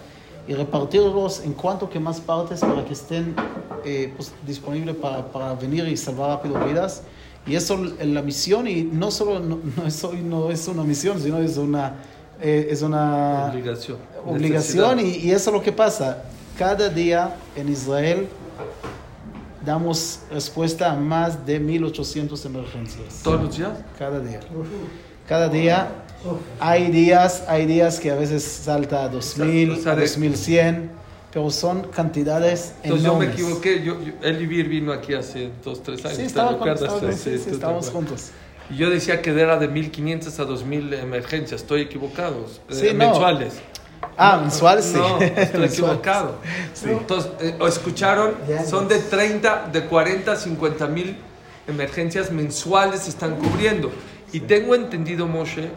y 0.48 0.54
repartirlos 0.54 1.44
en 1.44 1.52
cuanto 1.52 1.88
que 1.88 2.00
más 2.00 2.20
partes 2.20 2.58
para 2.60 2.84
que 2.84 2.92
estén 2.92 3.36
eh, 3.84 4.12
pues, 4.16 4.32
disponibles 4.44 4.96
para, 4.96 5.24
para 5.30 5.54
venir 5.54 5.86
y 5.86 5.96
salvar 5.96 6.30
rápido 6.30 6.58
vidas. 6.66 7.02
Y 7.50 7.56
eso 7.56 7.82
es 7.98 8.06
la 8.06 8.22
misión 8.22 8.66
y 8.68 8.82
no 8.82 9.10
solo 9.10 9.40
no, 9.40 9.58
no 9.76 9.86
es, 9.86 10.04
hoy 10.04 10.20
no 10.22 10.50
es 10.50 10.68
una 10.68 10.84
misión, 10.84 11.20
sino 11.20 11.38
es 11.38 11.56
una, 11.56 11.94
eh, 12.40 12.68
es 12.70 12.82
una 12.82 13.46
Obligación. 13.52 13.98
obligación 14.24 15.00
y, 15.00 15.16
y 15.16 15.30
eso 15.32 15.50
es 15.50 15.54
lo 15.56 15.62
que 15.62 15.72
pasa. 15.72 16.22
Cada 16.58 16.88
día 16.88 17.34
en 17.56 17.68
Israel 17.68 18.28
damos 19.64 20.20
respuesta 20.30 20.92
a 20.92 20.94
más 20.96 21.44
de 21.46 21.58
1800 21.60 22.44
emergencias. 22.46 23.20
¿Todos 23.22 23.42
los 23.42 23.56
días? 23.56 23.70
Cada 23.98 24.20
día. 24.20 24.40
Cada 25.28 25.48
día. 25.48 25.88
Hay 26.58 26.90
días, 26.90 27.44
hay 27.48 27.64
días 27.66 27.98
que 27.98 28.10
a 28.10 28.14
veces 28.14 28.42
salta 28.42 29.04
a 29.04 29.08
2000, 29.08 29.70
O 29.70 29.76
sea, 29.76 29.92
a 29.92 29.96
de- 29.96 30.02
2100, 30.02 30.90
pero 31.32 31.50
son 31.50 31.82
cantidades 31.88 32.74
Entonces 32.82 33.06
yo 33.06 33.16
me 33.16 33.24
enormes. 33.26 33.40
equivoqué. 33.42 33.82
Yo, 33.84 34.02
yo, 34.02 34.12
Eli 34.22 34.46
Bir 34.46 34.68
vino 34.68 34.92
aquí 34.92 35.14
hace 35.14 35.50
dos, 35.64 35.82
tres 35.82 36.04
años. 36.04 36.16
Sí, 36.16 36.22
¿te 36.22 36.26
estaba 36.28 36.58
con, 36.58 36.68
estaba 36.68 36.98
con- 37.00 37.12
Sí, 37.12 37.18
sí, 37.18 37.38
sí, 37.38 37.50
estábamos 37.50 37.90
juntos. 37.90 38.30
Y 38.70 38.76
yo 38.76 38.90
decía 38.90 39.20
que 39.22 39.30
era 39.30 39.56
de 39.58 39.68
1500 39.68 40.38
a 40.40 40.44
2000 40.44 40.94
emergencias. 40.94 41.60
Estoy 41.62 41.82
equivocado. 41.82 42.46
Eh, 42.68 42.74
Sí, 42.74 42.86
no. 42.92 42.94
mensuales. 42.94 43.54
Ah, 44.16 44.38
mensual, 44.38 44.82
sí. 44.82 44.96
No, 44.96 45.18
estoy 45.20 45.64
equivocado. 45.66 46.36
Entonces, 46.84 47.30
eh, 47.40 47.56
¿o 47.60 47.66
escucharon, 47.66 48.34
son 48.68 48.88
de 48.88 48.98
30, 48.98 49.68
de 49.72 49.84
40 49.84 50.32
a 50.32 50.36
50 50.36 50.86
mil 50.86 51.16
emergencias 51.68 52.32
mensuales 52.32 53.00
se 53.02 53.10
están 53.10 53.36
cubriendo. 53.36 53.90
Y 54.32 54.40
tengo 54.40 54.74
entendido, 54.74 55.26
Moshe, 55.26 55.70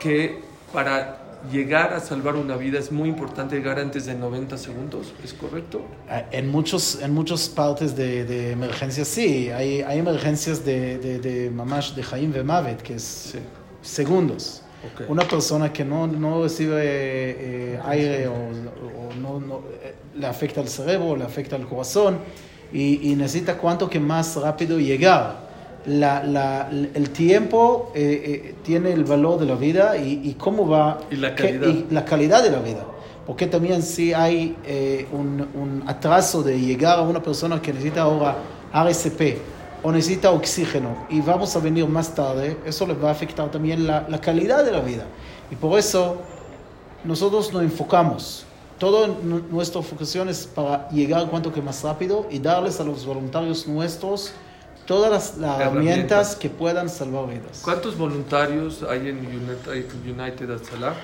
que 0.00 0.40
para 0.72 1.18
llegar 1.52 1.92
a 1.92 2.00
salvar 2.00 2.36
una 2.36 2.56
vida 2.56 2.78
es 2.78 2.90
muy 2.92 3.08
importante 3.08 3.56
llegar 3.56 3.78
antes 3.78 4.06
de 4.06 4.14
90 4.14 4.56
segundos. 4.58 5.12
¿Es 5.24 5.32
correcto? 5.32 5.82
Ah, 6.08 6.24
En, 6.30 6.48
muchos, 6.50 7.00
en 7.02 7.12
muchas 7.14 7.48
partes 7.48 7.94
de, 7.96 8.24
de 8.24 8.52
emergencias, 8.52 9.08
sí. 9.08 9.50
Hay, 9.50 9.82
hay 9.82 9.98
emergencias 9.98 10.64
de, 10.64 10.98
de, 10.98 11.18
de 11.18 11.50
mamash, 11.50 11.92
de 11.94 12.02
Jaim 12.02 12.32
Mavet, 12.44 12.82
que 12.82 12.94
es 12.94 13.02
Sí. 13.02 13.38
segundos. 13.82 14.62
Ok. 14.94 15.08
Una 15.10 15.22
persona 15.26 15.72
que 15.72 15.84
no, 15.84 16.06
no 16.06 16.42
recibe 16.44 16.76
eh, 16.82 17.80
aire 17.84 18.28
o, 18.28 18.32
o 18.34 19.14
no, 19.20 19.40
no, 19.40 19.62
eh, 19.82 19.94
le 20.16 20.26
afecta 20.26 20.60
al 20.60 20.68
cerebro, 20.68 21.16
le 21.16 21.24
afecta 21.24 21.56
al 21.56 21.66
corazón 21.66 22.18
y, 22.72 23.10
y 23.10 23.14
necesita 23.16 23.56
cuanto 23.58 23.88
que 23.90 23.98
más 23.98 24.36
rápido 24.36 24.78
llegar. 24.78 25.47
La, 25.86 26.22
la- 26.24 26.68
el 26.70 27.10
tiempo 27.10 27.92
eh, 27.94 28.22
eh, 28.50 28.54
tiene 28.62 28.92
el 28.92 29.04
valor 29.04 29.38
de 29.40 29.46
la 29.46 29.54
vida 29.54 29.96
y, 29.96 30.20
y 30.24 30.34
cómo 30.34 30.68
va 30.68 30.98
Y 31.10 31.16
la 31.16 31.34
que- 31.34 31.44
calidad. 31.58 31.66
y 31.68 31.86
la 31.90 32.04
calidad 32.04 32.42
de 32.42 32.50
la 32.50 32.58
vida. 32.60 32.84
Porque 33.26 33.46
también 33.46 33.82
si 33.82 34.12
hay 34.12 34.56
eh, 34.66 35.06
un, 35.12 35.46
un 35.54 35.84
atraso 35.86 36.42
de 36.42 36.58
llegar 36.60 36.98
a 36.98 37.02
una 37.02 37.22
persona 37.22 37.60
que 37.62 37.72
necesita 37.72 38.02
ahora 38.02 38.36
RSP 38.72 39.38
o 39.82 39.92
necesita 39.92 40.30
oxígeno 40.30 41.06
y 41.08 41.20
vamos 41.20 41.54
a 41.54 41.60
venir 41.60 41.86
más 41.86 42.14
tarde, 42.14 42.56
eso 42.66 42.86
les 42.86 43.02
va 43.02 43.08
a 43.08 43.12
afectar 43.12 43.50
también 43.50 43.86
la, 43.86 44.04
la 44.08 44.20
calidad 44.20 44.64
de 44.64 44.72
la 44.72 44.80
vida. 44.80 45.04
Y 45.50 45.56
por 45.56 45.78
eso 45.78 46.16
nosotros 47.04 47.52
nos 47.52 47.62
enfocamos. 47.62 48.44
Toda 48.78 49.08
nu- 49.08 49.42
nuestra 49.50 49.80
enfocación 49.80 50.28
es 50.28 50.46
para 50.46 50.88
llegar 50.90 51.26
cuanto 51.28 51.52
que 51.52 51.60
más 51.62 51.82
rápido 51.82 52.26
y 52.30 52.38
darles 52.38 52.80
a 52.80 52.84
los 52.84 53.04
voluntarios 53.06 53.66
nuestros 53.66 54.32
todas 54.88 55.10
las, 55.12 55.36
las 55.36 55.60
Herramientas. 55.60 55.84
herramientas 55.86 56.36
que 56.36 56.48
puedan 56.50 56.88
salvar 56.88 57.26
vidas. 57.28 57.60
¿Cuántos 57.62 57.96
voluntarios 57.96 58.82
hay 58.82 59.08
en 59.10 59.18
United, 59.18 59.84
United 60.04 60.50
Atzalah? 60.50 60.94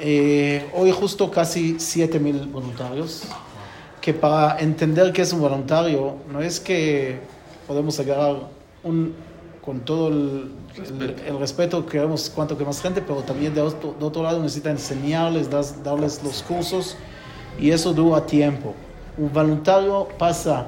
Eh, 0.00 0.68
hoy 0.74 0.90
justo 0.90 1.30
casi 1.30 1.74
7.000 1.76 2.50
voluntarios, 2.50 3.22
que 4.00 4.12
para 4.12 4.58
entender 4.58 5.12
que 5.12 5.22
es 5.22 5.32
un 5.32 5.40
voluntario, 5.40 6.16
no 6.30 6.40
es 6.40 6.58
que 6.58 7.20
podemos 7.68 7.98
agarrar 8.00 8.48
un, 8.82 9.14
con 9.64 9.80
todo 9.80 10.08
el 10.08 10.50
Respeto. 10.76 11.04
el, 11.04 11.28
el 11.34 11.38
respeto, 11.38 11.86
queremos 11.86 12.28
cuanto 12.28 12.58
que 12.58 12.64
más 12.64 12.82
gente, 12.82 13.00
pero 13.00 13.22
también 13.22 13.54
de 13.54 13.60
otro, 13.62 13.94
de 13.96 14.04
otro 14.04 14.24
lado 14.24 14.42
necesita 14.42 14.70
enseñarles, 14.72 15.48
das- 15.48 15.82
darles 15.84 16.20
los 16.24 16.42
cursos, 16.42 16.96
y 17.60 17.70
eso 17.70 17.92
dura 17.92 18.26
tiempo. 18.26 18.74
Un 19.16 19.32
voluntario 19.32 20.08
pasa 20.18 20.66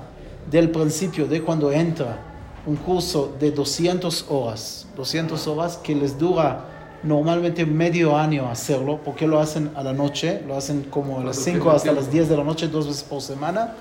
del 0.49 0.71
principio, 0.71 1.27
de 1.27 1.43
cuando 1.43 1.73
entra, 1.73 2.23
un 2.67 2.77
curso 2.77 3.33
de 3.39 3.51
200 3.53 4.27
horas, 4.29 4.87
200 4.97 5.47
horas 5.47 5.77
que 5.83 5.95
les 5.95 6.19
dura 6.19 6.65
normalmente 7.03 7.65
medio 7.65 8.17
año 8.17 8.49
hacerlo, 8.51 8.99
porque 9.05 9.27
lo 9.27 9.39
hacen 9.39 9.71
a 9.77 9.83
la 9.85 9.93
noche, 9.93 10.43
lo 10.47 10.57
hacen 10.57 10.83
como 10.91 11.21
a 11.21 11.25
las 11.25 11.37
Cuando 11.37 11.43
tienen 11.45 11.63
5 11.63 11.71
hasta 11.71 11.93
las 11.93 12.11
10 12.11 12.29
de 12.29 12.37
la 12.37 12.43
noche, 12.45 12.67
dos 12.69 12.87
veces 12.89 13.05
por 13.05 13.23
semana. 13.23 13.75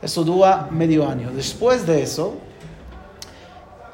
Eso 0.00 0.24
dura 0.24 0.66
medio 0.70 1.06
año. 1.08 1.30
Después 1.32 1.86
de 1.86 2.02
eso, 2.02 2.34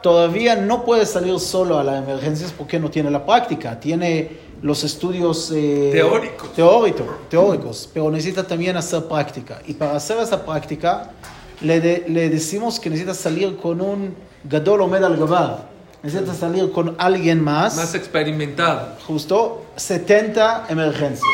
todavía 0.02 0.56
no 0.56 0.84
puede 0.84 1.04
salir 1.04 1.38
solo 1.38 1.78
a 1.78 1.84
las 1.84 2.02
emergencias 2.02 2.52
porque 2.56 2.78
no 2.78 2.90
tiene 2.90 3.10
la 3.10 3.26
práctica. 3.26 3.78
Tiene 3.78 4.48
los 4.62 4.82
estudios 4.84 5.52
eh, 5.54 5.90
Teóricos. 5.92 6.52
teórico- 6.54 7.04
teóricos, 7.28 7.88
pero 7.92 8.10
necesita 8.10 8.46
también 8.46 8.76
hacer 8.76 9.04
práctica. 9.04 9.60
Y 9.66 9.74
para 9.74 9.96
hacer 9.96 10.18
esa 10.18 10.44
práctica, 10.44 11.10
le, 11.60 11.80
de- 11.80 12.04
le 12.08 12.28
decimos 12.30 12.78
que 12.80 12.90
necesita 12.90 13.14
salir 13.14 13.56
con 13.56 13.80
un 13.80 14.14
gadol 14.44 14.82
omed 14.82 15.02
al 15.02 15.16
gabar. 15.16 15.68
Necesita 16.02 16.32
salir 16.34 16.70
con 16.70 16.94
alguien 16.98 17.42
más 17.42 17.76
Más 17.76 17.94
experimentado. 17.94 18.92
justo 19.06 19.62
70 19.76 20.66
emergencias. 20.68 21.24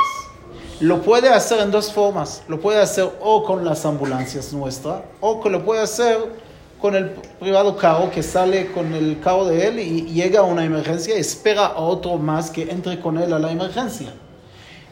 Lo 0.80 1.02
puede 1.02 1.28
hacer 1.28 1.60
en 1.60 1.70
dos 1.70 1.92
formas. 1.92 2.42
Lo 2.48 2.58
puede 2.60 2.80
hacer 2.80 3.08
o 3.20 3.44
con 3.44 3.64
las 3.64 3.84
ambulancias 3.84 4.52
nuestras, 4.52 5.02
o 5.20 5.40
que 5.42 5.50
lo 5.50 5.64
puede 5.64 5.82
hacer 5.82 6.18
con 6.80 6.94
el 6.94 7.10
privado 7.38 7.76
carro 7.76 8.10
que 8.10 8.22
sale 8.22 8.70
con 8.72 8.92
el 8.94 9.18
carro 9.20 9.46
de 9.46 9.68
él 9.68 9.78
y 9.78 10.02
llega 10.12 10.40
a 10.40 10.42
una 10.42 10.64
emergencia 10.64 11.14
espera 11.16 11.66
a 11.66 11.78
otro 11.80 12.16
más 12.18 12.50
que 12.50 12.62
entre 12.70 13.00
con 13.00 13.16
él 13.18 13.32
a 13.32 13.38
la 13.38 13.52
emergencia. 13.52 14.12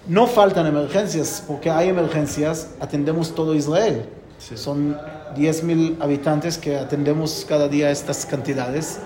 No 0.07 0.27
faltan 0.27 0.67
emergencias, 0.67 1.45
porque 1.47 1.71
hay 1.71 1.89
emergencias, 1.89 2.69
atendemos 2.81 3.35
todo 3.35 3.55
Israel. 3.55 4.07
Sí. 4.39 4.57
Son 4.57 4.97
10.000 5.35 5.97
habitantes 6.01 6.59
que 6.59 6.77
atendemos 6.77 7.45
cada 7.49 7.69
día 7.69 7.91
estas 7.91 8.27
cantidades. 8.27 9.01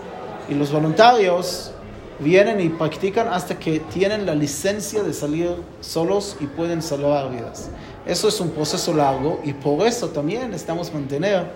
Y 0.48 0.54
los 0.54 0.72
voluntarios 0.72 1.72
vienen 2.18 2.60
y 2.60 2.68
practican 2.68 3.28
hasta 3.28 3.58
que 3.58 3.80
tienen 3.80 4.26
la 4.26 4.34
licencia 4.34 5.02
de 5.02 5.12
salir 5.12 5.50
solos 5.80 6.36
y 6.40 6.46
pueden 6.46 6.82
salvar 6.82 7.30
vidas. 7.30 7.68
Eso 8.06 8.28
es 8.28 8.40
un 8.40 8.50
proceso 8.50 8.94
largo 8.94 9.40
y 9.44 9.52
por 9.52 9.86
eso 9.86 10.08
también 10.08 10.54
estamos 10.54 10.92
mantener 10.92 11.46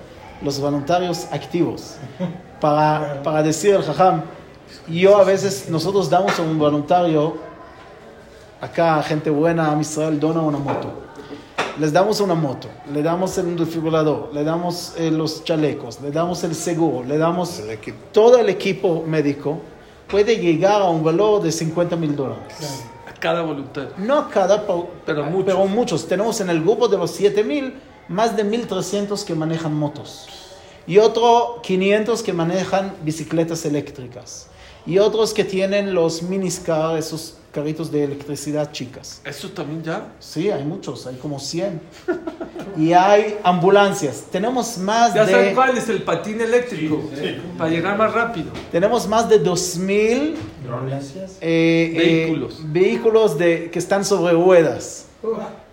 los 0.42 0.60
voluntarios 0.60 1.26
activos. 1.30 1.96
Para, 2.60 3.22
para 3.22 3.42
decir 3.42 3.74
el 3.74 3.82
jajam, 3.82 4.22
yo 4.86 5.16
a 5.16 5.24
veces, 5.24 5.68
nosotros 5.70 6.10
damos 6.10 6.38
a 6.38 6.42
un 6.42 6.58
voluntario, 6.58 7.36
acá 8.60 9.02
gente 9.02 9.30
buena, 9.30 9.72
a 9.72 9.80
Israel 9.80 10.20
dona 10.20 10.40
una 10.40 10.58
moto. 10.58 10.92
Les 11.78 11.92
damos 11.92 12.20
una 12.20 12.34
moto, 12.34 12.68
le 12.92 13.02
damos 13.02 13.38
el 13.38 13.56
desfibrilador, 13.56 14.30
le 14.32 14.44
damos 14.44 14.94
eh, 14.98 15.10
los 15.10 15.44
chalecos, 15.44 16.00
le 16.00 16.10
damos 16.10 16.42
el 16.44 16.54
seguro, 16.54 17.04
le 17.04 17.16
damos 17.18 17.62
todo 18.12 18.38
el 18.38 18.48
equipo 18.48 19.04
médico. 19.06 19.58
Puede 20.08 20.36
llegar 20.36 20.82
a 20.82 20.88
un 20.88 21.04
valor 21.04 21.42
de 21.42 21.52
50 21.52 21.96
mil 21.96 22.16
dólares. 22.16 22.82
A 23.08 23.12
cada 23.12 23.42
voluntario. 23.42 23.90
No 23.98 24.18
a 24.18 24.28
cada, 24.28 24.66
Pero 25.06 25.24
muchos. 25.24 25.44
pero 25.46 25.66
muchos. 25.66 26.08
Tenemos 26.08 26.40
en 26.40 26.50
el 26.50 26.60
grupo 26.60 26.88
de 26.88 26.98
los 26.98 27.12
7 27.12 27.44
mil 27.44 27.74
más 28.08 28.36
de 28.36 28.44
1.300 28.44 29.24
que 29.24 29.34
manejan 29.34 29.72
motos. 29.72 30.26
Y 30.86 30.98
otro 30.98 31.60
500 31.62 32.22
que 32.24 32.32
manejan 32.32 32.96
bicicletas 33.04 33.64
eléctricas. 33.64 34.48
Y 34.84 34.98
otros 34.98 35.32
que 35.32 35.44
tienen 35.44 35.94
los 35.94 36.22
miniscar, 36.22 36.96
esos 36.96 37.34
carritos 37.52 37.90
de 37.90 38.04
electricidad 38.04 38.70
chicas. 38.72 39.20
¿Eso 39.24 39.50
también 39.50 39.82
ya? 39.82 40.12
Sí, 40.18 40.50
hay 40.50 40.64
muchos, 40.64 41.06
hay 41.06 41.16
como 41.16 41.38
100. 41.38 41.80
Y 42.76 42.92
hay 42.92 43.38
ambulancias. 43.42 44.26
Tenemos 44.30 44.78
más 44.78 45.12
Ya 45.12 45.26
saben 45.26 45.46
de, 45.46 45.54
cuál 45.54 45.76
es 45.76 45.88
el 45.88 46.02
patín 46.02 46.40
eléctrico. 46.40 47.02
Para 47.58 47.70
llegar 47.70 47.98
más 47.98 48.12
rápido. 48.12 48.52
tenemos 48.70 49.08
más 49.08 49.28
de 49.28 49.42
2.000 49.42 49.88
eh, 49.90 50.34
eh, 51.40 51.94
Vehículos. 51.96 52.60
vehículos 52.64 53.38
de, 53.38 53.70
que 53.70 53.78
están 53.78 54.04
sobre 54.04 54.34
ruedas. 54.34 55.06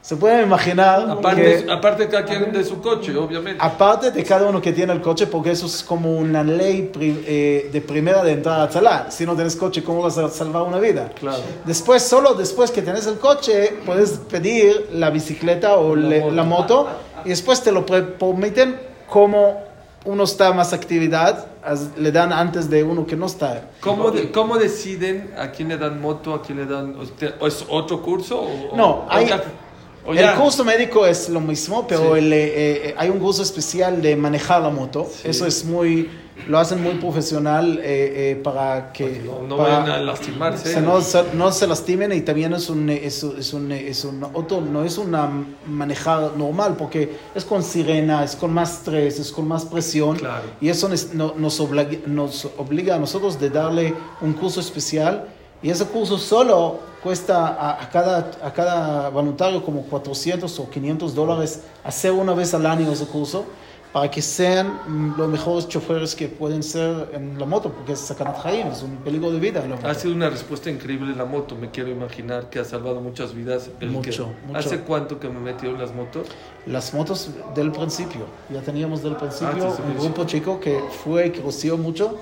Se 0.07 0.15
pueden 0.15 0.43
imaginar 0.45 1.05
Aparte, 1.09 1.65
que- 1.65 1.69
aparte 1.69 2.07
cada 2.07 2.23
quien 2.23 2.53
de 2.53 2.63
su 2.63 2.79
coche, 2.81 3.13
obviamente. 3.17 3.61
Aparte 3.61 4.09
de 4.09 4.23
cada 4.23 4.47
uno 4.47 4.61
que 4.61 4.71
tiene 4.71 4.93
el 4.93 5.01
coche, 5.01 5.27
porque 5.27 5.51
eso 5.51 5.65
es 5.65 5.83
como 5.83 6.17
una 6.17 6.45
ley 6.45 6.83
pri- 6.93 7.25
eh, 7.27 7.69
de 7.73 7.81
primera 7.81 8.23
de 8.23 8.31
entrada 8.31 8.63
a 8.63 8.69
Tzalá. 8.69 9.11
Si 9.11 9.25
no 9.25 9.33
tienes 9.35 9.57
coche, 9.57 9.83
¿cómo 9.83 10.01
vas 10.01 10.17
a 10.17 10.29
salvar 10.29 10.63
una 10.63 10.79
vida? 10.79 11.09
Claro. 11.13 11.39
Después, 11.65 12.03
solo 12.03 12.35
después 12.35 12.71
que 12.71 12.81
tienes 12.81 13.05
el 13.05 13.19
coche, 13.19 13.73
puedes 13.85 14.11
pedir 14.11 14.87
la 14.93 15.09
bicicleta 15.09 15.75
o 15.75 15.93
le- 15.93 16.31
la 16.31 16.43
moto, 16.43 16.87
y 17.25 17.29
después 17.29 17.61
te 17.61 17.73
lo 17.73 17.85
permiten 17.85 18.79
como 19.09 19.61
uno 20.05 20.23
está 20.23 20.53
más 20.53 20.71
actividad, 20.71 21.47
as- 21.65 21.97
le 21.97 22.13
dan 22.13 22.31
antes 22.31 22.69
de 22.69 22.81
uno 22.81 23.05
que 23.05 23.17
no 23.17 23.25
está. 23.25 23.63
¿Cómo, 23.81 24.11
de- 24.11 24.31
¿Cómo 24.31 24.55
deciden 24.57 25.33
a 25.37 25.51
quién 25.51 25.67
le 25.67 25.77
dan 25.77 25.99
moto, 25.99 26.33
a 26.33 26.41
quién 26.41 26.59
le 26.59 26.65
dan... 26.65 26.95
usted- 26.97 27.33
¿O 27.41 27.47
es 27.47 27.65
otro 27.67 28.01
curso? 28.01 28.39
O, 28.39 28.77
No, 28.77 28.87
o 28.89 29.05
hay- 29.09 29.25
o 29.25 29.66
El 30.07 30.33
curso 30.35 30.63
médico 30.63 31.05
es 31.05 31.27
lo 31.29 31.41
mismo, 31.41 31.85
pero 31.87 32.13
Sí. 32.13 32.19
el, 32.19 32.33
eh, 32.33 32.89
eh, 32.89 32.95
hay 32.97 33.09
un 33.09 33.19
curso 33.19 33.43
especial 33.43 34.01
de 34.01 34.15
manejar 34.15 34.61
la 34.61 34.69
moto. 34.69 35.05
Sí. 35.11 35.27
Eso 35.27 35.45
es 35.45 35.65
muy, 35.65 36.09
lo 36.47 36.59
hacen 36.59 36.81
muy 36.81 36.93
profesional 36.93 37.79
eh, 37.83 38.31
eh, 38.31 38.41
para 38.41 38.93
que 38.93 39.21
No, 39.25 39.41
no 39.41 39.57
para- 39.57 39.79
vayan 39.79 39.91
a 39.91 39.97
lastimarse. 39.99 40.71
se 40.73 40.81
no, 40.81 41.01
se, 41.01 41.23
no 41.33 41.51
se 41.51 41.67
lastimen 41.67 42.13
y 42.13 42.21
también 42.21 42.53
es 42.53 42.69
un, 42.69 42.89
eh, 42.89 43.01
es, 43.03 43.21
es 43.23 43.53
un, 43.53 43.71
eh, 43.71 43.89
es 43.89 44.05
un 44.05 44.23
otro, 44.23 44.61
no 44.61 44.83
es 44.85 44.97
una 44.97 45.29
manejar 45.67 46.37
normal 46.37 46.75
porque 46.77 47.11
es 47.35 47.43
con 47.43 47.61
sirena, 47.63 48.23
es 48.23 48.35
con 48.35 48.53
más 48.53 48.75
estrés, 48.77 49.19
es 49.19 49.31
con 49.31 49.45
más 49.47 49.65
presión 49.65 50.15
Claro. 50.15 50.43
y 50.61 50.69
eso 50.69 50.87
nos, 50.87 51.13
no- 51.15 51.33
nos, 51.35 51.59
obliga, 51.59 51.89
nos 52.05 52.47
obliga 52.57 52.95
a 52.95 52.99
nosotros 52.99 53.39
de 53.39 53.49
darle 53.49 53.93
un 54.21 54.33
curso 54.33 54.61
especial 54.61 55.27
y 55.63 55.69
ese 55.69 55.85
curso 55.85 56.17
solo 56.17 56.79
cuesta 57.03 57.47
a, 57.47 57.83
a 57.83 57.89
cada, 57.89 58.31
a 58.43 58.53
cada 58.53 59.09
voluntario 59.09 59.63
como 59.63 59.83
400 59.83 60.59
o 60.59 60.69
500 60.69 61.15
dólares 61.15 61.61
hacer 61.83 62.11
una 62.11 62.33
vez 62.33 62.53
al 62.53 62.65
año 62.65 62.91
ese 62.91 63.05
curso 63.05 63.45
para 63.93 64.11
que 64.11 64.21
sean 64.21 65.13
los 65.17 65.27
mejores 65.29 65.67
choferes 65.67 66.13
que 66.13 66.27
pueden 66.27 66.61
ser 66.61 67.09
en 67.13 67.39
la 67.39 67.45
moto, 67.45 67.71
porque 67.71 67.93
es 67.93 67.99
Sakanat 67.99 68.45
Haim, 68.45 68.67
es 68.67 68.83
un 68.83 68.97
peligro 68.97 69.31
de 69.31 69.39
vida. 69.39 69.63
Ha 69.83 69.93
sido 69.95 70.13
una 70.13 70.29
respuesta 70.29 70.69
increíble 70.69 71.15
la 71.15 71.23
moto. 71.25 71.55
Me 71.55 71.71
quiero 71.71 71.89
imaginar 71.89 72.49
que 72.49 72.59
ha 72.59 72.65
salvado 72.65 72.99
muchas 72.99 73.33
vidas. 73.33 73.69
El 73.79 73.89
Mucho, 73.91 74.25
que- 74.25 74.47
mucho. 74.47 74.59
¿Hace 74.59 74.81
cuánto 74.81 75.19
que 75.19 75.29
me 75.29 75.39
metió 75.39 75.69
en 75.69 75.79
las 75.79 75.95
motos? 75.95 76.27
Las 76.67 76.93
motos 76.93 77.29
del 77.55 77.71
principio, 77.71 78.25
ya 78.53 78.61
teníamos 78.61 79.01
del 79.01 79.15
principio 79.15 79.47
Ah, 79.69 79.77
el 79.89 79.91
un 79.97 80.03
grupo 80.03 80.25
chico 80.25 80.59
que 80.59 80.79
fue 81.03 81.27
y 81.27 81.31
creció 81.31 81.77
mucho. 81.77 82.17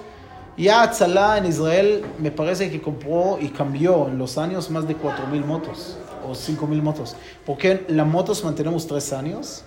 Ya 0.57 0.89
Tzalá 0.89 1.37
en 1.37 1.45
Israel 1.47 2.05
me 2.17 2.31
parece 2.31 2.71
que 2.71 2.81
compró 2.81 3.37
y 3.41 3.49
cambió 3.49 4.07
en 4.07 4.17
los 4.17 4.37
años 4.37 4.69
más 4.69 4.87
de 4.87 4.95
4.000 4.97 5.43
motos 5.45 5.97
o 6.25 6.31
5.000 6.31 6.81
motos. 6.81 7.15
Porque 7.45 7.85
las 7.89 8.07
motos 8.07 8.43
mantenemos 8.43 8.87
tres 8.87 9.11
años. 9.11 9.63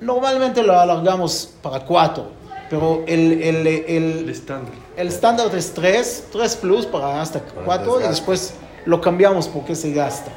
Normalmente 0.00 0.62
lo 0.62 0.78
alargamos 0.78 1.54
para 1.62 1.80
cuatro, 1.84 2.28
pero 2.70 3.02
el, 3.06 3.42
el, 3.42 3.66
el, 3.66 3.86
El 3.88 4.28
estándar. 4.28 4.72
el 4.96 5.08
estándar 5.08 5.48
es 5.56 5.72
3, 5.72 6.26
3 6.30 6.56
plus 6.56 6.86
para 6.86 7.20
hasta 7.20 7.40
4 7.40 8.00
y 8.02 8.08
después 8.08 8.54
lo 8.84 9.00
cambiamos 9.00 9.48
porque 9.48 9.74
se 9.74 9.92
gasta. 9.92 10.30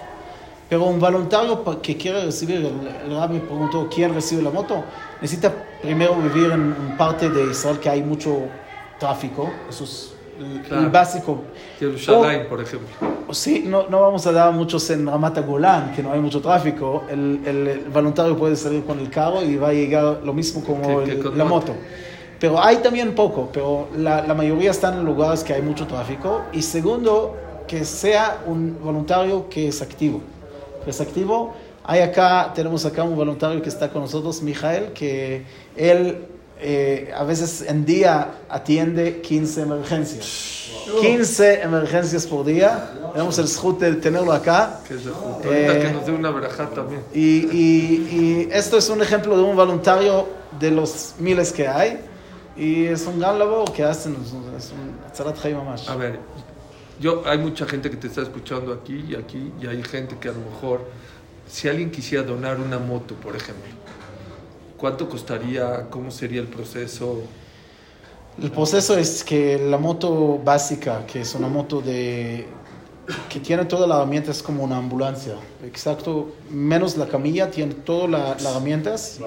Pero 0.68 0.86
un 0.86 1.00
voluntario 1.00 1.64
que 1.82 1.98
quiere 1.98 2.24
recibir, 2.24 2.58
el, 2.58 2.88
el 3.06 3.16
rabbi 3.16 3.40
preguntó 3.40 3.90
quién 3.94 4.14
recibe 4.14 4.42
la 4.42 4.50
moto, 4.50 4.84
necesita 5.22 5.54
primero 5.82 6.16
vivir 6.16 6.52
en, 6.52 6.74
en 6.74 6.98
parte 6.98 7.30
de 7.30 7.52
Israel 7.52 7.78
que 7.80 7.90
hay 7.90 8.02
mucho 8.02 8.48
tráfico, 9.06 9.50
eso 9.70 9.84
es 9.84 10.14
el, 10.40 10.58
el 10.58 10.62
Claro. 10.62 10.92
básico. 10.92 11.42
Jerusalén, 11.80 12.46
por 12.50 12.62
ejemplo. 12.62 12.88
Sí, 13.32 13.64
no, 13.66 13.88
no 13.90 14.02
vamos 14.02 14.26
a 14.28 14.32
dar 14.32 14.54
muchos 14.54 14.90
en 14.90 15.06
Ramat 15.08 15.46
Golán, 15.46 15.94
que 15.94 16.04
no 16.04 16.12
hay 16.14 16.20
mucho 16.20 16.42
tráfico. 16.42 17.04
El, 17.10 17.42
el- 17.46 17.80
voluntario 17.92 18.38
puede 18.38 18.56
salir 18.56 18.84
con 18.84 19.00
el 19.00 19.10
carro 19.10 19.42
y 19.44 19.56
va 19.58 19.70
a 19.70 19.74
llegar 19.74 20.20
lo 20.24 20.34
mismo 20.34 20.64
como 20.64 21.04
Que- 21.04 21.12
el- 21.14 21.38
la 21.38 21.44
moto. 21.46 21.74
moto. 21.74 21.76
Pero 22.40 22.62
hay 22.64 22.78
también 22.78 23.14
poco, 23.14 23.50
pero 23.54 23.88
la, 23.96 24.26
la 24.26 24.34
mayoría 24.34 24.72
están 24.72 24.98
en 25.00 25.06
lugares 25.06 25.44
que 25.44 25.54
hay 25.54 25.62
mucho 25.62 25.86
tráfico. 25.88 26.42
Y 26.54 26.62
segundo, 26.62 27.36
que 27.68 27.86
sea 27.86 28.42
un 28.48 28.78
voluntario 28.84 29.48
que 29.50 29.68
es 29.68 29.82
activo. 29.82 30.22
Que 30.84 30.90
es 30.90 31.00
activo. 31.00 31.54
Hay 31.84 32.00
acá, 32.02 32.52
tenemos 32.56 32.84
acá 32.86 33.04
un 33.04 33.16
voluntario 33.16 33.62
que 33.62 33.70
está 33.70 33.90
con 33.90 34.02
nosotros, 34.02 34.42
Mijael, 34.42 34.92
que 34.94 35.46
él 35.76 36.26
eh, 36.62 37.12
a 37.16 37.24
veces 37.24 37.64
en 37.68 37.86
día 37.86 38.36
atiende 38.50 39.22
15 39.22 39.62
emergencias. 39.62 40.70
15 41.02 41.62
emergencias 41.62 42.26
por 42.28 42.46
día. 42.46 42.92
Tenemos 43.14 43.38
el 43.40 43.48
sujut 43.48 43.80
de 43.80 43.94
tenerlo 43.96 44.32
acá. 44.32 44.80
Que 44.88 44.96
Eh, 44.96 45.80
que 45.82 45.92
nos 45.94 46.06
dé 46.06 46.12
una 46.12 46.32
también. 46.74 47.02
Y, 47.14 47.46
y- 47.52 48.08
y 48.12 48.50
esto 48.52 48.78
es 48.78 48.90
un 48.90 49.02
ejemplo 49.02 49.36
de 49.38 49.44
un 49.44 49.56
voluntario 49.56 50.28
de 50.60 50.72
los 50.72 51.16
miles 51.20 51.52
que 51.52 51.68
hay. 51.68 52.00
Y 52.58 52.86
es 52.86 53.06
un 53.08 53.20
gran 53.20 53.40
labor 53.40 53.72
que 53.72 53.84
hacen. 53.84 54.16
Es 54.58 54.72
un. 54.72 55.00
A 55.90 55.96
ver, 55.96 56.20
yo, 57.00 57.24
hay 57.26 57.38
mucha 57.38 57.66
gente 57.66 57.90
que 57.90 57.98
te 57.98 58.08
está 58.08 58.22
escuchando 58.22 58.74
aquí 58.74 59.06
y 59.10 59.16
aquí, 59.16 59.52
y 59.62 59.68
hay 59.68 59.82
gente 59.84 60.18
que 60.20 60.30
a 60.30 60.34
lo 60.34 60.40
mejor, 60.52 60.86
si 61.50 61.68
alguien 61.68 61.90
quisiera 61.92 62.24
donar 62.24 62.60
una 62.60 62.78
moto, 62.78 63.16
por 63.16 63.36
ejemplo, 63.36 63.66
¿cuánto 64.82 65.08
costaría? 65.08 65.88
¿Cómo 65.92 66.10
sería 66.12 66.42
el 66.42 66.48
proceso? 66.48 67.22
El 68.42 68.50
proceso 68.52 68.98
es 68.98 69.24
que 69.24 69.58
la 69.60 69.78
moto 69.78 70.40
básica, 70.44 71.06
que 71.06 71.22
es 71.22 71.36
una 71.36 71.48
moto 71.48 71.82
de 71.82 72.48
que 73.30 73.40
tiene 73.40 73.66
toda 73.66 73.86
la 73.88 73.98
herramienta, 73.98 74.32
es 74.32 74.42
como 74.42 74.64
una 74.64 74.78
ambulancia. 74.78 75.36
Exacto, 75.66 76.32
menos 76.50 76.98
la 76.98 77.08
camilla, 77.08 77.52
tiene 77.52 77.76
todas 77.76 78.10
la- 78.10 78.30
las 78.30 78.46
herramientas. 78.46 79.20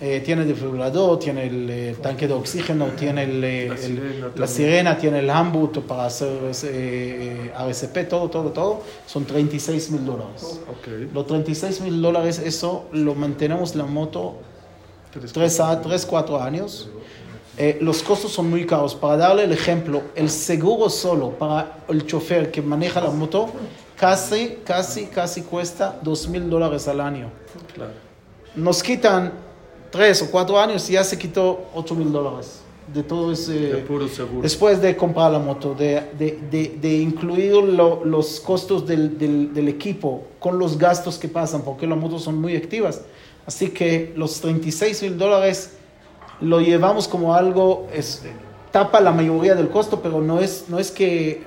Eh, 0.00 0.22
tiene 0.24 0.42
el 0.42 0.48
desfibrilador, 0.48 1.18
tiene 1.18 1.46
el 1.46 1.70
eh, 1.70 1.96
tanque 2.00 2.28
de 2.28 2.34
oxígeno, 2.34 2.86
tiene 2.96 3.24
el, 3.24 3.42
eh, 3.42 3.68
La 3.68 3.74
el- 3.74 3.80
sirena 3.80 4.30
la 4.36 4.46
sirena, 4.46 4.98
tiene 4.98 5.18
el 5.20 5.30
handboot 5.30 5.80
para 5.86 6.06
hacer 6.06 6.28
eh, 6.64 7.50
RCP, 7.56 8.04
todo, 8.08 8.28
todo, 8.28 8.50
todo. 8.50 8.82
Son 9.06 9.24
36 9.24 9.90
mil 9.90 10.04
dólares. 10.04 10.60
Ok. 10.70 11.12
Los 11.12 11.26
36 11.26 11.80
mil 11.80 12.00
dólares, 12.02 12.38
eso 12.44 12.84
lo 12.92 13.14
mantenemos 13.16 13.74
la 13.74 13.86
moto 13.86 14.36
3 15.26 15.60
a 15.60 15.80
3, 15.80 16.06
4 16.06 16.40
años. 16.42 16.88
Eh, 17.56 17.78
los 17.80 18.02
costos 18.02 18.30
son 18.32 18.48
muy 18.50 18.64
caros. 18.66 18.94
Para 18.94 19.16
darle 19.16 19.44
el 19.44 19.52
ejemplo, 19.52 20.02
el 20.14 20.30
seguro 20.30 20.88
solo 20.88 21.30
para 21.30 21.78
el 21.88 22.06
chofer 22.06 22.50
que 22.52 22.62
maneja 22.62 23.00
la 23.00 23.10
moto 23.10 23.48
casi, 23.96 24.58
casi, 24.64 25.06
casi 25.06 25.42
cuesta 25.42 25.98
2 26.02 26.28
mil 26.28 26.48
dólares 26.48 26.86
al 26.86 27.00
año. 27.00 27.30
Claro. 27.74 27.90
Nos 28.54 28.82
quitan 28.82 29.32
3 29.90 30.22
o 30.22 30.30
4 30.30 30.58
años 30.60 30.88
y 30.88 30.92
ya 30.92 31.02
se 31.02 31.18
quitó 31.18 31.66
8 31.74 31.94
mil 31.96 32.12
dólares 32.12 32.60
de 32.94 33.02
todo 33.02 33.32
ese... 33.32 33.52
De 33.52 33.76
puro 33.78 34.06
seguro. 34.08 34.40
Después 34.42 34.80
de 34.80 34.96
comprar 34.96 35.30
la 35.32 35.38
moto, 35.38 35.74
de, 35.74 36.02
de, 36.18 36.38
de, 36.50 36.78
de 36.80 36.96
incluir 36.98 37.52
lo- 37.54 38.02
los 38.04 38.40
costos 38.40 38.86
del, 38.86 39.18
del, 39.18 39.52
del 39.52 39.68
equipo 39.68 40.22
con 40.38 40.58
los 40.58 40.78
gastos 40.78 41.18
que 41.18 41.28
pasan, 41.28 41.62
porque 41.62 41.86
las 41.86 41.98
motos 41.98 42.22
son 42.22 42.40
muy 42.40 42.56
activas. 42.56 43.02
Así 43.48 43.70
que 43.70 44.12
los 44.14 44.42
36 44.42 45.02
mil 45.04 45.16
dólares 45.16 45.72
lo 46.42 46.60
llevamos 46.60 47.08
como 47.08 47.34
algo, 47.34 47.88
es, 47.94 48.22
tapa 48.70 49.00
la 49.00 49.10
mayoría 49.10 49.54
del 49.54 49.70
costo, 49.70 50.02
pero 50.02 50.20
no 50.20 50.38
es, 50.38 50.66
no 50.68 50.78
es 50.78 50.90
que 50.90 51.44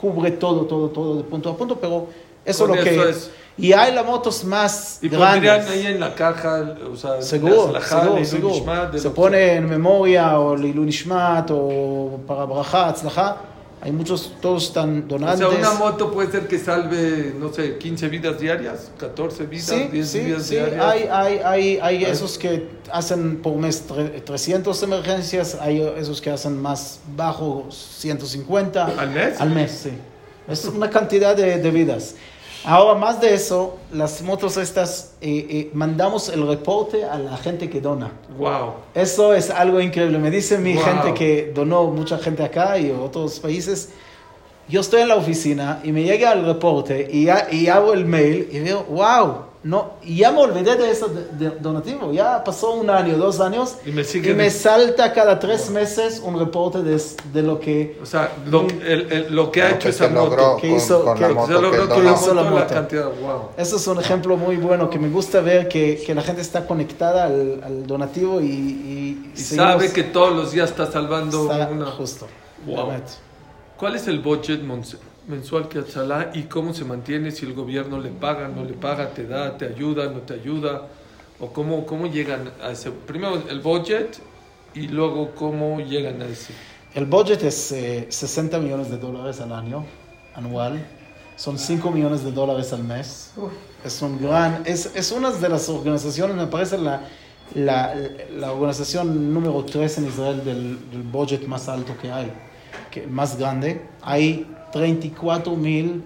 cubre 0.00 0.30
todo, 0.30 0.66
todo, 0.66 0.90
todo 0.90 1.16
de 1.16 1.24
punto 1.24 1.50
a 1.50 1.56
punto, 1.56 1.76
pero 1.80 2.06
eso 2.44 2.68
Con 2.68 2.78
es 2.78 2.84
lo 2.84 2.84
que... 2.84 2.94
eso 2.94 3.08
es. 3.08 3.30
Y 3.58 3.72
hay 3.72 3.92
las 3.92 4.06
motos 4.06 4.44
más 4.44 5.00
Y 5.02 5.08
grandes. 5.08 5.68
ahí 5.68 5.86
en 5.86 5.98
la 5.98 6.14
caja, 6.14 6.76
o 6.90 6.96
sea, 6.96 7.20
Seguro, 7.20 7.70
alajá, 7.70 8.02
seguro, 8.02 8.24
seguro. 8.54 8.98
Se 8.98 9.10
pone 9.10 9.56
en 9.56 9.68
memoria 9.68 10.38
o 10.38 10.54
Leilu 10.54 10.84
Nishmat 10.84 11.50
o 11.50 12.20
para 12.28 12.44
Braja, 12.44 12.90
Atzlaja. 12.90 13.38
Hay 13.82 13.92
muchos, 13.92 14.32
todos 14.42 14.64
están 14.64 15.04
O 15.06 15.08
donantes. 15.12 15.38
sea, 15.38 15.48
una 15.48 15.72
moto 15.72 16.12
puede 16.12 16.30
ser 16.30 16.46
que 16.46 16.58
salve, 16.58 17.34
no 17.38 17.50
sé, 17.50 17.78
15 17.78 18.08
vidas 18.08 18.38
diarias, 18.38 18.90
14 18.98 19.46
vidas, 19.46 19.66
Sí, 19.66 19.88
10 19.90 20.08
sí, 20.08 20.18
vidas 20.20 20.42
sí. 20.46 20.54
diarias. 20.56 20.84
Hay, 20.84 21.02
hay, 21.10 21.38
hay, 21.44 21.78
hay 21.80 22.04
esos 22.04 22.36
que 22.36 22.68
hacen 22.92 23.40
por 23.40 23.56
mes 23.56 23.88
tre- 23.88 24.22
300 24.22 24.82
emergencias, 24.82 25.56
hay 25.58 25.80
esos 25.96 26.20
que 26.20 26.28
hacen 26.30 26.60
más 26.60 27.00
bajo, 27.16 27.68
150. 27.70 28.84
¿Al 28.98 29.10
mes? 29.10 29.40
Al 29.40 29.50
mes, 29.50 29.70
sí. 29.70 29.90
Es 30.46 30.64
una 30.66 30.90
cantidad 30.90 31.34
de, 31.34 31.58
de 31.58 31.70
vidas. 31.70 32.16
Ahora, 32.64 32.98
más 32.98 33.20
de 33.20 33.32
eso, 33.34 33.78
las 33.92 34.20
motos 34.22 34.56
estas, 34.58 35.14
eh, 35.22 35.46
eh, 35.48 35.70
mandamos 35.72 36.28
el 36.28 36.46
reporte 36.46 37.04
a 37.04 37.18
la 37.18 37.36
gente 37.38 37.70
que 37.70 37.80
dona. 37.80 38.12
Wow. 38.38 38.74
Eso 38.94 39.32
es 39.34 39.48
algo 39.50 39.80
increíble. 39.80 40.18
Me 40.18 40.30
dice 40.30 40.58
mi 40.58 40.74
Wow. 40.74 40.82
gente 40.84 41.14
que 41.14 41.52
donó 41.54 41.84
mucha 41.84 42.18
gente 42.18 42.42
acá 42.44 42.78
y 42.78 42.90
otros 42.90 43.40
países. 43.40 43.90
Yo 44.68 44.82
estoy 44.82 45.00
en 45.02 45.08
la 45.08 45.16
oficina 45.16 45.80
y 45.82 45.90
me 45.90 46.02
llega 46.04 46.32
el 46.32 46.44
reporte 46.44 47.08
y, 47.10 47.28
y 47.50 47.68
hago 47.68 47.92
el 47.92 48.04
mail 48.04 48.48
y 48.52 48.60
veo, 48.60 48.84
wow, 48.84 49.46
no, 49.62 49.92
y 50.02 50.16
ya 50.16 50.32
me 50.32 50.38
olvidé 50.38 50.74
de 50.76 50.90
ese 50.90 51.06
de- 51.08 51.50
de- 51.50 51.56
donativo. 51.58 52.12
Ya 52.12 52.42
pasó 52.42 52.72
un 52.72 52.88
año, 52.88 53.18
dos 53.18 53.40
años 53.40 53.76
Y 53.84 53.90
me 53.90 54.04
sigue 54.04 54.30
y 54.30 54.34
me 54.34 54.44
de- 54.44 54.50
salta 54.50 55.12
cada 55.12 55.38
tres 55.38 55.68
meses 55.68 56.22
un 56.24 56.38
reporte 56.38 56.82
de, 56.82 56.98
de 57.32 57.42
lo 57.42 57.60
que 57.60 57.98
O 58.02 58.06
sea, 58.06 58.32
lo, 58.46 58.62
el- 58.62 59.12
el- 59.12 59.34
lo 59.34 59.50
que 59.52 59.62
ha 59.62 59.70
hecho 59.72 59.80
que 59.80 59.88
esa 59.90 60.08
moto. 60.08 60.24
logró 60.30 60.56
que 60.56 60.68
hizo- 60.74 61.04
con 61.04 61.14
que- 61.14 61.20
la 61.20 61.28
que 61.28 61.34
moto 61.34 61.46
se 61.48 61.52
logró 61.52 61.70
que 61.70 61.76
con 61.78 61.88
la 62.04 62.10
donó. 62.10 62.16
hizo 62.22 62.34
la 62.34 62.42
moto, 62.42 62.54
la 62.54 62.60
moto. 62.62 62.74
cantidad, 62.74 63.04
wow. 63.20 63.40
Eso 63.58 63.76
es 63.76 63.86
un 63.86 64.00
ejemplo 64.00 64.36
muy 64.38 64.56
bueno 64.56 64.88
que 64.88 64.98
me 64.98 65.10
gusta 65.10 65.40
ver 65.42 65.68
que, 65.68 66.02
que 66.06 66.14
la 66.14 66.22
gente 66.22 66.40
está 66.40 66.66
conectada 66.66 67.24
al, 67.26 67.60
al 67.62 67.86
donativo 67.86 68.40
y, 68.40 68.46
y, 68.46 69.32
sabe 69.38 69.92
que 69.92 70.04
todos 70.04 70.34
los 70.34 70.52
días 70.52 70.70
está 70.70 70.90
salvando 70.90 71.52
está 71.52 71.68
una... 71.70 71.86
justo. 71.86 72.26
Wow. 72.64 72.92
¿Cuál 73.76 73.96
es 73.96 74.06
el 74.08 74.20
budget 74.20 74.62
mons- 74.62 74.96
mensual 75.28 75.68
que 75.68 75.78
Atzalá 75.78 76.30
y 76.34 76.44
cómo 76.44 76.74
se 76.74 76.84
mantiene? 76.84 77.30
Si 77.30 77.46
el 77.46 77.54
gobierno 77.54 77.98
le 77.98 78.10
paga, 78.10 78.48
no 78.48 78.64
le 78.64 78.74
paga, 78.74 79.10
te 79.10 79.26
da, 79.26 79.56
te 79.56 79.66
ayuda, 79.66 80.10
no 80.10 80.20
te 80.20 80.34
ayuda, 80.34 80.88
o 81.38 81.52
cómo, 81.52 81.86
cómo 81.86 82.06
llegan 82.06 82.50
a 82.62 82.70
ese. 82.70 82.90
Primero 82.90 83.42
el 83.48 83.60
budget 83.60 84.18
y 84.74 84.88
luego 84.88 85.32
cómo 85.34 85.80
llegan 85.80 86.20
a 86.22 86.26
ese. 86.26 86.52
El 86.94 87.06
budget 87.06 87.42
es 87.44 87.72
eh, 87.72 88.06
60 88.08 88.58
millones 88.58 88.90
de 88.90 88.98
dólares 88.98 89.40
al 89.40 89.52
año, 89.52 89.84
anual. 90.34 90.84
Son 91.36 91.58
5 91.58 91.90
millones 91.90 92.24
de 92.24 92.32
dólares 92.32 92.72
al 92.72 92.84
mes. 92.84 93.32
Es 93.84 94.02
un 94.02 94.20
gran, 94.20 94.62
es, 94.66 94.90
es 94.94 95.10
una 95.12 95.30
de 95.30 95.48
las 95.48 95.68
organizaciones, 95.68 96.36
me 96.36 96.46
parece 96.46 96.76
la, 96.76 97.02
la, 97.54 97.94
la 98.36 98.52
organización 98.52 99.32
número 99.32 99.64
3 99.64 99.98
en 99.98 100.06
Israel 100.08 100.44
del, 100.44 100.90
del 100.90 101.02
budget 101.02 101.46
más 101.46 101.68
alto 101.68 101.96
que 101.96 102.10
hay, 102.10 102.30
que 102.90 103.06
más 103.06 103.38
grande. 103.38 103.88
Hay 104.02 104.46
34 104.72 105.56
mil 105.56 106.02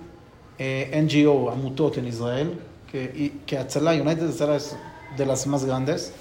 eh, 0.59 1.03
NGO, 1.03 1.51
Amutot 1.51 1.99
en 1.99 2.07
Israel, 2.07 2.59
que, 2.91 3.05
y, 3.05 3.29
que 3.47 3.59
Atzalá, 3.59 3.93
United 3.93 4.29
Atzalá 4.29 4.57
es 4.57 4.77
de 5.17 5.27
las 5.27 5.47
más 5.47 5.65
grandes. 5.65 6.13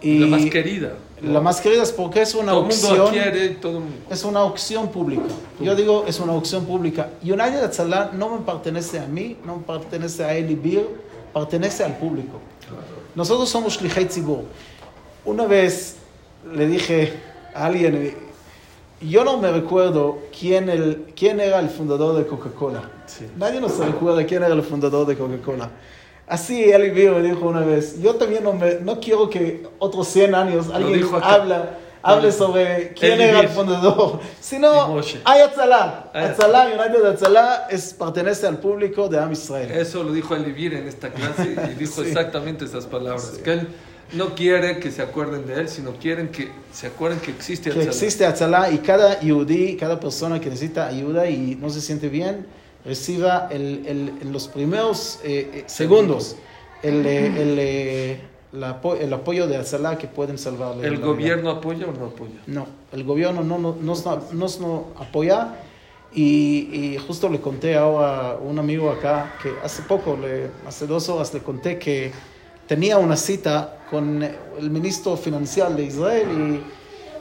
Y 0.00 0.18
la 0.20 0.26
más 0.28 0.44
querida. 0.46 0.92
La 1.22 1.40
más 1.40 1.60
querida 1.60 1.82
es 1.82 1.90
porque 1.90 2.22
es 2.22 2.34
una 2.34 2.52
todo 2.52 2.66
opción. 2.66 3.10
quiere, 3.10 3.48
todo. 3.50 3.82
Es 4.08 4.24
una 4.24 4.44
opción 4.44 4.88
pública. 4.88 5.24
Yo 5.60 5.74
digo, 5.74 6.04
es 6.06 6.20
una 6.20 6.34
opción 6.34 6.64
pública. 6.66 7.10
United 7.22 7.64
Atzalá 7.64 8.12
no 8.14 8.30
me 8.30 8.44
pertenece 8.44 9.00
a 9.00 9.06
mí, 9.06 9.36
no 9.44 9.56
me 9.56 9.62
pertenece 9.62 10.24
a 10.24 10.36
Eli 10.36 10.54
Bir, 10.54 10.86
pertenece 11.34 11.82
al 11.82 11.96
público. 11.96 12.38
Nosotros 13.14 13.48
somos 13.48 13.76
Shlichei 13.76 14.06
Tzibur. 14.06 14.44
Una 15.24 15.46
vez 15.46 15.96
le 16.54 16.66
dije 16.68 17.12
a 17.52 17.66
alguien, 17.66 18.14
yo 19.00 19.24
no 19.24 19.38
me 19.38 19.50
recuerdo 19.52 20.18
quién, 20.38 20.68
el, 20.68 21.06
quién 21.16 21.40
era 21.40 21.60
el 21.60 21.68
fundador 21.68 22.16
de 22.16 22.26
Coca-Cola. 22.26 22.82
Sí. 23.06 23.26
Nadie 23.36 23.60
nos 23.60 23.78
recuerda 23.78 24.24
quién 24.26 24.42
era 24.42 24.54
el 24.54 24.62
fundador 24.62 25.06
de 25.06 25.16
Coca-Cola. 25.16 25.70
Así 26.26 26.62
Bir 26.64 27.10
me 27.10 27.22
dijo 27.22 27.48
una 27.48 27.60
vez, 27.60 28.00
yo 28.02 28.14
también 28.16 28.44
no, 28.44 28.52
me- 28.52 28.80
no 28.80 29.00
quiero 29.00 29.30
que 29.30 29.66
otros 29.78 30.08
100 30.08 30.34
años 30.34 30.66
alguien 30.72 31.06
habla, 31.22 31.78
hable 32.02 32.30
sobre 32.32 32.92
quién 32.92 33.18
era 33.20 33.40
el 33.40 33.48
fundador. 33.48 34.20
Sino, 34.40 35.00
hay 35.24 35.40
Atzalá. 35.40 36.10
Atzalá, 36.12 36.66
United 36.66 37.04
Atzalá, 37.06 37.66
es, 37.70 37.94
pertenece 37.94 38.46
al 38.46 38.58
público 38.58 39.08
de 39.08 39.18
Am 39.18 39.32
Israel. 39.32 39.70
Eso 39.70 40.02
lo 40.04 40.12
dijo 40.12 40.34
Elivir 40.34 40.74
en 40.74 40.86
esta 40.86 41.10
clase 41.10 41.56
y 41.70 41.74
dijo 41.78 41.92
Sí. 42.02 42.08
exactamente 42.08 42.66
esas 42.66 42.84
palabras. 42.86 43.40
Que 43.42 43.52
él 43.52 43.68
no 44.12 44.34
quiere 44.34 44.78
que 44.78 44.90
se 44.90 45.02
acuerden 45.02 45.46
de 45.46 45.54
él, 45.60 45.68
sino 45.68 45.92
quieren 45.92 46.28
que 46.28 46.48
se 46.72 46.86
acuerden 46.86 47.20
que 47.20 47.30
existe 47.30 47.64
que 47.70 47.76
Atzalá. 47.80 47.90
existe 47.90 48.26
Atzalá 48.26 48.70
y 48.70 48.78
cada 48.78 49.20
yudí, 49.20 49.76
cada 49.76 50.00
persona 50.00 50.40
que 50.40 50.48
necesita 50.48 50.86
ayuda 50.86 51.28
y 51.28 51.56
no 51.60 51.68
se 51.70 51.80
siente 51.80 52.08
bien, 52.08 52.46
reciba 52.84 53.48
el, 53.50 53.84
el- 53.86 54.12
en 54.22 54.32
los 54.32 54.48
primeros 54.48 55.20
eh, 55.24 55.50
eh, 55.52 55.64
segundos 55.66 56.36
el, 56.82 57.04
eh, 57.06 57.26
el, 57.26 57.56
eh, 57.58 58.20
apo- 58.62 58.96
el 58.98 59.12
apoyo 59.12 59.46
de 59.46 59.56
Atzalá 59.58 59.98
que 59.98 60.06
pueden 60.06 60.38
salvarle. 60.38 60.84
¿El 60.86 60.92
la 60.94 60.98
vida. 61.00 61.06
gobierno 61.06 61.50
apoya 61.50 61.86
o 61.86 61.92
no 61.92 62.06
apoya? 62.06 62.40
No, 62.46 62.66
el 62.92 63.04
gobierno 63.04 63.42
no 63.44 63.58
no- 63.58 63.76
nos 63.80 64.06
no, 64.06 64.22
nos 64.32 64.60
no 64.60 64.86
apoya 64.98 65.56
y, 66.14 66.70
y 66.94 66.98
justo 67.06 67.28
le 67.28 67.40
conté 67.40 67.76
ahora 67.76 68.30
a 68.30 68.34
un 68.36 68.58
amigo 68.58 68.90
acá 68.90 69.34
que 69.42 69.52
hace 69.62 69.82
poco, 69.82 70.16
le, 70.16 70.48
hace 70.66 70.86
dos 70.86 71.08
horas 71.10 71.34
le 71.34 71.40
conté 71.40 71.78
que 71.78 72.10
tenía 72.68 72.98
una 72.98 73.16
cita 73.16 73.78
con 73.90 74.22
el 74.22 74.70
ministro 74.70 75.16
financiero 75.16 75.70
de 75.70 75.84
Israel 75.84 76.62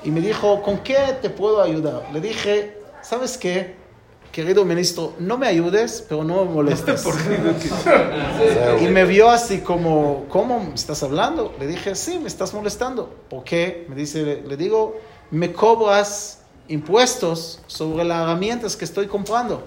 y, 0.04 0.08
y 0.08 0.12
me 0.12 0.22
dijo, 0.22 0.62
¿con 0.62 0.80
qué 0.80 0.98
te 1.22 1.30
puedo 1.30 1.62
ayudar? 1.62 2.04
Le 2.14 2.22
dije, 2.22 2.78
¿sabes 3.02 3.38
qué? 3.38 3.76
Querido 4.32 4.66
ministro, 4.66 5.14
no 5.18 5.38
me 5.38 5.48
ayudes, 5.48 6.06
pero 6.08 6.24
no 6.24 6.46
me 6.46 6.52
molestes. 6.52 7.04
Y 8.82 8.88
me 8.88 9.06
vio 9.06 9.30
así 9.30 9.60
como, 9.60 10.26
¿cómo 10.30 10.60
me 10.60 10.76
estás 10.76 11.02
hablando? 11.02 11.56
Le 11.60 11.66
dije, 11.66 11.96
sí, 11.96 12.20
me 12.20 12.28
estás 12.28 12.54
molestando. 12.54 13.10
¿Por 13.30 13.44
qué? 13.44 13.88
Me 13.90 13.96
dice, 13.96 14.24
le, 14.24 14.42
le 14.44 14.58
digo, 14.58 15.00
me 15.32 15.52
cobras 15.54 16.42
impuestos 16.68 17.62
sobre 17.68 18.04
las 18.04 18.24
herramientas 18.24 18.76
que 18.76 18.86
estoy 18.86 19.08
comprando. 19.08 19.64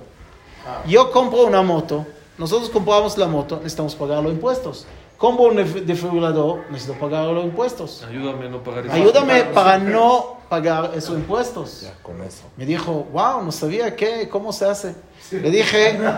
Yo 0.87 1.11
compro 1.11 1.47
una 1.47 1.63
moto, 1.63 2.07
nosotros 2.37 2.69
compramos 2.69 3.17
la 3.17 3.27
moto, 3.27 3.57
necesitamos 3.57 3.95
pagar 3.95 4.23
los 4.23 4.33
impuestos. 4.33 4.87
Compro 5.21 5.45
un 5.49 5.57
def- 5.57 5.85
desfibrilador, 5.85 6.63
necesito 6.71 6.99
pagar 6.99 7.27
los 7.27 7.45
impuestos. 7.45 8.03
Ayúdame 8.09 8.47
a 8.47 8.49
no 8.49 8.63
pagar 8.63 8.87
eso. 8.87 8.95
Ayúdame 8.95 9.45
para 9.53 9.77
no 9.79 10.39
pagar 10.49 10.93
esos 10.97 11.15
impuestos. 11.15 11.83
Ya, 11.83 11.93
con 12.03 12.23
eso. 12.23 12.45
Me 12.57 12.65
dijo, 12.65 13.07
wow, 13.13 13.43
no 13.45 13.53
sabía 13.53 13.95
qué, 13.95 14.31
cómo 14.31 14.51
se 14.51 14.65
hace. 14.65 14.95
Le 15.31 15.51
dije, 15.51 15.93
le- 15.99 15.99
no, 15.99 16.11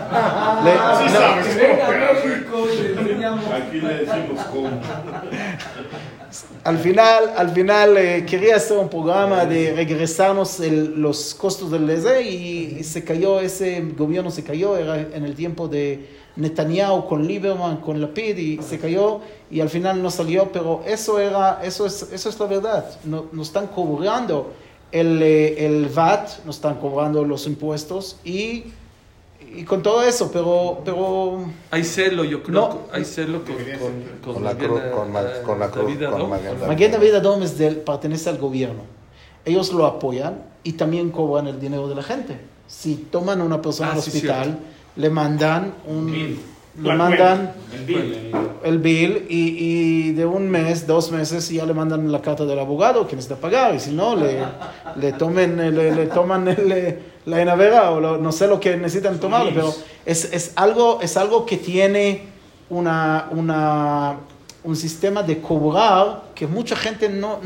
Aquí 3.53 3.81
le 3.81 3.93
decimos 4.05 4.45
cómo. 4.51 4.69
Al 6.63 6.77
final, 6.79 7.33
al 7.37 7.49
final 7.51 7.97
eh, 7.97 8.25
quería 8.25 8.55
hacer 8.55 8.77
un 8.77 8.89
programa 8.89 9.45
de 9.45 9.73
regresarnos 9.75 10.59
el- 10.61 10.99
los 10.99 11.35
costos 11.35 11.69
del 11.69 11.87
ESE 11.89 12.21
y, 12.23 12.77
y 12.79 12.83
se 12.85 13.03
cayó, 13.03 13.39
ese 13.41 13.81
gobierno 13.97 14.31
se 14.31 14.43
cayó, 14.45 14.77
era 14.77 14.97
en 14.97 15.25
el 15.25 15.35
tiempo 15.35 15.67
de 15.67 16.22
Netanyahu 16.35 17.07
con 17.07 17.27
Lieberman, 17.27 17.77
con 17.77 18.01
Lapid 18.01 18.37
y 18.37 18.61
se 18.61 18.79
cayó 18.79 19.19
y 19.51 19.59
al 19.61 19.69
final 19.69 20.01
no 20.01 20.09
salió, 20.09 20.51
pero 20.51 20.81
eso, 20.85 21.19
era, 21.19 21.59
eso, 21.63 21.85
es, 21.85 22.03
eso 22.11 22.29
es 22.29 22.39
la 22.39 22.45
verdad. 22.47 22.85
No- 23.03 23.25
nos 23.31 23.47
están 23.47 23.67
cobrando 23.67 24.51
el, 24.91 25.21
eh, 25.21 25.65
el 25.65 25.87
VAT, 25.89 26.43
nos 26.45 26.55
están 26.55 26.75
cobrando 26.79 27.23
los 27.23 27.45
impuestos 27.45 28.17
y, 28.23 28.65
y 29.55 29.63
con 29.63 29.83
todo 29.83 30.01
eso, 30.03 30.31
pero... 30.31 30.79
pero 30.83 31.45
Hay 31.69 31.83
celo, 31.83 32.23
yo 32.23 32.41
creo. 32.41 32.53
No. 32.61 32.79
hay 32.91 33.05
celo 33.05 33.41
con, 33.43 33.55
con, 34.23 34.33
Con 34.33 34.43
la 34.43 34.55
con 34.57 34.61
eh, 34.77 34.91
con 35.45 35.59
la 35.59 35.69
cruz, 35.69 35.85
David 35.99 35.99
David. 36.91 37.13
Adom 37.15 37.43
es 37.43 37.57
del- 37.57 37.77
pertenece 37.77 38.29
al 38.29 38.37
gobierno. 38.39 38.81
Ellos 39.45 39.71
lo 39.73 39.85
apoyan 39.85 40.41
y 40.63 40.73
también 40.73 41.11
cobran 41.11 41.47
el 41.47 41.59
dinero 41.59 41.87
de 41.89 41.95
la 41.95 42.01
gente. 42.03 42.39
Si 42.79 42.95
toman 43.11 43.39
a 43.41 43.43
una 43.43 43.61
persona 43.61 43.89
Ah, 43.91 43.93
al 43.95 44.01
sí, 44.01 44.09
hospital, 44.09 44.59
le 44.95 45.09
mandan 45.09 45.73
un, 45.87 46.11
le 46.11 46.83
La 46.89 46.95
mandan 46.95 47.53
El 47.71 47.85
bill. 47.85 48.31
el 48.63 48.77
bill. 48.79 49.25
y, 49.29 49.41
y 49.59 50.11
de 50.13 50.25
un 50.25 50.49
mes, 50.49 50.87
dos 50.87 51.11
meses 51.11 51.47
ya 51.49 51.65
le 51.65 51.73
mandan 51.73 52.11
la 52.11 52.19
carta 52.21 52.45
del 52.45 52.57
abogado 52.57 53.07
que 53.07 53.15
necesita 53.15 53.39
pagar 53.39 53.75
y 53.75 53.79
si 53.79 53.91
no 53.91 54.15
le, 54.15 54.39
le 54.95 55.13
tomen 55.13 55.55
le, 55.57 55.91
le 55.95 56.05
toman 56.07 56.47
el, 56.47 56.97
la 57.25 57.41
enavera 57.41 57.91
o 57.91 57.99
lo- 57.99 58.17
no 58.17 58.31
sé 58.31 58.47
lo 58.47 58.59
que 58.59 58.75
necesitan 58.75 59.19
tomarle, 59.19 59.51
pero 59.53 59.73
es, 60.05 60.25
es 60.33 60.53
algo 60.55 60.99
es 61.01 61.15
algo 61.15 61.45
que 61.45 61.57
tiene 61.57 62.23
una, 62.71 63.27
una 63.31 64.15
un 64.63 64.75
sistema 64.75 65.21
de 65.23 65.39
cobrar 65.41 66.23
que 66.33 66.47
mucha 66.47 66.75
gente 66.75 67.07
no 67.07 67.39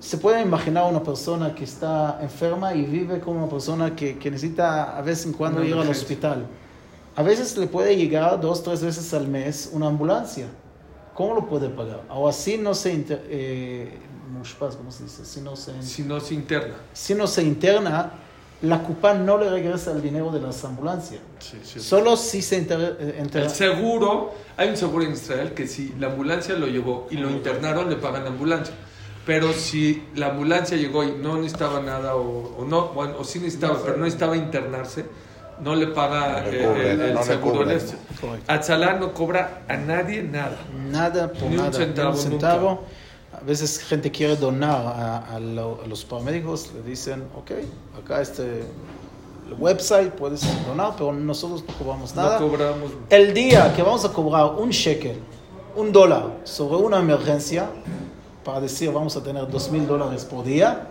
se 0.00 0.16
puede 0.18 0.40
imaginar 0.42 0.90
una 0.90 1.02
persona 1.02 1.54
que 1.54 1.64
está 1.64 2.18
enferma 2.22 2.74
y 2.74 2.84
vive 2.86 3.20
como 3.20 3.38
una 3.44 3.48
persona 3.50 3.94
que, 3.94 4.18
que 4.18 4.30
necesita 4.30 4.96
a 4.96 5.02
vez 5.02 5.24
en 5.26 5.32
cuando 5.32 5.62
ir 5.62 5.74
al 5.74 5.88
hospital. 5.88 6.46
A 7.16 7.22
veces 7.22 7.56
le 7.58 7.66
puede 7.66 7.96
llegar 7.96 8.40
dos, 8.40 8.62
tres 8.62 8.82
veces 8.82 9.12
al 9.14 9.28
mes 9.28 9.70
una 9.72 9.86
ambulancia. 9.88 10.46
¿Cómo 11.14 11.34
lo 11.34 11.46
puede 11.46 11.68
pagar? 11.68 12.02
O 12.08 12.28
así 12.28 12.56
no 12.56 12.72
se... 12.74 12.92
inter- 12.94 13.24
eh, 13.28 13.98
¿cómo 14.78 14.90
se 14.90 15.04
dice? 15.04 15.24
Si 15.24 15.40
no 15.40 15.54
se, 15.54 15.82
Si 15.82 16.02
no 16.02 16.18
se 16.20 16.34
interna. 16.34 16.74
si 16.94 17.14
no 17.14 17.26
se 17.26 17.42
interna, 17.42 18.12
la 18.62 18.82
CUPA 18.82 19.14
no 19.14 19.36
le 19.36 19.50
regresa 19.50 19.92
el 19.92 20.00
dinero 20.00 20.30
de 20.30 20.40
las 20.40 20.64
ambulancias. 20.64 21.20
Sí, 21.40 21.58
sí. 21.62 21.80
Solo 21.80 22.16
si 22.16 22.40
se 22.40 22.56
inter- 22.58 22.96
eh, 23.00 23.20
interna. 23.22 23.48
El 23.48 23.52
seguro, 23.54 24.32
hay 24.56 24.68
un 24.70 24.76
seguro 24.76 25.04
en 25.04 25.12
Israel 25.12 25.52
que 25.52 25.66
si 25.66 25.94
la 25.98 26.06
ambulancia 26.06 26.54
lo 26.54 26.68
llevó 26.68 27.06
y 27.10 27.16
lo 27.16 27.28
internaron, 27.28 27.90
le 27.90 27.96
pagan 27.96 28.24
la 28.24 28.30
ambulancia. 28.30 28.72
Pero 29.26 29.52
si 29.52 30.02
la 30.16 30.28
ambulancia 30.28 30.76
llegó 30.76 31.04
y 31.04 31.12
no 31.12 31.36
necesitaba 31.36 31.80
nada, 31.80 32.16
o, 32.16 32.56
o 32.58 32.64
no, 32.64 32.88
bueno, 32.88 33.14
o 33.18 33.24
sí 33.24 33.38
necesitaba, 33.38 33.78
pero 33.84 33.96
no 33.96 34.04
necesitaba 34.04 34.36
internarse, 34.36 35.04
no 35.60 35.74
le 35.76 35.88
paga 35.88 36.40
No 36.42 36.50
le 36.50 36.62
eh, 36.62 36.66
cubre, 36.66 36.90
el, 36.92 37.00
el 37.02 37.14
no 37.14 37.22
seguro. 37.22 37.70
este. 37.70 37.96
Correcto. 38.20 38.50
Atzalá 38.52 38.94
no 38.94 39.12
cobra 39.12 39.62
a 39.68 39.76
nadie 39.76 40.22
nada. 40.22 40.56
Nada 40.90 41.30
por 41.32 41.42
Ni 41.42 41.56
un 41.56 41.56
nada, 41.56 41.72
centavo, 41.72 42.12
ni 42.12 42.16
un 42.16 42.22
centavo. 42.22 42.80
A 43.32 43.44
veces 43.44 43.78
gente 43.78 44.10
quiere 44.10 44.36
donar 44.36 44.86
a, 44.86 45.34
a 45.36 45.38
lo- 45.40 45.80
a 45.84 45.86
los 45.86 46.04
paramédicos, 46.04 46.70
le 46.74 46.82
dicen, 46.82 47.22
ok, 47.36 47.50
acá 48.02 48.20
este 48.22 48.64
website 49.58 50.12
puedes 50.14 50.42
donar, 50.66 50.94
pero 50.96 51.12
nosotros 51.12 51.64
no 51.66 51.74
cobramos 51.74 52.14
nada. 52.14 52.38
No 52.40 52.48
cobramos. 52.48 52.92
El 53.10 53.34
día 53.34 53.72
que 53.74 53.82
vamos 53.82 54.04
a 54.04 54.12
cobrar 54.12 54.46
un 54.58 54.70
shekel, 54.70 55.18
un 55.76 55.92
dólar 55.92 56.38
sobre 56.44 56.76
una 56.82 56.98
emergencia, 56.98 57.66
para 58.44 58.60
decir 58.60 58.90
vamos 58.92 59.16
a 59.16 59.22
tener 59.22 59.48
dos 59.48 59.70
mil 59.70 59.86
dólares 59.86 60.24
por 60.24 60.44
día, 60.44 60.88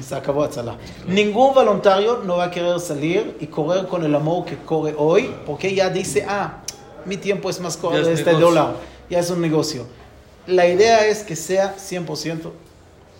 se 0.00 0.14
acabó 0.14 0.44
Atzalá. 0.44 0.76
Ningún 1.06 1.54
voluntario 1.54 2.20
no 2.24 2.36
va 2.36 2.44
a 2.44 2.50
querer 2.50 2.78
salir 2.80 3.36
y 3.40 3.46
correr 3.46 3.86
con 3.86 4.04
el 4.04 4.14
amor 4.14 4.44
que 4.44 4.56
corre 4.56 4.94
hoy, 4.96 5.34
porque 5.46 5.74
ya 5.74 5.90
dice, 5.90 6.24
ah, 6.28 6.62
mi 7.04 7.16
tiempo 7.16 7.50
es 7.50 7.60
más 7.60 7.76
corto 7.76 7.98
es 7.98 8.06
de 8.06 8.12
este 8.14 8.26
negocio. 8.26 8.46
dólar, 8.46 8.74
ya 9.10 9.18
es 9.18 9.30
un 9.30 9.40
negocio. 9.40 9.86
La 10.46 10.66
idea 10.66 11.06
es 11.06 11.22
que 11.22 11.36
sea 11.36 11.74
100% 11.76 12.50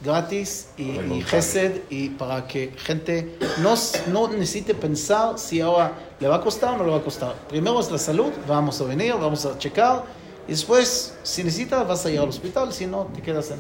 gratis 0.03 0.69
y, 0.77 0.83
y 0.83 1.23
gesed 1.23 1.81
y 1.89 2.11
para 2.11 2.47
que 2.47 2.73
gente 2.77 3.39
no, 3.63 3.75
no 4.09 4.29
necesite 4.29 4.75
pensar 4.75 5.39
si 5.39 5.61
ahora 5.61 5.93
le 6.21 6.29
va 6.29 6.37
a 6.37 6.41
costar 6.41 6.75
o 6.75 6.79
no 6.79 6.85
le 6.85 6.91
va 6.91 6.99
a 6.99 7.03
costar. 7.03 7.35
Primero 7.49 7.81
es 7.81 7.91
la 7.91 7.99
salud, 7.99 8.31
vamos 8.47 8.81
a 8.81 8.85
venir, 8.85 9.15
vamos 9.15 9.45
a 9.47 9.59
checar 9.59 10.05
y 10.47 10.53
después 10.53 11.15
si 11.23 11.43
necesitas 11.45 11.87
vas 11.87 12.05
a 12.07 12.11
ir 12.11 12.19
al 12.19 12.29
hospital, 12.29 12.73
si 12.73 12.87
no 12.87 13.05
te 13.15 13.21
quedas 13.23 13.51
en 13.51 13.59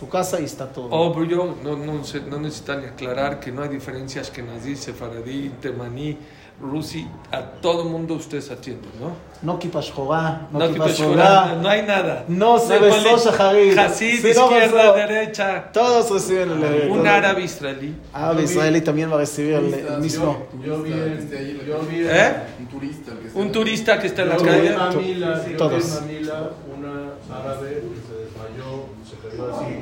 tu 0.00 0.08
casa 0.08 0.40
y 0.40 0.44
está 0.44 0.66
todo. 0.72 0.90
Obvio, 0.90 1.56
no, 1.62 1.76
no, 1.76 2.04
se- 2.04 2.20
no 2.20 2.38
necesitan 2.38 2.80
ni 2.82 2.86
aclarar 2.86 3.40
que 3.40 3.50
no 3.50 3.62
hay 3.62 3.68
diferencias 3.68 4.30
que 4.30 4.42
nazí, 4.42 4.76
sefaradí, 4.76 5.50
temaní, 5.60 6.16
rusi, 6.60 7.06
a 7.30 7.40
todo 7.40 7.84
mundo 7.84 8.14
ustedes 8.14 8.50
atienden, 8.50 8.90
¿no? 9.00 9.12
No 9.42 9.58
kipash 9.60 9.92
jorá, 9.92 10.48
no, 10.50 10.58
No, 10.58 10.72
kipash 10.72 11.02
jorá. 11.04 11.54
no 11.62 11.68
hay 11.68 11.82
nada. 11.82 12.24
No 12.26 12.58
se 12.58 12.74
hay 12.74 12.80
besó 12.80 13.16
Shaharit. 13.16 13.78
Hasid, 13.78 14.16
Si 14.16 14.22
no 14.22 14.28
izquierda, 14.50 14.92
besó. 14.92 14.94
derecha. 14.94 15.70
Todos 15.72 16.10
reciben 16.10 16.50
el 16.50 16.90
Un 16.90 17.06
árabe 17.06 17.42
israelí. 17.44 17.94
árabe 18.12 18.42
israelí 18.42 18.80
también 18.80 19.08
va 19.10 19.14
a 19.14 19.18
recibir 19.18 19.54
el, 19.54 19.72
el 19.72 19.98
mismo. 20.00 20.46
Yo 20.64 20.82
vi, 20.82 20.92
en- 20.92 21.30
yo 21.64 21.78
vi 21.88 22.00
en- 22.00 22.10
¿Eh? 22.10 22.32
un 22.58 22.66
turista 22.66 23.12
el 23.12 23.18
que 23.18 23.26
está 23.28 23.38
Un 23.38 23.52
turista 23.52 24.00
que 24.00 24.06
está 24.08 24.22
en 24.22 24.28
la 24.30 24.36
Yo 24.36 24.42
vi 24.42 24.48
calle. 24.48 24.76
Manila, 24.76 25.42
yo 25.44 25.48
vi 25.50 25.56
Todos. 25.56 25.84
en 25.98 26.06
Manila 26.06 26.50
una 26.76 27.38
árabe 27.38 27.68
que 27.68 28.00
se 28.02 28.14
desmayó, 28.24 28.86
se 29.08 29.28
cayó 29.28 29.54
así, 29.54 29.74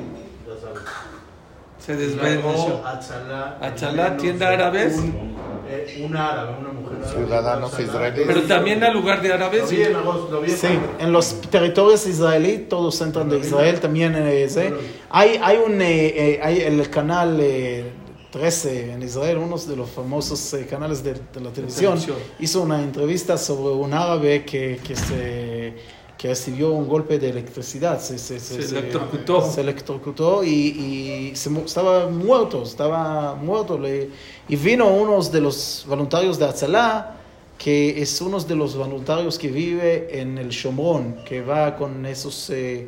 ya 0.47 0.61
sabes. 0.61 0.83
Se. 1.79 2.81
Atzalá. 2.85 3.57
Atzalá, 3.61 4.03
menos 4.09 4.21
tienda. 4.21 4.49
Un, 4.97 5.37
eh, 5.69 6.01
un 6.05 6.15
árabe, 6.15 6.55
una 6.59 6.71
mujer 6.71 6.97
árabe. 7.03 7.15
Ciudadanos 7.17 7.79
israelíes. 7.79 8.27
Pero 8.27 8.41
también 8.43 8.83
al 8.83 8.93
lugar 8.93 9.21
de 9.21 9.29
Lo 9.29 9.35
árabes. 9.35 9.69
vi 9.69 9.81
en 9.83 9.95
agosto, 9.95 10.29
lo 10.31 10.41
vi 10.41 10.51
en 10.51 10.57
Sí, 10.57 10.67
en 10.99 11.11
los 11.11 11.41
territorios 11.49 12.05
israelí, 12.07 12.65
todos 12.69 12.99
entran 13.01 13.29
de 13.29 13.39
Israel 13.39 13.79
también. 13.79 14.15
eh, 14.15 14.43
ese. 14.43 14.73
Hay, 15.09 15.39
hay 15.41 15.57
un, 15.57 15.81
eh, 15.81 16.07
eh, 16.35 16.39
hay 16.43 16.61
el 16.61 16.89
canal 16.89 17.37
eh, 17.41 17.85
13 18.31 18.91
en 18.91 19.01
Israel, 19.03 19.37
uno 19.37 19.57
de 19.57 19.75
los 19.75 19.89
famosos 19.89 20.53
eh, 20.53 20.67
canales 20.69 21.01
de, 21.03 21.13
de 21.13 21.39
la 21.41 21.49
televisión, 21.51 21.93
televisión. 21.97 22.17
hizo 22.39 22.61
una 22.61 22.81
entrevista 22.83 23.37
sobre 23.37 23.73
un 23.73 23.93
árabe 23.93 24.43
que, 24.43 24.79
que, 24.85 24.95
se, 24.95 25.73
que 26.17 26.29
recibió 26.29 26.71
un 26.71 26.87
golpe 26.87 27.19
de 27.19 27.29
electricidad. 27.29 27.99
Se, 28.01 28.17
se, 28.17 28.39
Se 28.39 28.55
electrocutó. 28.55 29.41
Se 29.51 29.61
electrocutó 29.61 30.43
y, 30.43 30.49
y 30.49 31.35
se 31.35 31.49
estaba 31.59 32.09
muerto, 32.09 32.63
estaba 32.63 33.35
muerto. 33.35 33.77
Le- 33.77 34.09
y 34.49 34.55
vino 34.55 34.87
uno 34.87 35.21
de 35.21 35.41
los 35.41 35.85
voluntarios 35.87 36.39
de 36.39 36.45
Atzalá, 36.45 37.15
que 37.57 38.01
es 38.01 38.19
uno 38.21 38.39
de 38.39 38.55
los 38.55 38.75
voluntarios 38.75 39.37
que 39.37 39.47
vive 39.49 40.19
en 40.19 40.37
el 40.37 40.49
Shomrón, 40.49 41.17
que 41.25 41.41
va 41.41 41.75
con 41.75 42.05
esos 42.05 42.49
eh, 42.49 42.87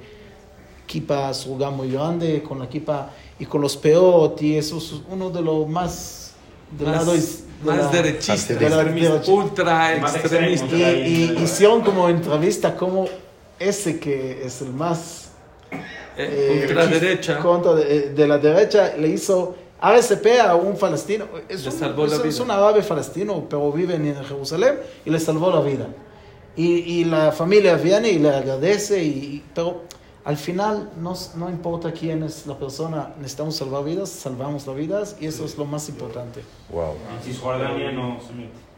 surga 1.33 1.69
muy 1.69 1.91
grande, 1.91 2.41
con 2.41 2.59
la 2.59 2.67
kipa 2.67 3.11
y 3.39 3.45
con 3.45 3.61
los 3.61 3.77
peot, 3.77 4.41
y 4.41 4.57
eso 4.57 4.77
es 4.77 4.93
uno 5.09 5.29
de 5.29 5.41
los 5.41 5.67
más 5.67 6.33
del 6.77 6.87
Más, 6.87 6.97
lado 6.97 7.15
más 7.63 7.77
la- 7.77 7.87
derechista, 7.89 8.53
de 8.55 8.69
la 8.69 8.83
ultra 9.27 9.97
Más 10.01 10.15
extremista. 10.15 10.65
extremo. 10.65 11.07
Y, 11.07 11.39
y 11.39 11.43
hicieron 11.43 11.81
como 11.81 12.09
entrevista 12.09 12.75
como 12.75 13.07
ese 13.59 13.99
que 13.99 14.41
es 14.45 14.61
el 14.61 14.69
más 14.73 15.29
Eh, 16.17 16.61
eh, 16.61 16.65
ultraderecha. 16.67 17.37
contra 17.39 17.73
de, 17.75 18.09
de 18.11 18.27
la 18.27 18.37
derecha 18.37 18.93
le 18.97 19.07
hizo 19.09 19.55
RSP 19.81 20.39
a 20.41 20.55
un 20.55 20.75
palestino. 20.77 21.25
Es 21.47 21.63
Le 21.63 21.69
un, 21.71 21.79
salvó 21.79 22.05
la 22.07 22.15
es- 22.15 22.25
es 22.25 22.35
vida. 22.35 22.43
un 22.43 22.51
árabe 22.51 22.81
palestino, 22.81 23.45
pero 23.49 23.71
vive 23.71 23.95
en 23.95 24.15
Jerusalén 24.25 24.79
y 25.05 25.09
le 25.09 25.19
salvó 25.19 25.49
la 25.51 25.61
vida. 25.61 25.87
Y, 26.55 26.65
y 26.99 27.05
la 27.05 27.31
familia 27.31 27.75
viene 27.75 28.09
y 28.09 28.19
le 28.19 28.29
agradece, 28.29 29.01
y- 29.01 29.43
pero 29.55 29.83
al 30.25 30.37
final 30.37 30.91
no, 31.01 31.13
no 31.35 31.49
importa 31.49 31.91
quién 31.91 32.23
es 32.23 32.45
la 32.45 32.57
persona, 32.57 33.13
necesitamos 33.17 33.55
salvar 33.55 33.83
vidas, 33.83 34.09
salvamos 34.09 34.67
las 34.67 34.75
vidas 34.75 35.15
y 35.19 35.25
eso 35.27 35.45
es 35.45 35.57
lo 35.57 35.65
más 35.65 35.87
importante. 35.89 36.41
Wow. 36.71 36.95
En 37.17 37.23
Cisjordania 37.23 37.91
no 37.91 38.19
se 38.21 38.33
mete. 38.33 38.69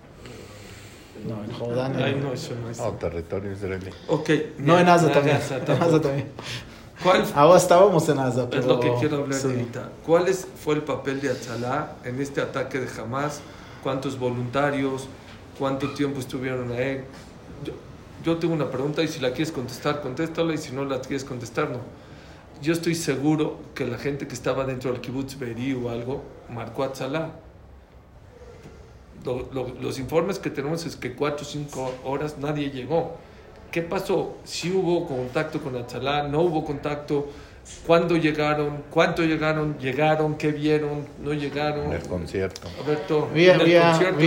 No, 1.28 1.44
en 1.44 1.52
Jordania. 1.52 2.06
Ay, 2.06 2.16
no, 2.16 2.34
eso 2.34 2.54
no 2.62 2.70
es. 2.70 2.78
No, 2.80 2.92
territorio 2.94 3.52
israelí. 3.52 3.92
Ok. 4.08 4.30
No 4.60 4.80
en 4.80 4.86
Gaza 4.86 5.12
también. 5.12 5.38
Gaza 5.38 5.58
En. 5.58 5.66
Gaza 5.66 6.02
también. 6.02 6.32
¿Cuál 7.04 7.26
Ahora 7.36 7.58
estábamos 7.60 8.08
en 8.10 8.18
Gaza, 8.18 8.50
pero 8.50 8.62
Es 8.62 8.68
lo 8.68 8.80
que 8.80 8.92
quiero 9.00 9.18
hablar 9.18 9.40
sí. 9.40 9.48
ahorita. 9.48 9.90
¿Cuál 10.06 10.28
es- 10.28 10.48
fue 10.64 10.76
el 10.76 10.82
papel 10.84 11.22
de 11.22 11.30
Atzalá 11.32 11.94
en 12.06 12.20
este 12.22 12.42
ataque 12.42 12.80
de 12.80 12.88
Hamas? 13.02 13.42
¿Cuántos 13.84 14.18
voluntarios? 14.18 15.08
¿Cuánto 15.60 15.94
tiempo 15.94 16.20
estuvieron 16.20 16.72
ahí? 16.72 17.04
Yo, 18.24 18.38
tengo 18.38 18.54
una 18.54 18.70
pregunta 18.70 19.02
y 19.02 19.08
si 19.08 19.20
la 19.20 19.30
quieres 19.30 19.52
contestar, 19.52 20.02
contéstala 20.02 20.54
y 20.54 20.58
si 20.58 20.72
no 20.74 20.86
la 20.86 21.00
quieres 21.02 21.24
contestar, 21.24 21.70
no. 21.70 21.80
Yo 22.62 22.74
estoy 22.74 22.94
seguro 22.94 23.58
que 23.74 23.86
la 23.88 23.98
gente 23.98 24.28
que 24.28 24.34
estaba 24.34 24.66
dentro 24.66 24.92
del 24.92 25.02
kibbutz 25.02 25.40
Berí 25.40 25.74
o 25.74 25.90
algo 25.90 26.22
marcó 26.50 26.84
a 26.84 26.94
lo- 29.52 29.70
los 29.82 29.98
informes 30.00 30.38
que 30.40 30.50
tenemos 30.52 30.86
es 30.86 30.96
que 30.96 31.14
cuatro 31.16 31.46
o 31.46 31.50
cinco 31.50 31.94
horas 32.04 32.38
nadie 32.38 32.70
llegó. 32.70 33.16
¿Qué 33.72 33.82
pasó? 33.82 34.36
Si 34.44 34.72
hubo 34.72 35.08
contacto 35.08 35.60
con 35.62 35.76
Atzalá, 35.76 36.28
no 36.28 36.42
hubo 36.42 36.64
contacto. 36.66 37.30
¿Cuándo 37.86 38.16
llegaron? 38.18 38.84
¿Cuánto 38.90 39.24
llegaron? 39.24 39.78
¿Llegaron? 39.80 40.36
¿Qué 40.36 40.52
vieron? 40.52 41.06
¿No 41.22 41.34
llegaron? 41.34 41.92
El 41.92 42.02
concierto. 42.04 42.68
A- 42.68 43.34
en 43.56 43.62
el 43.62 43.68
concierto 43.82 44.20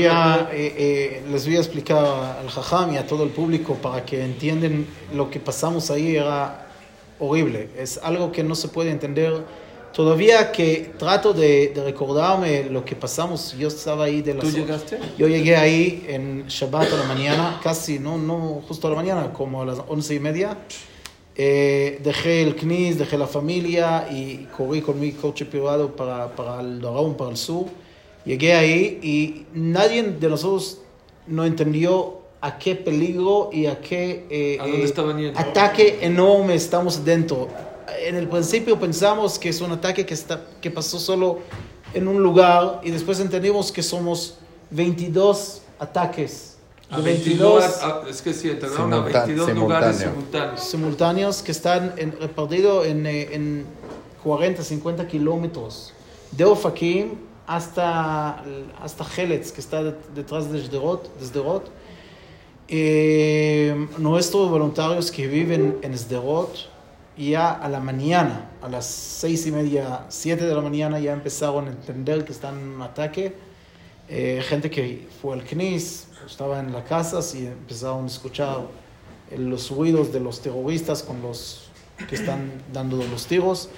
eh, 0.53 0.75
eh, 0.77 1.23
les 1.31 1.47
voy 1.47 1.57
a 1.57 1.61
explicar 1.61 1.99
al 2.41 2.49
Jajam 2.49 2.95
y 2.95 2.97
a 2.97 3.07
todo 3.07 3.23
el 3.25 3.31
público 3.31 3.75
para 3.75 4.05
que 4.05 4.25
entiendan 4.25 4.87
lo 5.15 5.31
que 5.31 5.41
pasamos 5.41 5.91
ahí 5.91 6.17
era 6.17 6.67
horrible. 7.19 7.69
Es 7.79 7.99
algo 8.03 8.33
que 8.33 8.43
no 8.43 8.55
se 8.55 8.69
puede 8.69 8.91
entender. 8.91 9.33
Todavía 9.93 10.51
que 10.51 10.93
trato 10.99 11.33
de, 11.33 11.69
de 11.69 11.85
recordarme 11.85 12.65
lo 12.65 12.85
que 12.85 12.97
pasamos, 12.97 13.55
yo 13.57 13.69
estaba 13.69 14.05
ahí 14.07 14.23
de 14.23 14.35
las... 14.35 14.45
¿Tú 14.45 14.51
llegaste? 14.51 14.99
Yo 15.17 15.29
llegué 15.29 15.55
ahí 15.57 16.05
en 16.09 16.47
Shabbat 16.49 16.93
a 16.93 16.97
la 16.97 17.05
mañana, 17.05 17.61
casi, 17.63 18.01
no, 18.01 18.19
no, 18.19 18.61
justo 18.67 18.89
a 18.89 18.91
la 18.91 18.97
mañana, 18.97 19.33
como 19.33 19.63
a 19.63 19.65
las 19.67 19.79
once 19.87 20.13
y 20.13 20.19
media. 20.19 20.59
Eh, 21.37 22.01
dejé 22.05 22.43
el 22.43 22.55
CNIS, 22.55 22.99
dejé 22.99 23.19
la 23.19 23.27
familia 23.27 24.07
y 24.11 24.47
corrí 24.57 24.81
con 24.81 25.01
mi 25.01 25.13
coche 25.13 25.45
privado 25.45 25.95
para, 25.97 26.35
para 26.35 26.61
el 26.61 26.81
Dorón, 26.81 27.17
para 27.17 27.31
el 27.31 27.37
sur. 27.37 27.67
Llegué 28.25 28.55
ahí 28.55 29.01
y 29.03 29.47
nadie 29.53 30.03
de 30.03 30.29
nosotros 30.29 30.81
no 31.27 31.45
entendió 31.45 32.25
a 32.41 32.59
qué 32.59 32.77
peligro 32.77 33.49
y 33.53 33.67
a 33.67 33.81
qué 33.81 34.27
eh, 34.29 34.59
¿A 34.61 34.69
eh, 34.69 35.33
ataque 35.35 35.99
enorme 36.03 36.55
estamos 36.55 37.05
dentro. 37.05 37.49
En 38.07 38.17
el 38.17 38.29
principio 38.29 38.79
pensamos 38.79 39.39
que 39.39 39.49
es 39.49 39.61
un 39.61 39.73
ataque 39.73 40.05
que, 40.05 40.15
está, 40.15 40.45
que 40.61 40.71
pasó 40.71 40.99
solo 40.99 41.39
en 41.95 42.07
un 42.07 42.23
lugar 42.23 42.81
y 42.83 42.91
después 42.91 43.19
entendimos 43.21 43.73
que 43.73 43.83
somos 43.83 44.37
22 44.71 45.63
ataques. 45.79 46.54
A 46.91 46.99
De 46.99 47.03
22, 47.03 47.63
22 47.63 47.83
a- 47.83 48.03
es 48.11 48.23
que 48.23 48.33
sí, 48.35 48.51
a 48.51 48.55
Simultán- 48.55 49.05
22 49.05 49.55
lugares 49.55 49.97
simultáneo. 49.97 49.99
simultáneos. 49.99 50.61
simultáneos 50.61 51.43
que 51.43 51.53
están 51.53 51.95
en- 51.97 52.13
repartidos 52.21 52.87
en, 52.87 53.07
eh, 53.07 53.29
en 53.33 53.65
40, 54.23 54.63
50 54.63 55.07
kilómetros 55.09 55.93
de 56.31 56.45
Ofakim 56.45 57.15
hasta, 57.47 58.43
hasta 58.83 59.05
Jelets, 59.05 59.51
que 59.53 59.61
está 59.61 59.83
det- 59.83 59.97
detrás 60.15 60.51
de 60.53 60.61
Sderot. 60.63 61.19
de 61.19 61.27
Sderot. 61.27 61.71
Eh, 62.69 63.89
nuestros 63.99 64.49
voluntarios 64.51 65.11
que 65.11 65.27
viven 65.27 65.79
en 65.83 65.97
Sderot, 65.97 66.71
ya 67.17 67.51
a 67.53 67.69
la 67.69 67.81
mañana, 67.81 68.51
a 68.63 68.69
las 68.69 68.87
seis 68.87 69.47
y 69.47 69.53
media, 69.53 70.07
siete 70.09 70.45
de 70.47 70.55
la 70.55 70.61
mañana, 70.63 70.99
ya 70.99 71.13
empezaron 71.13 71.67
a 71.69 71.71
entender 71.71 72.25
que 72.25 72.33
están 72.33 72.59
en 72.59 72.69
un 72.69 72.83
ataque. 72.83 73.35
Eh, 74.09 74.43
gente 74.47 74.71
que 74.71 75.09
fue 75.21 75.35
al 75.35 75.45
CNIS, 75.45 76.09
estaba 76.27 76.61
en 76.61 76.73
las 76.73 76.85
casas 76.85 77.35
y 77.35 77.47
empezaron 77.47 78.05
a 78.05 78.07
escuchar 78.07 78.63
los 79.37 79.71
ruidos 79.71 80.13
de 80.13 80.21
los 80.21 80.41
terroristas 80.41 81.03
con 81.03 81.23
los 81.23 81.69
que 82.09 82.17
están 82.17 82.53
dando 82.73 82.97
los 82.97 83.27
tiros. 83.27 83.69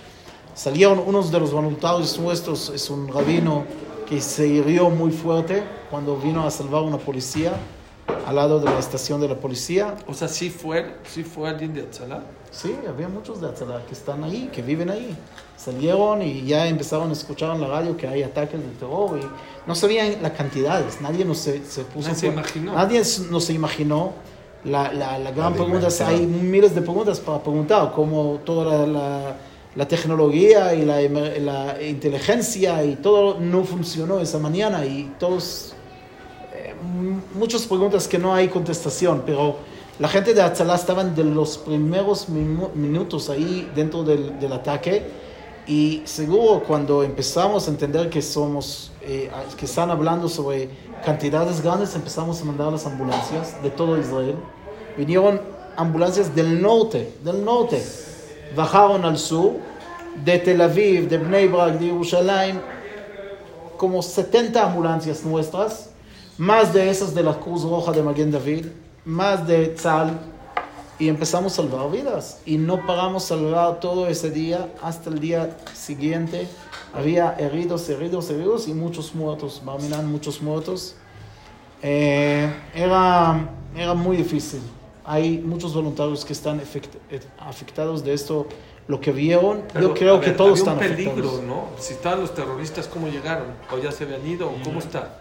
Salieron 0.55 0.99
unos 0.99 1.31
de 1.31 1.39
los 1.39 1.53
voluntarios 1.53 2.18
nuestros, 2.18 2.70
es 2.70 2.89
un 2.91 3.09
rabino 3.09 3.64
que 4.09 4.20
se 4.20 4.47
hirió 4.47 4.89
muy 4.91 5.11
fuerte 5.11 5.62
cuando 5.91 6.16
vino 6.16 6.47
a 6.47 6.51
salvar 6.51 6.83
a 6.83 6.87
una 6.87 6.99
policía 6.99 7.53
al 8.27 8.37
lado 8.37 8.59
de 8.59 8.66
la 8.66 8.79
estación 8.79 9.20
de 9.20 9.29
la 9.29 9.37
policía. 9.37 9.97
O 10.07 10.14
sea, 10.14 10.29
sí 10.29 10.51
fue, 10.51 10.97
sí 11.12 11.22
fue 11.22 11.49
alguien 11.49 11.74
de 11.74 11.83
Atzalá. 11.83 12.22
Sí, 12.51 12.74
había 12.89 13.09
muchos 13.09 13.41
de 13.41 13.49
Atzalá 13.49 13.85
que 13.87 13.93
están 13.93 14.24
ahí, 14.24 14.49
que 14.53 14.62
viven 14.62 14.91
ahí. 14.91 15.16
Salieron 15.57 16.23
y 16.23 16.45
ya 16.45 16.67
empezaron 16.67 17.09
a 17.11 17.13
escuchar 17.13 17.55
en 17.55 17.63
la 17.63 17.67
radio 17.69 17.97
que 17.97 18.07
hay 18.07 18.23
ataques 18.23 18.61
de 18.61 18.67
terror 18.79 19.19
y 19.19 19.27
no 19.69 19.75
sabían 19.75 20.23
las 20.23 20.33
cantidades. 20.33 21.01
Nadie 21.01 21.25
nos 21.25 21.39
se, 21.39 21.65
se 21.65 21.83
puso... 21.83 22.09
Nadie 22.09 22.21
se 22.21 22.27
imaginó. 22.27 22.73
Nadie 22.75 23.03
no 23.31 23.41
se 23.41 23.53
imaginó. 23.55 24.13
La, 24.65 24.93
la, 24.93 25.19
la 25.19 25.31
gran 25.31 25.53
La 25.53 25.65
pregunta 25.65 25.89
hay 26.07 26.27
miles 26.27 26.75
de 26.75 26.83
preguntas 26.83 27.21
para 27.21 27.41
preguntar, 27.41 27.93
como 27.93 28.41
toda 28.45 28.87
la, 28.87 29.37
la, 29.77 29.87
tecnología 29.89 30.75
y 30.75 30.85
la, 30.85 31.81
inteligencia 31.83 32.83
y 32.85 32.97
todo 32.97 33.39
no 33.39 33.63
funcionó 33.65 34.19
esa 34.19 34.39
mañana 34.41 34.85
y 34.85 35.13
todos 35.21 35.73
eh, 36.53 36.75
muchas 37.35 37.63
preguntas 37.67 38.09
que 38.09 38.19
no 38.19 38.35
hay 38.35 38.49
contestación, 38.49 39.23
pero 39.25 39.57
la 40.01 40.09
gente 40.09 40.35
de 40.35 40.43
Atzalá 40.43 40.75
estaban 40.75 41.15
de 41.15 41.23
los 41.25 41.59
primeros 41.59 42.29
minu- 42.29 42.73
minutos 42.75 43.31
ahí 43.31 43.71
dentro 43.75 44.03
del, 44.03 44.39
del 44.41 44.53
ataque 44.53 45.26
y 45.67 46.03
seguro 46.05 46.62
cuando 46.67 47.03
empezamos 47.03 47.67
a 47.67 47.71
entender 47.71 48.09
que 48.09 48.23
somos, 48.23 48.93
eh, 49.03 49.31
que 49.57 49.64
están 49.64 49.91
hablando 49.91 50.29
sobre 50.29 50.71
cantidades 51.05 51.61
grandes, 51.61 51.95
empezamos 51.95 52.41
a 52.41 52.45
mandar 52.45 52.73
las 52.73 52.87
ambulancias 52.87 53.61
de 53.62 53.71
todo 53.71 53.99
Israel. 53.99 54.37
Vinieron 54.97 55.41
ambulancias 55.77 56.35
del 56.35 56.62
norte, 56.62 57.12
del 57.25 57.45
norte. 57.45 57.83
Bajaron 58.55 59.05
al 59.05 59.19
sur, 59.19 59.55
de 60.25 60.39
Tel 60.39 60.61
Aviv, 60.61 61.09
de 61.09 61.19
Bnei 61.19 61.49
Brak, 61.49 61.79
de 61.79 61.87
Jerusalén, 61.87 62.61
como 63.77 64.03
70 64.03 64.62
ambulancias 64.62 65.25
nuestras, 65.25 65.91
más 66.39 66.73
de 66.73 66.89
esas 66.89 67.14
de 67.14 67.23
la 67.23 67.35
Cruz 67.35 67.62
Roja 67.62 67.93
de 67.93 68.03
Maguen 68.03 68.31
David, 68.31 68.67
más 69.05 69.47
de 69.47 69.69
Tzal, 69.69 70.19
y 70.99 71.09
empezamos 71.09 71.53
a 71.53 71.57
salvar 71.57 71.90
vidas. 71.90 72.40
Y 72.47 72.59
no 72.59 72.86
paramos 72.86 73.24
a 73.24 73.28
salvar 73.28 73.80
todo 73.80 74.07
ese 74.09 74.30
día 74.30 74.68
hasta 74.82 75.11
el 75.11 75.18
día 75.20 75.57
siguiente. 75.74 76.49
Había 76.94 77.34
heridos, 77.38 77.88
heridos, 77.88 78.30
heridos 78.30 78.68
y 78.68 78.74
muchos 78.74 79.14
muertos. 79.14 79.62
Barminan, 79.64 80.11
muchos 80.11 80.40
muertos. 80.40 80.94
Eh, 81.82 82.51
era, 82.74 83.49
era 83.76 83.94
muy 83.94 84.16
difícil. 84.16 84.61
Hay 85.05 85.38
muchos 85.38 85.74
voluntarios 85.74 86.24
que 86.24 86.32
están 86.32 86.61
efect- 86.61 86.97
eh, 87.11 87.20
afectados 87.38 88.03
de 88.05 88.12
esto. 88.14 88.47
Lo 88.88 89.01
que 89.01 89.11
vieron, 89.11 89.64
Pero, 89.72 89.88
yo 89.88 89.94
creo 89.94 90.16
a 90.16 90.20
que 90.20 90.28
ver, 90.28 90.36
todos 90.36 90.61
había 90.61 90.61
están 90.61 90.74
un 90.74 90.80
peligro, 90.97 91.12
afectados. 91.28 91.42
¿no? 91.42 91.64
Si 91.76 91.92
estaban 91.94 92.20
los 92.20 92.32
terroristas, 92.34 92.86
¿cómo 92.86 93.09
llegaron? 93.09 93.49
¿O 93.74 93.78
ya 93.78 93.90
se 93.90 94.05
habían 94.05 94.24
ido? 94.24 94.47
¿O 94.49 94.55
cómo 94.62 94.78
está? 94.78 95.18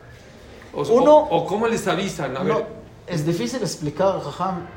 O, 0.71 0.84
Uno- 0.84 1.17
o, 1.17 1.38
o 1.38 1.45
cómo 1.47 1.67
les 1.67 1.88
avisan? 1.88 2.38
A 2.38 2.43
No, 2.43 2.57
ver, 2.57 2.67
es 3.07 3.26
difícil 3.26 3.61
explicar, 3.63 4.21
Jajam, 4.21 4.67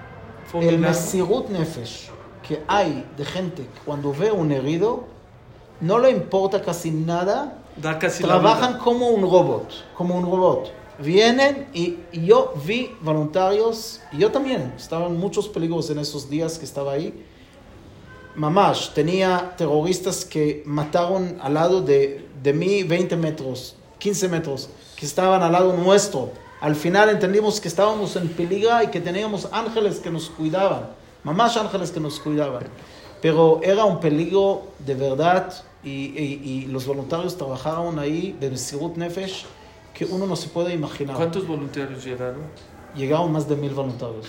el. 0.55 0.78
Mesirut 0.78 1.49
Nefesh 1.49 2.11
que 2.49 2.62
hay 2.66 3.05
de 3.16 3.24
gente 3.26 3.62
que 3.62 3.80
cuando 3.84 4.12
ve 4.12 4.32
un 4.32 4.51
herido, 4.51 5.05
no 5.82 5.99
le 5.99 6.11
importa 6.11 6.62
casi 6.62 6.90
nada, 6.90 7.59
Da 7.76 7.99
casi 7.99 8.24
trabajan 8.24 8.78
como 8.78 9.11
un 9.11 9.22
robot, 9.22 9.70
como 9.94 10.16
un 10.16 10.24
robot. 10.24 10.72
Vienen 10.99 11.68
y 11.72 11.99
y 12.11 12.24
yo 12.24 12.55
vi 12.64 12.90
voluntarios, 13.03 14.01
y 14.11 14.18
yo 14.18 14.32
también, 14.32 14.72
estaban 14.76 15.16
muchos 15.16 15.46
peligros 15.46 15.90
en 15.90 15.99
esos 15.99 16.28
días 16.28 16.59
que 16.59 16.64
estaba 16.64 16.92
ahí. 16.92 17.24
Mamash, 18.34 18.90
tenía 18.94 19.55
terroristas 19.57 20.24
que 20.24 20.62
mataron 20.64 21.38
al 21.42 21.55
lado 21.55 21.82
de, 21.82 22.26
de 22.42 22.53
mí 22.53 22.82
20 22.82 23.16
metros, 23.16 23.76
15 23.99 24.28
metros, 24.28 24.70
que 24.96 25.05
estaban 25.05 25.42
al 25.42 25.53
lado 25.53 25.72
nuestro. 25.74 26.30
Al 26.61 26.75
final 26.75 27.09
entendimos 27.09 27.61
que 27.61 27.69
estábamos 27.69 28.17
en 28.17 28.29
peligro 28.29 28.71
y 28.83 28.89
que 28.89 29.01
teníamos 29.01 29.49
ángeles 29.53 30.01
que 30.01 30.11
nos 30.11 30.29
cuidaban. 30.31 30.89
Mamash 31.25 31.59
ángeles 31.59 31.91
que 31.91 32.01
nos 32.01 32.19
cuidaban. 32.21 32.65
Pero 33.23 33.61
era 33.63 33.85
un 33.85 34.01
peligro 34.01 34.63
de 34.85 34.95
verdad 34.95 35.53
y, 35.85 35.91
y- 35.91 36.41
y 36.45 36.67
los 36.67 36.87
voluntarios 36.87 37.37
trabajaron 37.37 37.99
ahí 37.99 38.37
de 38.41 38.51
Mesirut 38.51 38.97
Nefesh 38.97 39.45
que 39.95 40.05
uno 40.05 40.27
no 40.27 40.37
se 40.37 40.49
puede 40.49 40.73
imaginar. 40.75 41.17
¿Cuántos 41.17 41.47
voluntarios 41.47 42.05
llegaron? 42.05 42.43
Llegaron 42.97 43.33
más 43.33 43.49
de 43.49 43.57
mil 43.57 43.71
voluntarios. 43.75 44.27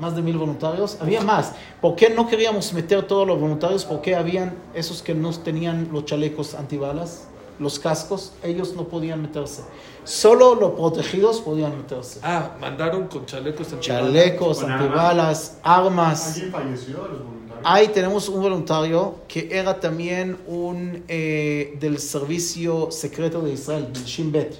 Más 0.00 0.16
de 0.16 0.22
mil 0.22 0.36
voluntarios. 0.38 0.96
Había 1.00 1.20
más. 1.20 1.52
¿Por 1.80 1.94
qué 1.96 2.10
no 2.10 2.26
queríamos 2.26 2.72
meter 2.72 3.06
todos 3.06 3.26
los 3.26 3.38
voluntarios? 3.40 3.84
Porque 3.84 4.14
habían 4.16 4.54
esos 4.74 5.02
que 5.02 5.14
no 5.14 5.30
tenían 5.32 5.88
los 5.92 6.04
chalecos 6.06 6.54
antibalas, 6.54 7.28
los 7.62 7.78
cascos, 7.78 8.32
ellos 8.42 8.74
no 8.74 8.84
podían 8.84 9.22
meterse. 9.22 9.62
Solo 10.04 10.54
los 10.56 10.72
protegidos 10.72 11.40
podían 11.40 11.76
meterse. 11.76 12.18
Ah, 12.22 12.56
mandaron 12.60 13.06
con 13.06 13.24
chalecos 13.24 13.72
antibalas. 13.72 14.04
Chalecos, 14.12 14.62
antibalas, 14.62 15.58
armas. 15.62 16.26
¿Alguien 16.34 16.50
falleció 16.52 16.96
de 17.04 17.08
los 17.10 17.18
voluntarios? 17.24 17.62
Ahí 17.64 17.88
tenemos 17.88 18.28
un 18.28 18.42
voluntario 18.42 19.14
que 19.28 19.48
era 19.52 19.78
también 19.78 20.36
un 20.48 21.04
eh, 21.06 21.76
del 21.78 21.98
servicio 22.00 22.90
secreto 22.90 23.40
de 23.42 23.52
Israel, 23.52 23.92
del 23.92 24.04
Shin 24.04 24.32
Bet, 24.32 24.56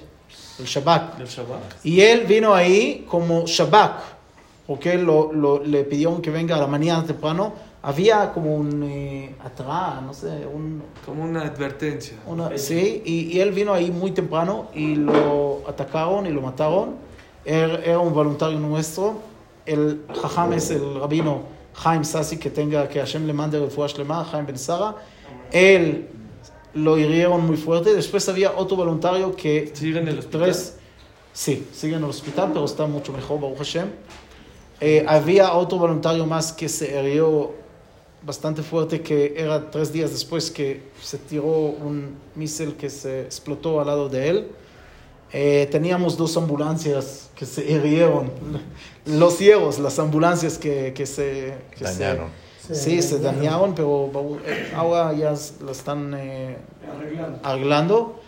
del 0.57 0.65
Shabak. 0.67 1.17
Del 1.17 1.27
Shabbat. 1.27 1.59
Y 1.85 1.99
él 1.99 2.21
vino 2.25 2.53
ahí 2.53 3.05
como 3.09 3.45
Shabak, 3.45 3.95
porque 4.65 4.93
él 4.93 5.03
lo, 5.03 5.33
lo- 5.33 5.61
le 5.61 5.83
pidieron 5.83 6.21
que 6.21 6.29
venga 6.29 6.55
a 6.55 6.59
la 6.59 6.67
mañana 6.67 7.03
temprano. 7.05 7.53
Había 7.85 8.31
como 8.31 8.55
un 8.55 8.81
eh, 8.83 9.35
atrás, 9.43 10.01
no 10.01 10.13
sé, 10.13 10.45
un, 10.47 10.81
Como 11.05 11.23
una 11.25 11.41
advertencia. 11.41 12.15
una- 12.25 12.57
sí, 12.57 13.01
y, 13.05 13.35
y 13.35 13.41
él 13.41 13.51
vino 13.51 13.73
ahí 13.73 13.91
muy 13.91 14.11
temprano 14.11 14.69
y 14.73 14.95
lo 14.95 15.61
atacaron 15.67 16.25
y 16.25 16.29
lo 16.31 16.41
mataron. 16.41 16.95
Él 17.43 17.81
era 17.83 17.99
un 17.99 18.13
voluntario 18.13 18.57
nuestro. 18.57 19.15
El 19.65 20.03
Jajam 20.21 20.53
es 20.53 20.71
el 20.71 20.97
rabino 20.99 21.41
Jaime 21.73 22.05
Sassi, 22.05 22.37
que 22.37 22.49
tenga, 22.49 22.87
que 22.87 22.99
Hashem 22.99 23.27
le 23.27 23.33
mande 23.33 23.59
refuah 23.59 23.87
shlema, 23.87 24.23
Jaime 24.23 24.47
Ben 24.47 24.57
Sara. 24.57 24.95
Él 25.51 26.07
lo 26.73 26.97
hirieron 26.97 27.45
muy 27.45 27.57
fuerte. 27.57 27.93
Después 27.93 28.27
había 28.29 28.53
otro 28.53 28.77
voluntario 28.77 29.35
que... 29.35 29.71
¿Sigue 29.73 29.99
en 29.99 30.07
el 30.07 30.19
hospital? 30.19 30.41
Tres, 30.43 30.77
sí, 31.33 31.67
sigue 31.73 31.95
en 31.97 32.03
el 32.03 32.09
hospital, 32.09 32.51
pero 32.53 32.63
está 32.63 32.85
mucho 32.85 33.11
mejor, 33.11 33.41
Baruch 33.41 33.57
Hashem. 33.57 33.89
Eh, 34.79 35.03
había 35.07 35.53
otro 35.53 35.77
voluntario 35.77 36.25
más 36.25 36.51
que 36.53 36.67
se 36.69 36.99
hirió 36.99 37.61
bastante 38.22 38.62
fuerte, 38.62 39.00
que 39.00 39.34
era 39.36 39.70
tres 39.70 39.92
días 39.92 40.10
después 40.10 40.50
que 40.50 40.82
se 41.02 41.18
tiró 41.18 41.44
un 41.44 42.16
misil 42.34 42.74
que 42.74 42.90
se 42.90 43.22
explotó 43.22 43.80
al 43.80 43.86
lado 43.86 44.08
de 44.08 44.28
él. 44.28 44.48
Eh, 45.32 45.68
teníamos 45.70 46.16
dos 46.16 46.36
ambulancias 46.36 47.30
que 47.36 47.44
se 47.46 47.62
hirieron, 47.70 48.30
los 49.04 49.36
ciegos, 49.36 49.78
las 49.78 49.98
ambulancias 49.98 50.56
que, 50.58 50.92
que 50.94 51.04
se... 51.06 51.54
que 51.70 51.86
se- 51.86 51.98
Dañaron. 52.04 52.30
sí, 52.72 53.02
se 53.02 53.18
dañaron, 53.18 53.74
pero 53.74 54.10
Baruch- 54.12 54.40
eh, 54.46 54.72
ahora 54.74 55.12
ya 55.12 55.34
lo 55.62 55.70
están 55.72 56.14
eh, 56.16 56.56
arreglando. 57.42 58.20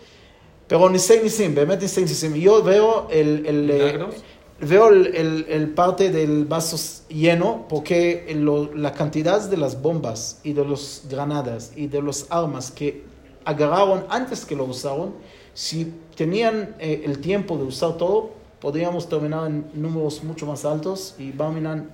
Pero 0.67 0.89
ni 0.89 0.99
sé 0.99 1.21
ni 1.21 1.29
sim, 1.29 1.53
באמת 1.53 1.81
ni 1.81 1.87
sé 1.87 2.01
ni 2.01 2.07
sim. 2.07 2.33
Yo 2.35 2.63
veo 2.63 3.07
el, 3.11 3.45
el, 3.45 3.69
eh, 3.69 3.73
¿Milagros? 3.73 4.15
veo 4.60 4.88
el, 4.88 5.14
el- 5.14 5.46
el 5.48 5.68
parte 5.70 6.10
del 6.10 6.44
vaso 6.46 6.76
lleno 7.08 7.66
porque 7.68 8.26
lo- 8.38 8.74
la 8.74 8.92
cantidad 8.92 9.40
de 9.48 9.56
las 9.56 9.80
bombas 9.82 10.40
y 10.44 10.52
de 10.54 10.64
las 10.64 11.02
granadas 11.10 11.72
y 11.76 11.86
de 11.88 12.02
las 12.02 12.26
armas 12.30 12.70
que 12.70 13.04
agarraron 13.44 14.04
antes 14.08 14.44
que 14.44 14.56
lo 14.56 14.64
usaron, 14.64 15.12
si 15.54 15.92
tenían 16.16 16.74
eh, 16.78 17.02
el 17.04 17.18
tiempo 17.20 17.56
de 17.56 17.64
usar 17.64 17.96
todo, 17.96 18.30
podríamos 18.60 19.08
terminar 19.08 19.46
en 19.46 19.66
números 19.74 20.24
mucho 20.24 20.46
más 20.46 20.64
altos 20.64 21.14
y 21.18 21.30
Barminan 21.32 21.90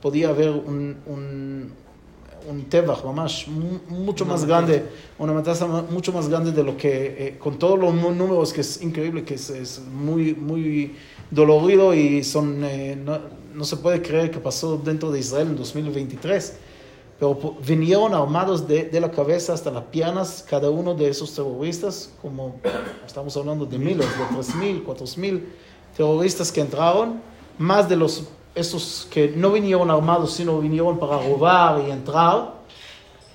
podía 0.00 0.30
haber 0.30 0.50
un, 0.50 0.96
un, 1.06 1.72
un 2.48 2.64
Tevach, 2.64 3.04
mamash, 3.04 3.46
mu- 3.48 3.78
mucho 3.88 4.24
más 4.24 4.44
grande, 4.44 4.84
una 5.18 5.32
matanza 5.32 5.66
ma- 5.66 5.82
mucho 5.90 6.12
más 6.12 6.28
grande 6.28 6.52
de 6.52 6.62
lo 6.64 6.76
que, 6.76 7.28
eh, 7.28 7.38
con 7.38 7.58
todos 7.58 7.78
los 7.78 7.94
números 7.94 8.52
que 8.52 8.62
es 8.62 8.82
increíble, 8.82 9.22
que 9.24 9.34
es, 9.34 9.50
es 9.50 9.80
muy, 9.80 10.34
muy 10.34 10.94
dolorido 11.30 11.94
y 11.94 12.24
son, 12.24 12.64
eh, 12.64 12.96
no, 12.96 13.18
no 13.54 13.64
se 13.64 13.76
puede 13.76 14.02
creer 14.02 14.30
que 14.30 14.38
pasó 14.38 14.76
dentro 14.76 15.10
de 15.10 15.20
Israel 15.20 15.48
en 15.48 15.56
2023. 15.56 16.56
pero 17.18 17.56
vinieron 17.66 18.14
armados 18.14 18.66
de, 18.68 18.84
de 18.84 19.00
la 19.00 19.10
cabeza 19.10 19.52
hasta 19.52 19.70
las 19.70 19.84
piernas 19.84 20.44
cada 20.48 20.70
uno 20.70 20.94
de 20.94 21.08
esos 21.08 21.34
terroristas, 21.34 22.12
como 22.22 22.60
estamos 23.06 23.36
hablando 23.36 23.66
de 23.66 23.78
miles, 23.78 24.06
de 24.06 24.24
3.000, 24.24 24.84
4.000 24.84 25.42
terroristas 25.96 26.52
que 26.52 26.60
entraron, 26.60 27.20
más 27.58 27.88
de 27.88 27.96
los 27.96 28.28
esos 28.58 29.06
que 29.10 29.28
no 29.28 29.52
vinieron 29.52 29.90
armados, 29.90 30.32
sino 30.32 30.58
vinieron 30.60 30.98
para 30.98 31.18
robar 31.18 31.82
y 31.86 31.90
entrar. 31.90 32.54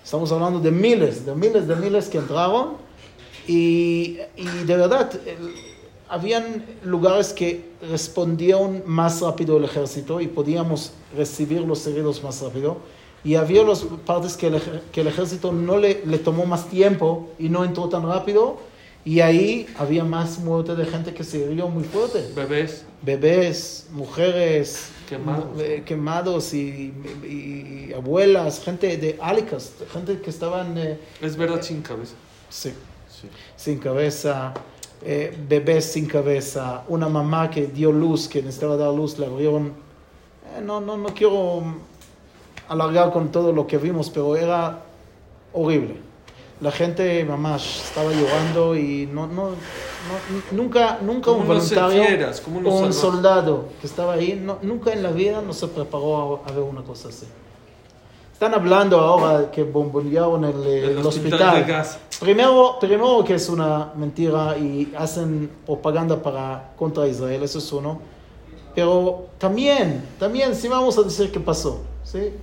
Estamos 0.04 0.32
hablando 0.32 0.60
de 0.60 0.72
miles, 0.72 1.26
de 1.26 1.34
miles, 1.34 1.68
de 1.68 1.76
miles 1.76 2.10
que 2.10 2.18
entraron. 2.18 2.74
Y, 3.48 4.18
y 4.36 4.46
de 4.66 4.78
verdad, 4.78 5.12
habían 6.14 6.64
lugares 6.84 7.34
que 7.34 7.72
respondieron 7.90 8.84
más 8.86 9.22
rápido 9.22 9.58
el 9.58 9.66
ejército 9.66 10.22
y 10.22 10.28
podíamos 10.28 10.92
recibir 11.18 11.62
los 11.62 11.86
heridos 11.88 12.24
más 12.24 12.42
rápido. 12.42 12.78
Y 13.24 13.36
había 13.36 13.64
las 13.64 13.80
partes 14.06 14.36
que 14.36 14.48
el, 14.48 14.62
que 14.92 15.02
el 15.02 15.08
ejército 15.08 15.52
no 15.52 15.78
le, 15.78 16.02
le 16.06 16.18
tomó 16.20 16.46
más 16.46 16.70
tiempo 16.70 17.30
y 17.40 17.50
no 17.50 17.64
entró 17.64 17.88
tan 17.90 18.04
rápido. 18.06 18.58
Y 19.06 19.20
ahí 19.22 19.68
había 19.78 20.04
más 20.04 20.40
muerte 20.40 20.76
de 20.76 20.86
gente 20.86 21.14
que 21.14 21.24
se 21.24 21.40
hirió 21.40 21.68
muy 21.68 21.84
fuerte. 21.84 22.26
Bebés. 22.36 22.86
Bebés, 23.02 23.88
mujeres 23.92 24.90
Quemados. 25.10 25.46
eh, 25.60 25.84
quemados 25.86 26.54
y, 26.54 26.94
y- 27.24 27.88
y 27.90 27.94
abuelas, 27.94 28.62
gente 28.64 28.96
de 28.98 29.18
álicas, 29.22 29.74
gente 29.92 30.20
que 30.22 30.30
estaban 30.30 30.78
eh, 30.78 30.98
Es 31.22 31.36
verdad 31.36 31.62
sin 31.62 31.82
cabeza. 31.82 32.14
sí, 32.50 32.72
Sí. 33.10 33.28
sin 33.58 33.78
cabeza, 33.80 34.54
eh, 35.06 35.38
bebés 35.48 35.86
sin 35.92 36.06
cabeza, 36.06 36.84
una 36.88 37.08
mamá 37.10 37.50
que 37.50 37.68
dio 37.68 37.92
luz, 37.92 38.28
que 38.28 38.42
necesitaba 38.42 38.78
dar 38.78 38.94
luz, 38.94 39.18
la 39.20 39.28
abrieron. 39.28 39.68
Eh, 40.58 40.62
no, 40.64 40.80
no, 40.82 40.98
no 40.98 41.10
quiero 41.10 41.62
alargar 42.70 43.12
con 43.12 43.32
todo 43.32 43.52
lo 43.52 43.68
que 43.68 43.78
vimos, 43.78 44.10
pero 44.10 44.36
era 44.36 44.82
horrible. 45.52 45.98
La 46.62 46.72
gente, 46.72 47.26
mamá, 47.26 47.58
estaba 47.58 48.12
llorando 48.12 48.76
y 48.78 49.06
no, 49.12 49.28
no, 49.28 49.50
no- 49.50 49.56
nunca, 50.52 51.00
nunca 51.02 51.32
un 51.32 51.46
voluntario 51.48 52.04
fieras, 52.06 52.42
un 52.48 52.64
salvajes. 52.64 52.96
soldado 52.96 53.66
que 53.82 53.88
estaba 53.88 54.14
ahí, 54.14 54.40
no- 54.42 54.60
nunca 54.62 54.94
en 54.94 55.04
la 55.04 55.12
vida 55.12 55.42
no 55.42 55.52
se 55.52 55.68
preparó 55.68 56.42
a, 56.46 56.50
a 56.50 56.54
ver 56.54 56.64
una 56.64 56.82
cosa 56.84 57.10
así. 57.10 57.26
Están 58.44 58.60
hablando 58.60 59.00
ahora 59.00 59.50
que 59.50 59.64
bombardearon 59.64 60.44
el, 60.44 60.68
eh, 60.68 60.84
El 60.84 60.98
el 60.98 61.06
hospital 61.06 61.62
hospital. 61.62 61.86
Primero, 62.20 62.76
primero 62.78 63.24
que 63.24 63.36
es 63.36 63.48
una 63.48 63.94
mentira 63.96 64.58
y 64.58 64.94
hacen 64.98 65.50
propaganda 65.66 66.22
para 66.22 66.74
contra 66.76 67.08
Israel, 67.08 67.42
eso 67.42 67.60
es 67.60 67.72
uno. 67.72 68.02
Pero 68.76 69.28
también, 69.38 70.10
también 70.20 70.54
sí 70.56 70.68
vamos 70.68 70.98
a 70.98 71.04
decir 71.04 71.32
qué 71.32 71.40
pasó, 71.40 71.84
¿sí? 72.04 72.34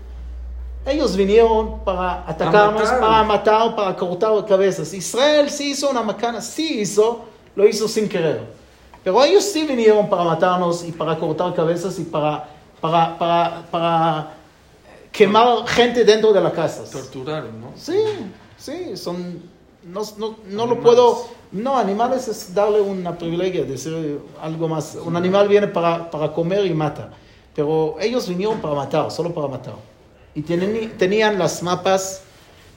Ellos 0.87 1.15
vinieron 1.15 1.81
para 1.81 2.25
atacarnos, 2.27 2.83
matar. 2.83 3.01
para 3.01 3.23
matar, 3.23 3.77
para 3.77 3.95
cortar 3.95 4.47
cabezas. 4.47 4.95
Israel 4.95 5.51
sí 5.51 5.73
hizo 5.73 5.91
una 5.91 6.03
macana, 6.03 6.41
sí 6.41 6.81
hizo, 6.81 7.21
lo 7.55 7.69
hizo 7.69 7.87
sin 7.87 8.09
querer. 8.09 8.41
Pero 9.05 9.23
ellos 9.23 9.45
sí 9.45 9.67
vinieron 9.67 10.09
para 10.09 10.25
matarnos 10.25 10.83
y 10.83 10.93
para 10.93 11.19
cortar 11.19 11.53
cabezas 11.53 11.99
y 11.99 12.05
para, 12.05 12.49
para, 12.81 13.19
para, 13.19 13.67
para 13.71 14.40
quemar 15.13 15.67
gente 15.67 16.05
dentro 16.05 16.33
de 16.33 16.41
la 16.41 16.53
casa. 16.53 16.85
Torturaron, 16.91 17.61
¿no? 17.61 17.73
Sí, 17.77 17.99
sí, 18.57 18.97
son, 18.97 19.43
no, 19.85 20.03
no, 20.19 20.37
no 20.47 20.67
lo 20.67 20.81
puedo, 20.81 21.29
no, 21.53 21.77
animales 21.77 22.29
es 22.29 22.55
darle 22.55 22.81
una 22.81 23.17
privilegio, 23.17 23.65
decir 23.65 24.21
algo 24.41 24.69
más, 24.69 24.97
un 25.05 25.17
animal 25.17 25.49
viene 25.49 25.67
para, 25.69 26.11
para 26.11 26.33
comer 26.33 26.65
y 26.67 26.75
mata, 26.75 27.11
pero 27.55 27.97
ellos 28.01 28.29
vinieron 28.29 28.61
para 28.61 28.75
matar, 28.75 29.11
solo 29.11 29.33
para 29.35 29.49
matar. 29.49 29.75
Y 30.35 30.43
tienen, 30.43 30.97
tenían 30.97 31.39
las 31.39 31.63
mapas, 31.63 32.23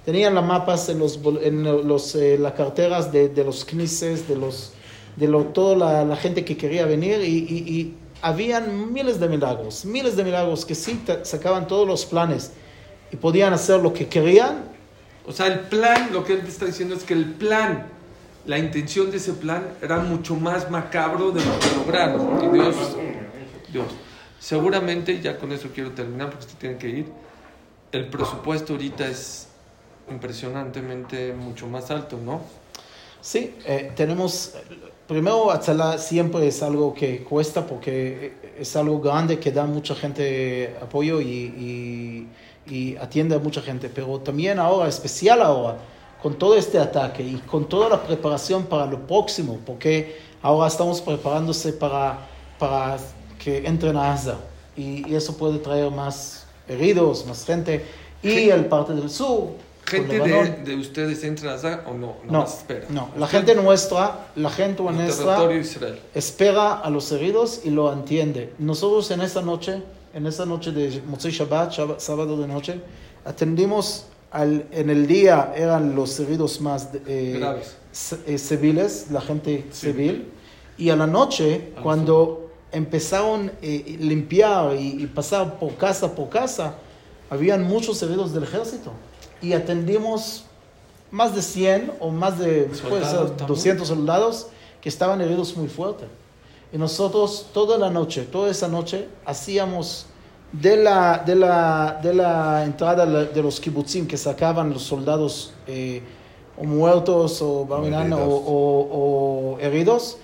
tenían 0.06 0.34
las 0.34 0.44
mapas 0.44 0.90
en 0.90 1.00
los, 1.00 1.20
en 1.42 1.88
los, 1.88 2.16
eh, 2.16 2.38
las 2.40 2.54
carteras 2.54 3.12
de, 3.12 3.30
de 3.30 3.44
los 3.44 3.64
knises, 3.66 4.28
de 4.28 4.36
los, 4.36 4.74
de 5.16 5.28
lo, 5.28 5.44
toda 5.44 5.76
la, 5.76 6.04
la 6.04 6.16
gente 6.16 6.44
que 6.44 6.58
quería 6.58 6.86
venir 6.88 7.22
y, 7.22 7.28
y- 7.48 7.80
y 7.80 7.94
habían 8.24 8.94
miles 8.94 9.20
de 9.20 9.28
milagros, 9.28 9.84
miles 9.84 10.16
de 10.16 10.24
milagros 10.24 10.66
que 10.66 10.74
sí 10.76 11.04
sacaban 11.24 11.68
todos 11.68 11.86
los 11.86 12.06
planes 12.06 12.52
y 13.12 13.18
podían 13.18 13.52
hacer 13.52 13.82
lo 13.82 13.94
que 13.94 14.08
querían 14.08 14.64
O 15.28 15.34
sea, 15.34 15.48
el 15.48 15.60
plan, 15.60 16.10
lo 16.12 16.24
que 16.24 16.34
él 16.34 16.42
te 16.42 16.50
está 16.50 16.66
diciendo 16.66 16.96
es 16.96 17.04
que 17.04 17.14
el 17.14 17.26
plan, 17.26 17.88
la 18.46 18.58
intención 18.58 19.12
de 19.12 19.18
ese 19.18 19.34
plan 19.34 19.68
era 19.82 20.00
mucho 20.00 20.36
más 20.36 20.72
macabro 20.72 21.32
de 21.32 21.44
lo 21.44 21.60
que 21.60 21.76
lograron. 21.76 22.44
Y 22.44 22.58
Dios, 22.58 22.76
Dios, 23.72 23.88
seguramente, 24.40 25.22
ya 25.22 25.38
con 25.38 25.52
eso 25.52 25.70
quiero 25.74 25.92
terminar 25.92 26.30
porque 26.30 26.46
usted 26.46 26.58
tiene 26.58 26.78
que 26.78 26.90
ir, 26.90 27.06
el 27.92 28.08
presupuesto 28.08 28.74
ahorita 28.74 29.06
es 29.06 29.50
impresionantemente 30.10 31.34
mucho 31.34 31.68
más 31.68 31.92
alto, 31.92 32.18
¿no? 32.18 32.42
Sí, 33.22 33.56
eh, 33.66 33.92
tenemos, 33.96 34.56
primero 35.14 35.52
Atzala 35.52 35.98
siempre 36.00 36.48
es 36.48 36.64
algo 36.64 36.94
que 36.94 37.24
cuesta 37.24 37.66
porque 37.68 38.34
es 38.60 38.76
algo 38.76 39.00
grande 39.00 39.38
que 39.40 39.52
da 39.52 39.66
mucha 39.66 39.94
gente 39.96 40.76
apoyo 40.82 41.22
y, 41.22 41.26
y- 41.28 42.28
y 42.66 42.96
atiende 42.98 43.36
a 43.36 43.40
mucha 43.40 43.62
gente, 43.62 43.90
pero 43.94 44.20
también 44.20 44.58
ahora, 44.58 44.88
especial 44.88 45.42
ahora, 45.42 45.78
con 46.22 46.34
todo 46.36 46.56
este 46.56 46.80
ataque 46.80 47.22
y 47.22 47.36
con 47.46 47.68
toda 47.68 47.90
la 47.90 48.02
preparación 48.02 48.64
para 48.64 48.86
lo 48.86 49.06
próximo, 49.06 49.60
porque 49.66 50.18
ahora 50.42 50.68
estamos 50.68 51.02
preparándose 51.02 51.74
para, 51.74 52.20
para 52.58 52.98
que 53.38 53.58
entren 53.68 53.98
a 53.98 54.04
Gaza 54.12 54.38
y, 54.78 55.08
y 55.12 55.14
eso 55.16 55.38
puede 55.38 55.60
traer 55.60 55.92
más 55.92 56.46
heridos, 56.68 57.26
más 57.28 57.46
gente. 57.46 57.86
Y 58.24 58.50
el 58.50 58.66
parte 58.68 58.94
del 58.94 59.10
sur. 59.10 59.50
¿Gente 59.86 60.18
de, 60.20 60.64
de 60.64 60.76
ustedes 60.76 61.24
entra 61.24 61.54
allá 61.54 61.84
o 61.88 61.94
no? 61.94 62.16
No, 62.30 62.44
espera. 62.46 62.86
no, 62.90 63.10
la 63.18 63.28
gente 63.28 63.54
nuestra, 63.56 64.28
la 64.36 64.50
gente 64.50 64.82
nuestra 64.82 65.38
espera 66.16 66.80
a 66.80 66.90
los 66.90 67.12
heridos 67.12 67.62
y 67.64 67.70
lo 67.70 67.92
entiende. 67.92 68.54
Nosotros 68.60 69.12
en 69.12 69.22
esa 69.22 69.42
noche, 69.42 69.82
en 70.14 70.26
esa 70.26 70.46
noche 70.46 70.72
de 70.72 71.02
Motzei 71.08 71.32
Shabbat, 71.32 71.72
Shab- 71.72 72.00
sábado 72.00 72.38
de 72.42 72.48
noche, 72.48 72.80
atendimos 73.26 74.06
al, 74.32 74.66
en 74.72 74.90
el 74.90 75.06
día 75.06 75.54
eran 75.56 75.96
los 75.96 76.20
heridos 76.20 76.60
más 76.62 76.90
eh, 77.06 77.36
Graves. 77.40 77.76
eh, 78.26 78.38
civiles, 78.38 79.08
la 79.12 79.22
gente 79.22 79.68
civil, 79.72 80.30
y 80.78 80.90
a 80.90 80.96
la 80.96 81.06
noche, 81.08 81.72
Ah, 81.78 81.82
cuando 81.84 82.50
empezaron 82.72 83.50
a 83.62 83.66
limpiar 84.00 84.76
y, 84.76 85.04
y 85.04 85.08
pasar 85.08 85.60
por 85.60 85.76
casa 85.76 86.16
por 86.16 86.30
casa, 86.30 86.76
habían 87.30 87.64
muchos 87.64 88.02
heridos 88.02 88.34
del 88.34 88.44
ejército 88.44 88.92
y 89.44 89.54
atendimos 89.54 90.46
más 91.12 91.36
de 91.36 91.42
100 91.44 91.92
o 92.00 92.10
más 92.10 92.40
de 92.40 92.64
puede 92.64 92.76
Soldados 93.04 93.12
ser 93.12 93.28
también. 93.38 93.48
200 93.48 93.88
soldados 93.88 94.48
que 94.82 94.90
estaban 94.90 95.22
heridos 95.22 95.56
muy 95.56 95.68
fuerte. 95.68 96.06
Y 96.72 96.78
nosotros 96.78 97.48
toda 97.54 97.78
la 97.78 97.92
noche, 97.92 98.24
toda 98.24 98.50
esa 98.50 98.68
noche, 98.68 99.08
hacíamos 99.26 100.08
de 100.52 100.78
la, 100.78 101.20
de 101.26 101.36
la, 101.36 102.00
de 102.02 102.14
la 102.14 102.64
entrada 102.64 103.06
de 103.06 103.44
los 103.44 103.60
kibutzim 103.60 104.08
que 104.08 104.18
sacaban 104.18 104.72
los 104.72 104.82
soldados 104.84 105.54
eh, 105.68 106.02
o 106.58 106.64
muertos 106.64 107.42
o, 107.42 107.66
Barminan, 107.66 108.14
o, 108.14 108.18
heridos. 108.18 108.42
o- 108.48 109.56
o 109.56 109.60
heridos, 109.60 110.18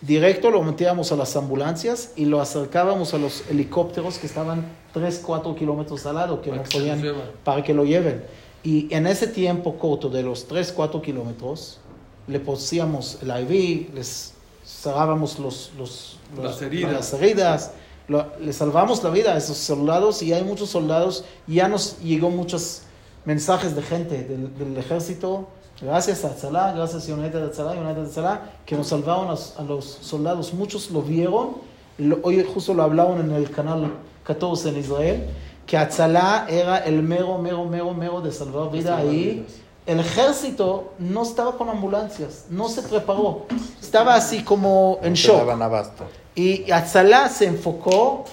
directo 0.00 0.50
lo 0.50 0.62
metíamos 0.62 1.10
a 1.12 1.16
las 1.16 1.34
ambulancias 1.36 2.12
y 2.16 2.24
lo 2.26 2.40
acercábamos 2.40 3.14
a 3.14 3.18
los 3.18 3.42
helicópteros 3.50 4.18
que 4.18 4.26
estaban 4.26 4.64
3, 4.92 5.22
4 5.24 5.54
kilómetros 5.56 6.04
al 6.06 6.14
lado, 6.16 6.40
que 6.40 6.50
Para 6.50 6.62
no 6.62 6.68
podían, 6.68 7.00
para 7.44 7.62
que 7.62 7.74
lo 7.74 7.84
lleven. 7.84 8.24
Y 8.66 8.88
en 8.92 9.06
ese 9.06 9.26
tiempo 9.28 9.76
corto 9.78 10.08
de 10.08 10.22
los 10.22 10.46
3, 10.48 10.72
4 10.72 11.00
kilómetros, 11.00 11.78
le 12.26 12.40
poníamos 12.40 13.18
el 13.22 13.28
IV, 13.30 13.90
les 13.94 14.32
cerrábamos 14.64 15.38
los, 15.38 15.70
los, 15.78 16.16
los- 16.36 16.44
Las 16.44 16.62
heridas. 16.62 16.92
las 16.92 17.12
heridas, 17.14 17.70
lo- 18.08 18.26
le 18.40 18.52
salvamos 18.52 19.02
la 19.04 19.10
vida 19.10 19.34
a 19.34 19.36
esos 19.36 19.56
soldados 19.58 20.22
y 20.22 20.32
hay 20.32 20.42
muchos 20.42 20.68
soldados, 20.70 21.24
ya 21.46 21.68
nos 21.68 21.98
llegó 22.00 22.30
muchos 22.30 22.82
mensajes 23.24 23.76
de 23.76 23.82
gente 23.82 24.24
del, 24.24 24.56
del 24.58 24.76
ejército, 24.76 25.46
gracias 25.80 26.24
a 26.24 26.34
Tzalá, 26.34 26.72
gracias 26.72 27.08
a 27.08 27.14
United 27.14 27.40
de 27.42 27.48
Tzalá, 27.50 27.72
United 27.72 28.02
de 28.02 28.08
Tzalá, 28.08 28.50
que 28.66 28.76
nos 28.76 28.88
salvaron 28.88 29.28
a, 29.30 29.60
a 29.60 29.62
los 29.64 29.84
soldados, 30.00 30.52
muchos 30.54 30.90
lo 30.90 31.02
vieron, 31.02 31.50
lo- 31.98 32.18
hoy 32.24 32.44
justo 32.52 32.74
lo 32.74 32.82
hablaron 32.82 33.20
en 33.20 33.30
el 33.30 33.48
canal 33.50 33.92
14 34.24 34.70
en 34.70 34.76
Israel, 34.78 35.26
que 35.66 35.76
Atzalá 35.76 36.46
era 36.48 36.78
el 36.78 37.02
mero, 37.02 37.38
mero, 37.38 37.64
mero, 37.64 37.92
mero 37.92 38.20
de 38.20 38.30
salvar 38.32 38.70
vida 38.70 38.96
salvar 38.96 39.06
ahí. 39.08 39.46
El 39.86 40.00
ejército 40.00 40.94
no 40.98 41.22
estaba 41.22 41.56
con 41.56 41.68
ambulancias, 41.68 42.46
no 42.50 42.68
se 42.68 42.82
preparó, 42.82 43.46
estaba 43.80 44.14
así 44.16 44.42
como 44.42 44.98
en 45.02 45.10
No 45.10 45.16
shock. 45.16 45.36
daban 45.38 45.62
abasto. 45.62 46.04
Y 46.34 46.70
Atzalá 46.70 47.28
se 47.28 47.46
enfocó 47.46 48.24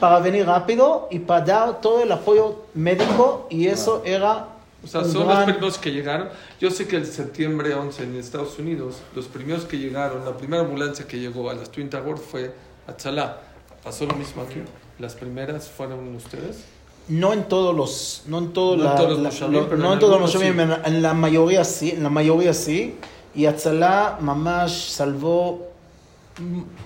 para 0.00 0.18
venir 0.20 0.46
rápido 0.46 1.08
y 1.10 1.18
para 1.18 1.44
dar 1.44 1.80
todo 1.80 2.02
el 2.02 2.12
apoyo 2.12 2.64
médico 2.74 3.46
y 3.50 3.66
eso 3.68 4.02
era 4.04 4.48
O 4.84 4.86
sea, 4.86 5.02
son 5.04 5.26
gran- 5.26 5.36
los 5.38 5.44
primeros 5.46 5.78
que 5.78 5.90
llegaron. 5.92 6.28
Yo 6.60 6.70
sé 6.70 6.86
que 6.86 6.96
el 6.96 7.06
septiembre 7.06 7.74
11 7.74 8.02
en 8.04 8.14
Estados 8.16 8.58
Unidos, 8.58 8.96
los 9.16 9.26
primeros 9.26 9.64
que 9.64 9.76
llegaron, 9.78 10.24
la 10.24 10.36
primera 10.36 10.62
ambulancia 10.62 11.06
que 11.06 11.18
llegó 11.18 11.48
a 11.50 11.54
las 11.54 11.70
Twin 11.70 11.88
Towers 11.90 12.20
fue 12.20 12.54
a 12.86 12.92
Tzalá. 12.92 13.38
¿Pasó 13.82 14.04
lo 14.06 14.14
mismo 14.14 14.42
aquí? 14.42 14.60
¿Las 14.98 15.14
primeras 15.14 15.68
fueron 15.68 16.14
ustedes? 16.14 16.64
No 17.08 17.32
en 17.32 17.44
todos 17.48 17.74
los, 17.74 18.22
no 18.26 18.38
en 18.38 18.52
todos 18.52 18.76
No 18.78 18.84
en 18.84 18.90
la- 18.90 18.96
todos 18.96 19.18
los 19.18 19.40
la- 19.40 19.48
no 19.48 19.86
en 19.86 19.92
en 19.94 19.98
todos 19.98 20.20
los 20.20 20.32
sí. 20.32 20.38
en, 20.42 20.60
en 20.60 21.02
la 21.02 21.14
mayoría 21.14 21.64
sí, 21.64 21.90
en 21.90 22.02
la 22.02 22.10
mayoría 22.10 22.52
sí, 22.54 22.96
y 23.34 23.46
Atzalá 23.46 24.18
mamash 24.20 24.90
salvó 24.90 25.66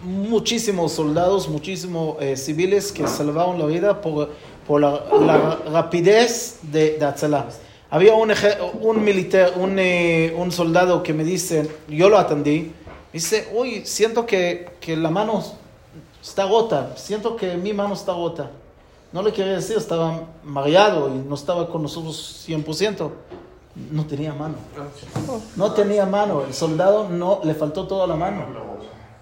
muchísimos 0.05 0.93
soldados, 0.93 1.49
muchísimos 1.49 2.17
eh, 2.21 2.37
civiles 2.37 2.93
que 2.93 3.07
salvaron 3.07 3.59
la 3.59 3.67
vida 3.67 4.01
por, 4.01 4.31
por 4.67 4.81
la, 4.81 5.59
rapidez 5.71 6.59
de, 6.63 6.99
de 6.99 7.05
Atzalá. 7.05 7.47
Había 7.91 8.15
un, 8.15 8.33
un 8.81 9.05
militar, 9.05 9.53
un, 9.57 9.79
eh, 9.79 10.35
un 10.37 10.51
soldado 10.51 11.03
que 11.03 11.13
me 11.13 11.25
dice, 11.25 11.69
yo 11.89 12.09
lo 12.09 12.17
atendí, 12.19 12.73
dice, 13.13 13.49
uy, 13.55 13.83
siento 13.85 14.25
que, 14.25 14.71
que 14.81 14.97
la 14.97 15.11
mano 15.11 15.45
está 16.23 16.47
rota, 16.47 16.95
siento 16.97 17.37
que 17.37 17.55
mi 17.57 17.75
mano 17.75 17.93
está 17.95 18.13
rota. 18.15 18.51
No 19.13 19.23
le 19.23 19.33
quería 19.33 19.55
decir, 19.55 19.77
estaba 19.77 20.23
mareado 20.43 21.09
y 21.09 21.19
no 21.19 21.35
estaba 21.35 21.69
con 21.69 21.83
nosotros 21.83 22.47
100%. 22.49 23.11
No 23.91 24.07
tenía 24.07 24.33
mano. 24.33 24.55
No 25.57 25.73
tenía 25.73 26.07
mano. 26.07 26.45
El 26.47 26.55
soldado 26.55 27.09
no 27.09 27.41
le 27.45 27.55
faltó 27.55 27.87
toda 27.87 28.07
la 28.07 28.17
mano. 28.17 28.47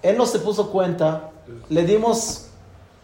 Él 0.02 0.16
no 0.16 0.26
se 0.26 0.38
puso 0.38 0.70
cuenta. 0.70 1.30
Le 1.68 1.84
dimos 1.84 2.46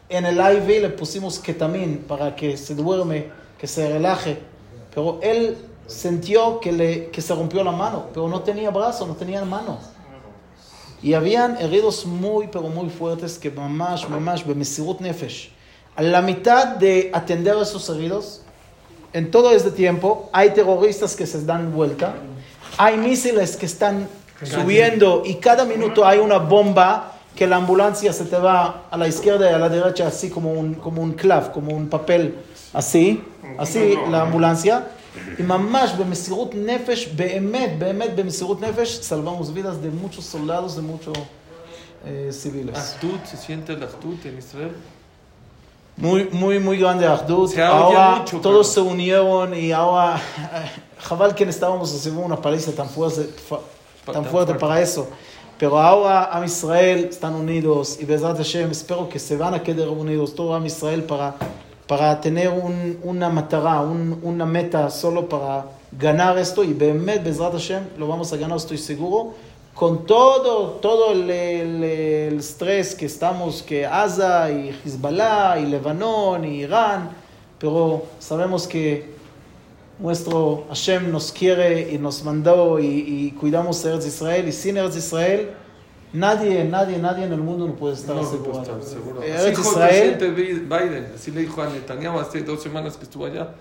en 0.08 0.26
el 0.26 0.36
IV, 0.36 0.80
le 0.80 0.88
pusimos 0.90 1.38
ketamín 1.38 2.04
para 2.06 2.34
que 2.36 2.56
se 2.56 2.74
duerme, 2.74 3.30
que 3.58 3.66
se 3.66 3.88
relaje. 3.88 4.38
Pero 4.94 5.18
él 5.22 5.56
sintió 5.86 6.60
que, 6.60 6.72
le, 6.72 7.10
que 7.10 7.20
se 7.20 7.34
rompió 7.34 7.62
la 7.62 7.72
mano, 7.72 8.06
pero 8.12 8.28
no 8.28 8.42
tenía 8.42 8.70
brazo, 8.70 9.06
no 9.06 9.14
tenía 9.14 9.44
mano. 9.44 9.78
Y 11.02 11.14
habían 11.14 11.56
heridos 11.58 12.06
muy, 12.06 12.48
pero 12.48 12.68
muy 12.68 12.88
fuertes 12.88 13.38
que 13.38 13.50
mamash, 13.50 14.08
mamash, 14.08 14.44
bemesirut 14.44 15.00
nefesh 15.00 15.52
A 15.95 16.01
la 16.01 16.21
mitad 16.21 16.67
de 16.67 17.11
atender 17.13 17.55
a 17.55 17.61
esos 17.63 17.89
heridos, 17.89 18.41
en 19.13 19.29
todo 19.29 19.51
este 19.51 19.71
tiempo, 19.71 20.29
hay 20.31 20.51
terroristas 20.51 21.15
que 21.15 21.27
se 21.27 21.43
dan 21.43 21.73
vuelta, 21.73 22.15
hay 22.77 22.97
misiles 22.97 23.57
que 23.57 23.65
están 23.65 24.07
subiendo 24.43 25.23
y 25.25 25.35
cada 25.35 25.65
minuto 25.65 26.05
hay 26.05 26.19
una 26.19 26.37
bomba 26.37 27.17
que 27.35 27.45
la 27.47 27.57
ambulancia 27.57 28.13
se 28.13 28.25
te 28.25 28.37
va 28.37 28.83
a 28.89 28.97
la 28.97 29.07
izquierda 29.07 29.51
y 29.51 29.53
a 29.53 29.57
la 29.57 29.69
derecha 29.69 30.07
así 30.07 30.29
como 30.29 30.53
un, 30.53 30.75
como 30.75 31.01
un 31.01 31.13
clav, 31.13 31.51
como 31.51 31.75
un 31.75 31.89
papel 31.89 32.35
así, 32.73 33.23
así 33.57 33.97
la 34.09 34.21
ambulancia. 34.21 34.87
Y 35.37 35.43
mamash, 35.43 35.95
במסירות 35.97 36.55
נפש, 36.55 37.07
באמת, 37.15 37.79
באמת 37.79 38.15
במסירות 38.15 38.61
נפש, 38.61 39.01
salvamos 39.01 39.53
vidas 39.53 39.81
de 39.81 39.89
muchos 39.89 40.23
soldados, 40.23 40.75
de 40.77 40.81
muchos 40.81 41.17
eh, 42.05 42.29
civiles. 42.31 42.77
Ahdut, 42.77 43.25
¿se 43.25 43.35
siente 43.35 43.73
el 43.73 43.83
Ahdut 43.83 44.25
en 44.25 44.37
Israel? 44.37 44.71
Muy, 45.96 46.28
muy, 46.30 46.58
muy 46.58 46.78
grande 46.78 47.06
Ahdut. 47.06 47.50
Se 47.52 47.62
Ahora 47.62 48.16
mucho, 48.16 48.38
todos 48.40 48.68
pero- 48.74 48.86
se 48.86 48.92
unieron 48.92 49.54
y 49.54 49.72
ahora, 49.72 50.20
Jabal 50.98 51.34
que 51.34 51.44
estábamos 51.44 51.94
haciendo 51.94 52.20
una 52.20 52.36
paliza 52.36 52.72
tan 52.72 52.88
fuerte, 52.88 53.22
tan 54.04 54.14
tan 54.14 54.24
fuerte 54.24 54.30
fuerte. 54.30 54.54
para 54.54 54.80
eso. 54.80 55.08
Pero 55.58 55.78
ahora 55.78 56.24
Am 56.26 56.44
Israel 56.44 57.06
están 57.10 57.34
unidos 57.34 57.96
y 57.98 58.04
Bezrat 58.04 58.36
Hashem 58.36 58.70
espero 58.70 59.08
que 59.08 59.18
se 59.18 59.36
van 59.38 59.54
a 59.54 59.62
quedar 59.62 59.88
unidos 59.88 60.34
todo 60.34 60.54
Am 60.54 60.66
Israel 60.66 61.02
para, 61.04 61.34
para 61.86 62.20
tener 62.20 62.50
un, 62.50 62.98
una 63.02 63.30
matara, 63.30 63.80
un- 63.80 64.20
una 64.22 64.44
meta 64.44 64.90
solo 64.90 65.26
para 65.30 65.64
ganar 65.98 66.36
esto 66.36 66.62
y 66.62 66.74
Behemet 66.74 67.24
Bezrat 67.24 67.52
Hashem 67.54 67.84
lo 67.96 68.06
vamos 68.06 68.30
a 68.34 68.36
ganar 68.36 68.58
estoy 68.58 68.76
seguro 68.76 69.32
con 69.76 70.06
todo, 70.06 70.70
todo 70.80 71.12
el, 71.12 71.30
el- 71.30 71.84
el 71.84 72.38
estrés 72.40 72.94
que 72.94 73.04
estamos, 73.06 73.62
que 73.62 73.82
Gaza 73.82 74.50
y 74.50 74.70
Hezbollah 74.70 75.58
y 75.60 75.66
Lebanon 75.66 76.44
y 76.46 76.62
Irán, 76.62 77.10
pero 77.58 78.02
sabemos 78.18 78.66
que 78.66 79.14
nuestro 79.98 80.64
Hashem 80.68 81.10
nos 81.12 81.30
quiere 81.30 81.92
y 81.92 81.98
nos 81.98 82.24
mandó 82.24 82.78
y, 82.80 82.86
y 82.86 83.30
cuidamos 83.32 83.84
a 83.84 83.90
Eretz 83.90 84.06
Israel 84.06 84.48
y 84.48 84.52
sin 84.52 84.76
Eretz 84.78 84.96
Israel 84.96 85.50
nadie, 86.12 86.64
nadie, 86.64 86.98
nadie 86.98 87.24
en 87.26 87.32
el 87.34 87.40
mundo 87.40 87.66
no 87.66 87.74
puede 87.74 87.94
estar 87.94 88.16
No, 88.16 88.22
seguro. 88.24 89.20
Así 89.20 89.30
Eretz 89.30 89.56
dijo 89.58 89.62
el 89.62 89.74
Israel, 89.76 90.16
presidente 90.18 90.30
Biden, 90.74 91.12
así 91.14 91.30
le 91.32 91.40
dijo 91.42 91.62
a 91.62 91.68
Netanyahu 91.68 92.18
hace 92.18 92.40
dos 92.42 92.62
semanas 92.62 92.96
que 92.96 93.04
estuvo 93.04 93.26
allá. 93.26 93.54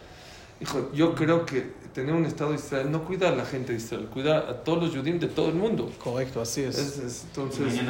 Dijo, 0.61 0.89
yo 0.93 1.13
creo 1.15 1.45
que 1.45 1.73
tener 1.95 2.13
un 2.13 2.25
Estado 2.25 2.49
de 2.51 2.57
Israel 2.57 2.91
no 2.91 3.03
cuida 3.05 3.29
a 3.29 3.31
la 3.31 3.45
gente 3.45 3.71
de 3.71 3.77
Israel, 3.77 4.07
cuida 4.13 4.37
a 4.39 4.53
todos 4.65 4.83
los 4.83 4.95
judíos 4.95 5.19
de 5.21 5.27
todo 5.27 5.47
el 5.47 5.55
mundo. 5.55 5.89
correcto, 6.03 6.41
así 6.41 6.61
es. 6.61 6.77
Es- 6.77 6.97
es- 6.99 7.23
entonces. 7.29 7.81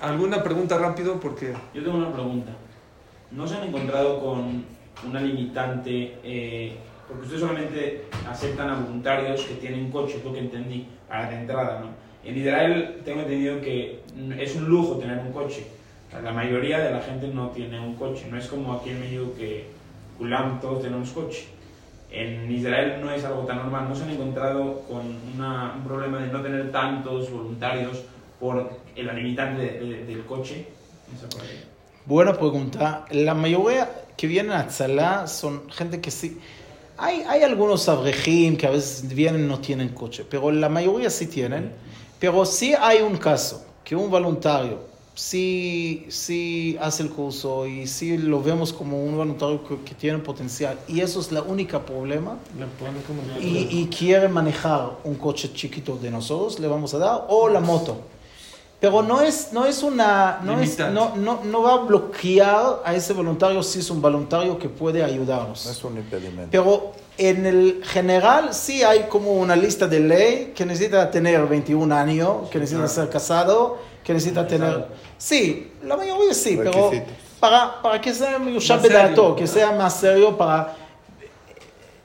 ¿alguna 0.00 0.42
pregunta 0.42 0.78
rápido? 0.78 1.20
Porque 1.20 1.52
Yo 1.74 1.82
tengo 1.84 1.98
una 1.98 2.10
pregunta. 2.12 2.50
¿No 3.30 3.46
se 3.46 3.56
han 3.56 3.64
encontrado 3.68 4.20
con 4.20 4.64
una 5.06 5.20
limitante? 5.20 6.16
eh, 6.24 6.76
porque 7.06 7.24
ustedes 7.24 7.40
solamente 7.42 8.04
aceptan 8.26 8.70
a 8.70 8.74
voluntarios 8.76 9.42
que 9.42 9.54
tienen 9.56 9.90
coche, 9.90 10.16
es 10.16 10.24
lo 10.24 10.32
que 10.32 10.38
entendí, 10.38 10.86
para 11.06 11.28
de 11.28 11.40
entrada, 11.40 11.80
¿no? 11.80 11.88
En 12.24 12.38
Israel 12.38 13.02
tengo 13.04 13.20
entendido 13.20 13.60
que 13.60 14.00
es 14.38 14.56
un 14.56 14.64
lujo 14.66 14.96
tener 14.96 15.18
un 15.18 15.30
coche. 15.32 15.66
La 16.22 16.32
mayoría 16.32 16.78
de 16.78 16.90
la 16.90 17.00
gente 17.02 17.28
no 17.28 17.48
tiene 17.50 17.78
un 17.80 17.96
coche. 17.96 18.28
No 18.30 18.38
es 18.38 18.46
como 18.46 18.72
aquí 18.74 18.90
en 18.90 19.00
México 19.00 19.32
que 19.36 19.66
Kulam 20.16 20.58
todos 20.60 20.82
tenemos 20.82 21.10
coche. 21.10 21.48
En 22.12 22.50
Israel 22.52 23.00
no 23.00 23.10
es 23.10 23.24
algo 23.24 23.42
tan 23.42 23.56
normal. 23.56 23.88
¿No 23.88 23.94
se 23.94 24.02
han 24.04 24.10
encontrado 24.10 24.82
con 24.82 25.00
una- 25.34 25.72
un 25.76 25.82
problema 25.84 26.18
de 26.18 26.26
no 26.28 26.42
tener 26.42 26.70
tantos 26.70 27.30
voluntarios 27.30 28.02
por 28.38 28.70
la 28.96 29.12
limitante 29.14 29.62
de- 29.62 29.80
de- 29.80 30.04
del 30.04 30.24
coche? 30.26 30.66
Buena 32.04 32.32
pregunta. 32.34 33.04
La 33.10 33.34
mayoría 33.34 33.88
que 34.16 34.26
vienen 34.26 34.52
a 34.52 34.66
Tzalá 34.66 35.26
son 35.26 35.70
gente 35.70 36.00
que 36.00 36.10
sí. 36.10 36.38
Hay, 36.98 37.22
hay 37.26 37.42
algunos 37.42 37.88
abrejim 37.88 38.56
que 38.56 38.66
a 38.66 38.70
veces 38.70 39.08
vienen 39.14 39.48
no 39.48 39.58
tienen 39.60 39.88
coche, 39.90 40.24
pero 40.28 40.50
la 40.52 40.68
mayoría 40.68 41.10
sí 41.10 41.26
tienen. 41.26 41.72
Pero 42.20 42.44
sí 42.44 42.74
hay 42.78 43.00
un 43.02 43.16
caso 43.16 43.64
que 43.82 43.96
un 43.96 44.10
voluntario 44.10 44.78
sí, 45.14 46.06
sí 46.08 46.76
hace 46.80 47.02
el 47.02 47.10
curso 47.10 47.66
y 47.66 47.86
sí 47.86 48.16
lo 48.16 48.42
vemos 48.42 48.72
como 48.72 49.02
un 49.02 49.16
voluntario 49.16 49.62
que, 49.66 49.76
que 49.82 49.94
tiene 49.94 50.18
potencial. 50.18 50.78
Y 50.88 51.00
eso 51.00 51.20
es 51.20 51.32
la 51.32 51.42
única 51.42 51.84
problema. 51.84 52.38
le 52.58 52.66
ponen 52.66 53.02
como 53.02 53.22
Y, 53.40 53.68
y 53.70 53.86
quiere 53.86 54.28
manejar 54.28 54.98
un 55.04 55.14
coche 55.16 55.52
chiquito 55.52 55.96
de 55.96 56.10
nosotros, 56.10 56.58
le 56.58 56.68
vamos 56.68 56.94
a 56.94 56.98
dar, 56.98 57.26
o 57.28 57.48
la 57.48 57.60
moto. 57.60 57.98
Pero 58.82 59.00
no 59.00 59.20
es, 59.20 59.52
no 59.52 59.64
es 59.64 59.84
una, 59.84 60.40
no, 60.42 60.60
es, 60.60 60.76
no, 60.76 61.14
no, 61.14 61.44
no 61.44 61.62
va 61.62 61.74
a 61.74 61.76
bloquear 61.84 62.82
a 62.84 62.92
ese 62.96 63.12
voluntario 63.12 63.62
si 63.62 63.78
es 63.78 63.88
un 63.90 64.02
voluntario 64.02 64.58
que 64.58 64.68
puede 64.68 65.04
ayudarnos. 65.04 65.66
No 65.66 65.70
es 65.70 65.84
un 65.84 65.98
impedimento. 65.98 66.48
Pero 66.50 66.92
en 67.16 67.46
el 67.46 67.80
general 67.84 68.52
sí 68.52 68.82
hay 68.82 69.04
como 69.04 69.34
una 69.34 69.54
lista 69.54 69.86
de 69.86 70.00
ley 70.00 70.52
que 70.52 70.66
necesita 70.66 71.08
tener 71.12 71.46
21 71.46 71.94
años, 71.94 72.48
que 72.50 72.58
necesita 72.58 72.88
ser 72.88 73.08
casado, 73.08 73.78
que 74.04 74.12
necesita 74.14 74.46
tener... 74.46 74.86
Sí, 75.18 75.72
la 75.84 75.96
mayoría 75.96 76.34
sí, 76.34 76.58
pero 76.62 76.90
para, 77.40 77.80
para 77.82 78.00
que 78.00 78.12
sea. 78.14 78.38
Bedato, 78.88 79.36
que 79.36 79.46
sea 79.46 79.72
más 79.72 79.98
serio 80.00 80.36
para... 80.36 80.76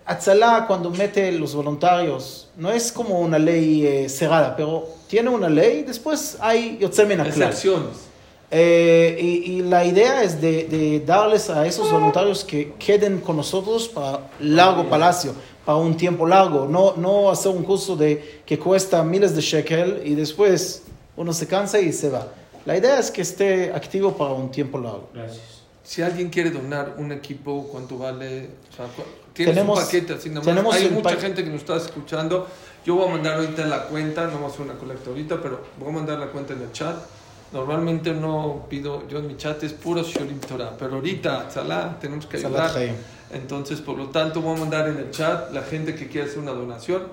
Atzalá 0.05 0.65
cuando 0.67 0.89
mete 0.89 1.31
los 1.33 1.53
voluntarios, 1.53 2.47
no 2.55 2.71
es 2.71 2.93
como 2.93 3.19
una 3.19 3.37
ley 3.37 3.85
eh, 3.85 4.07
cerrada, 4.07 4.55
pero 4.55 4.87
tiene 5.07 5.29
una 5.29 5.49
ley, 5.49 5.83
después 5.83 6.37
hay 6.39 6.77
excepciones. 7.27 7.97
eh, 8.49 9.17
y, 9.19 9.51
y 9.51 9.61
la 9.63 9.83
idea 9.83 10.23
es 10.23 10.39
de, 10.39 10.63
de 10.63 11.01
darles 11.01 11.49
a 11.49 11.67
esos 11.67 11.91
voluntarios 11.91 12.45
que 12.45 12.71
queden 12.79 13.19
con 13.19 13.35
nosotros 13.35 13.89
para 13.89 14.21
largo 14.39 14.85
palacio, 14.89 15.33
para 15.65 15.77
un 15.77 15.97
tiempo 15.97 16.25
largo, 16.25 16.65
no, 16.65 16.93
no 16.95 17.29
hacer 17.29 17.51
un 17.51 17.63
curso 17.63 17.97
de, 17.97 18.41
que 18.45 18.57
cuesta 18.57 19.03
miles 19.03 19.35
de 19.35 19.41
shekel 19.41 20.03
y 20.05 20.15
después 20.15 20.83
uno 21.18 21.34
se 21.34 21.47
cansa 21.47 21.80
y 21.80 21.91
se 21.91 22.09
va. 22.09 22.28
La 22.65 22.78
idea 22.78 22.99
es 22.99 23.11
que 23.11 23.22
esté 23.22 23.74
activo 23.74 24.15
para 24.15 24.32
un 24.32 24.49
tiempo 24.51 24.78
largo. 24.80 25.09
Gracias. 25.13 25.41
Si 25.84 26.01
alguien 26.01 26.30
quiere 26.30 26.51
donar 26.51 26.95
un 26.97 27.11
equipo, 27.11 27.68
¿cuánto 27.72 27.97
vale? 27.97 28.49
O 28.72 28.76
sea, 28.76 28.86
cu- 28.88 29.03
¿Tienes 29.34 29.55
Tenemos- 29.55 29.80
un 29.80 29.86
paquete 29.86 30.13
así 30.13 30.30
nomás? 30.30 30.45
tenemos 30.45 30.76
Hay 30.76 30.89
mucha 30.89 31.15
gente 31.15 31.43
que 31.43 31.49
nos 31.49 31.61
está 31.61 31.78
escuchando. 31.78 32.47
Yo 32.86 32.95
voy 32.95 33.07
a 33.07 33.11
mandar 33.11 33.36
ahorita 33.39 33.65
la 33.68 33.84
cuenta, 33.84 34.26
no 34.26 34.34
vamos 34.34 34.51
a 34.51 34.53
hacer 34.55 34.65
una 34.65 34.76
colecta 34.76 35.09
ahorita, 35.11 35.41
pero 35.41 35.61
voy 35.80 35.89
a 35.89 35.91
mandar 35.91 36.20
la 36.20 36.28
cuenta 36.28 36.53
en 36.53 36.61
el 36.63 36.72
chat. 36.72 36.95
Normalmente 37.53 38.13
no 38.13 38.65
pido, 38.70 39.07
yo 39.07 39.20
en 39.20 39.28
mi 39.28 39.38
chat 39.38 39.63
es 39.63 39.72
puro 39.74 40.03
Shorim 40.03 40.39
Torah, 40.39 40.74
pero 40.78 40.95
ahorita, 40.95 41.49
Salah, 41.49 41.97
tenemos 41.99 42.26
que 42.26 42.38
ayudar. 42.38 42.72
Entonces, 43.32 43.80
por 43.80 43.97
lo 43.97 44.07
tanto, 44.09 44.41
voy 44.41 44.55
a 44.57 44.59
mandar 44.59 44.89
en 44.89 44.97
el 44.97 45.11
chat 45.11 45.51
la 45.53 45.61
gente 45.61 45.95
que 45.95 46.07
quiere 46.07 46.28
hacer 46.28 46.39
una 46.39 46.51
donación. 46.51 47.03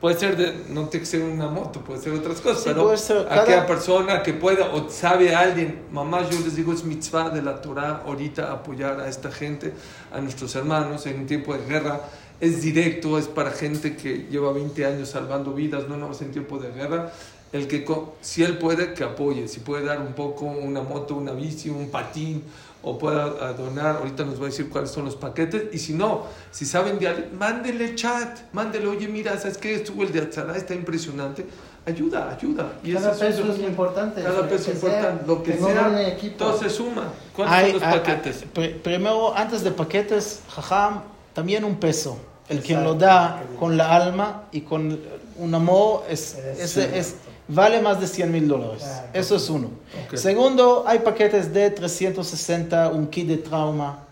Puede 0.00 0.16
ser 0.16 0.36
de, 0.36 0.64
no 0.72 0.88
tiene 0.88 1.00
que 1.04 1.10
ser 1.10 1.22
una 1.22 1.48
moto, 1.48 1.80
puede 1.80 2.00
ser 2.00 2.12
otras 2.12 2.40
cosas, 2.40 2.62
Sí, 2.62 2.70
pero 2.72 2.96
ser 2.96 3.26
cada- 3.26 3.42
aquella 3.42 3.66
persona 3.66 4.22
que 4.22 4.32
pueda 4.32 4.66
o 4.72 4.88
sabe 4.88 5.34
a 5.34 5.40
alguien, 5.40 5.80
mamá, 5.90 6.22
yo 6.30 6.38
les 6.38 6.54
digo, 6.54 6.72
es 6.72 6.84
mitzvah 6.84 7.30
de 7.30 7.42
la 7.42 7.60
Torah 7.60 8.02
ahorita 8.06 8.52
apoyar 8.52 9.00
a 9.00 9.08
esta 9.08 9.32
gente, 9.32 9.72
a 10.12 10.20
nuestros 10.20 10.54
hermanos 10.54 11.04
en 11.06 11.20
un 11.20 11.26
tiempo 11.26 11.52
de 11.52 11.64
guerra. 11.66 12.00
Es 12.40 12.62
directo, 12.62 13.18
es 13.18 13.26
para 13.26 13.50
gente 13.50 13.96
que 13.96 14.28
lleva 14.30 14.52
20 14.52 14.86
años 14.86 15.08
salvando 15.08 15.52
vidas, 15.52 15.88
no 15.88 15.96
más 15.96 16.22
en 16.22 16.30
tiempo 16.30 16.58
de 16.58 16.70
guerra. 16.70 17.10
El 17.50 17.66
que, 17.66 17.84
si 18.20 18.44
él 18.44 18.58
puede, 18.58 18.92
que 18.94 19.02
apoye, 19.02 19.48
si 19.48 19.58
puede 19.60 19.84
dar 19.86 19.98
un 20.00 20.12
poco, 20.12 20.44
una 20.44 20.82
moto, 20.82 21.16
una 21.16 21.32
bici, 21.32 21.70
un 21.70 21.88
patín, 21.90 22.44
o 22.82 22.98
pueda 22.98 23.52
donar. 23.54 23.96
Ahorita 23.96 24.24
nos 24.24 24.38
va 24.40 24.44
a 24.44 24.46
decir 24.46 24.68
cuáles 24.68 24.90
son 24.90 25.04
los 25.04 25.16
paquetes. 25.16 25.64
Y 25.72 25.78
si 25.78 25.92
no, 25.94 26.24
si 26.50 26.64
saben 26.64 26.98
de 26.98 27.08
alguien, 27.08 27.36
mándele 27.38 27.94
chat, 27.94 28.38
mándele, 28.52 28.86
oye, 28.86 29.08
mira, 29.08 29.36
¿sabes 29.38 29.58
qué? 29.58 29.74
Estuvo 29.74 30.02
el 30.04 30.12
de 30.12 30.20
Atzara, 30.20 30.56
está 30.56 30.74
impresionante. 30.74 31.46
Ayuda, 31.86 32.30
ayuda. 32.36 32.72
Y 32.84 32.92
Cada 32.92 33.12
peso 33.14 33.50
es 33.50 33.58
importante. 33.60 34.22
Cada 34.22 34.42
Lo 34.42 34.48
peso 34.48 34.70
es 34.72 34.78
sea, 34.80 34.88
importante. 34.90 35.26
Lo 35.26 35.42
que 35.42 35.56
sea, 35.56 36.36
todo 36.36 36.58
se 36.58 36.68
suma. 36.68 37.04
¿Cuáles 37.34 37.54
Hay- 37.54 37.70
son 37.72 37.80
los 37.80 37.88
hay- 37.88 37.98
paquetes? 38.00 38.44
pr- 38.54 38.80
primero, 38.82 39.34
antes 39.34 39.62
de 39.64 39.70
paquetes, 39.70 40.40
jajam, 40.50 41.02
también 41.32 41.64
un 41.64 41.76
peso. 41.76 42.18
El 42.48 42.60
quien 42.62 42.82
lo 42.84 42.92
Exacto. 42.94 43.04
da 43.06 43.42
con 43.58 43.76
la 43.76 43.94
alma 43.94 44.44
y 44.52 44.62
con 44.62 44.98
un 45.36 45.54
amor 45.54 46.04
es, 46.10 46.34
Es 46.34 46.76
es- 46.76 46.92
es- 46.94 47.14
vale 47.48 47.80
más 47.80 48.00
de 48.00 48.06
100 48.06 48.30
mil 48.32 48.46
dólares. 48.48 48.84
Eso 49.12 49.36
es 49.36 49.48
uno. 49.50 49.70
Ok. 50.06 50.16
Segundo, 50.16 50.84
hay 50.86 51.00
paquetes 51.00 51.52
de 51.52 51.70
360, 51.70 52.88
un 52.90 53.06
kit 53.08 53.26
de 53.28 53.38
trauma, 53.38 54.04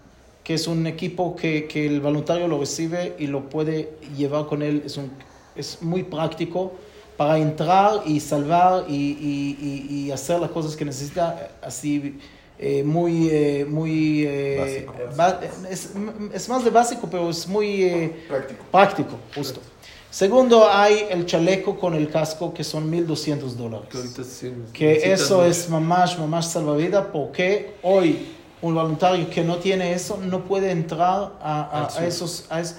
que 0.43 0.55
es 0.55 0.67
un 0.67 0.87
equipo 0.87 1.35
que, 1.37 1.67
que 1.67 1.87
el 1.87 2.01
voluntario 2.01 2.49
lo 2.49 2.59
recibe 2.59 3.15
y 3.19 3.27
lo 3.27 3.49
puede 3.49 3.91
llevar 4.17 4.47
con 4.47 4.63
él. 4.63 4.83
Es, 4.87 4.97
un, 4.97 5.11
es 5.55 5.83
muy 5.83 6.03
práctico 6.03 6.73
para 7.17 7.39
entrar 7.39 8.03
y 8.07 8.21
salvar 8.21 8.85
y, 8.89 8.95
y- 8.95 9.59
y- 9.91 9.97
y 10.07 10.11
hacer 10.13 10.39
las 10.39 10.51
cosas 10.51 10.77
que 10.77 10.85
necesita 10.85 11.51
así. 11.63 12.19
eh, 12.59 12.83
muy, 12.83 13.29
eh, 13.31 13.67
muy, 13.69 14.25
eh, 14.27 14.87
ba- 15.15 15.41
es, 15.71 15.91
es 16.33 16.49
más 16.49 16.65
de 16.65 16.71
básico, 16.71 17.07
pero 17.11 17.29
es 17.29 17.47
muy 17.47 17.83
eh, 17.85 18.25
Práctico. 18.29 18.65
práctico, 18.73 19.17
justo. 19.35 19.61
Segundo, 20.21 20.67
hay 20.67 21.09
el 21.11 21.27
chaleco 21.27 21.79
con 21.79 21.93
el 21.93 22.09
casco, 22.09 22.55
que 22.55 22.65
son 22.65 22.91
1.200 22.91 23.51
dólares 23.53 23.87
Que 24.73 25.13
eso 25.13 25.45
es 25.45 25.69
mamás, 25.69 26.19
mamás 26.19 26.51
salvavidas, 26.53 27.09
porque 27.13 27.75
hoy 27.83 28.27
un 28.63 28.75
voluntario 28.75 29.29
que 29.29 29.45
no 29.45 29.57
tiene 29.59 29.93
eso 29.93 30.17
no 30.17 30.43
puede 30.45 30.71
entrar 30.71 31.33
a, 31.43 31.91
a- 31.99 32.07
esos, 32.07 32.47
a 32.49 32.63
es- 32.63 32.77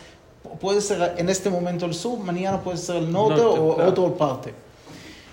puede 0.59 0.81
ser 0.81 1.13
en 1.19 1.29
este 1.29 1.51
momento 1.51 1.85
el 1.85 1.93
sur, 1.93 2.17
mañana 2.17 2.59
puede 2.59 2.77
ser 2.79 2.95
el 2.95 3.11
norte, 3.11 3.39
Norte, 3.39 3.59
o 3.59 3.75
claro. 3.75 3.89
otra 3.91 4.17
parte. 4.17 4.53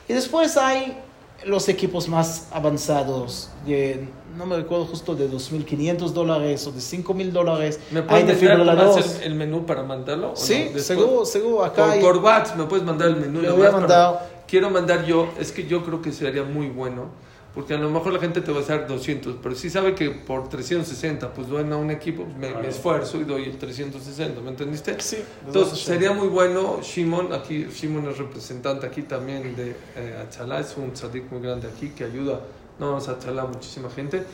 Y 0.07 0.13
después 0.13 0.59
hay 0.59 0.99
los 1.47 1.71
equipos 1.71 2.07
más 2.07 2.49
avanzados, 2.53 3.49
de, 3.65 4.07
no 4.37 4.47
me 4.47 4.57
recuerdo 4.57 4.87
justo 4.87 5.15
de 5.15 5.31
2.500 5.31 6.11
dólares 6.13 6.67
o 6.67 6.73
de 6.73 6.81
5.000 6.81 7.31
dólares. 7.31 7.81
¿Me 7.91 8.03
puedes 8.03 8.27
de 8.27 8.33
mandar 8.35 8.59
nomás 8.77 8.95
fibriladores. 8.97 9.21
el, 9.25 9.35
menú 9.35 9.67
para 9.67 9.83
mandarlo? 9.83 10.33
o 10.33 10.37
Sí, 10.37 10.71
no? 10.73 10.79
Seguro, 10.81 11.25
seguro. 11.25 11.65
Acá 11.65 11.85
Por, 11.85 11.93
hay- 11.93 12.01
por 12.01 12.17
WhatsApp 12.19 12.57
me 12.57 12.65
puedes 12.65 12.85
mandar 12.85 13.09
el 13.09 13.17
menú. 13.17 13.41
Nomás 13.43 13.57
voy 13.57 13.67
a 13.67 13.71
para-. 13.71 14.31
Quiero 14.47 14.71
mandar 14.71 15.05
yo, 15.07 15.29
es 15.39 15.53
que 15.53 15.67
yo 15.67 15.83
creo 15.85 16.03
que 16.03 16.13
sería 16.13 16.43
muy 16.45 16.69
bueno, 16.69 17.07
porque 17.55 17.75
a 17.75 17.79
lo 17.79 17.89
mejor 17.89 18.13
la 18.13 18.19
gente 18.21 18.41
te 18.41 18.53
va 18.53 18.59
a 18.59 18.63
hacer 18.63 18.87
200, 18.87 19.37
pero 19.43 19.55
si 19.55 19.71
sabe 19.71 19.95
que 19.95 20.11
por 20.11 20.49
360, 20.49 21.33
pues 21.33 21.49
doy 21.49 21.65
a 21.71 21.77
un 21.77 21.91
equipo, 21.91 22.27
me, 22.39 22.53
me 22.55 22.69
esfuerzo 22.69 23.19
y 23.19 23.25
doy 23.25 23.45
el 23.45 23.57
360, 23.57 24.41
¿me 24.43 24.51
entendiste? 24.51 25.01
Sí, 25.01 25.19
Entonces 25.47 25.79
sería 25.79 26.13
muy 26.13 26.29
bueno, 26.29 26.81
Shimon, 26.83 27.33
aquí, 27.33 27.67
Shimon 27.73 28.09
es 28.11 28.19
representante 28.19 28.87
aquí 28.87 29.03
también 29.03 29.57
de 29.57 29.71
eh, 29.97 30.19
Achalá, 30.27 30.61
es 30.61 30.75
un 30.77 30.93
tzadik 30.93 31.31
muy 31.33 31.41
grande 31.41 31.69
aquí 31.69 31.89
que 31.91 32.05
ayuda, 32.05 32.41
no 32.79 32.89
vamos 32.89 33.09
a 33.09 33.13
Achalá, 33.13 33.45
muchísima 33.47 33.89
gente. 33.91 34.25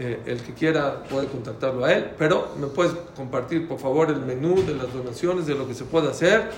Eh, 0.00 0.20
el 0.26 0.40
que 0.42 0.54
quiera 0.54 1.02
puede 1.10 1.26
contactarlo 1.26 1.84
a 1.84 1.92
él, 1.92 2.10
pero 2.16 2.48
me 2.60 2.68
puedes 2.68 2.92
compartir 3.16 3.66
por 3.66 3.80
favor 3.80 4.10
el 4.10 4.20
menú 4.20 4.62
de 4.64 4.74
las 4.74 4.92
donaciones, 4.92 5.46
de 5.46 5.54
lo 5.56 5.66
que 5.66 5.74
se 5.74 5.84
puede 5.84 6.08
hacer. 6.08 6.50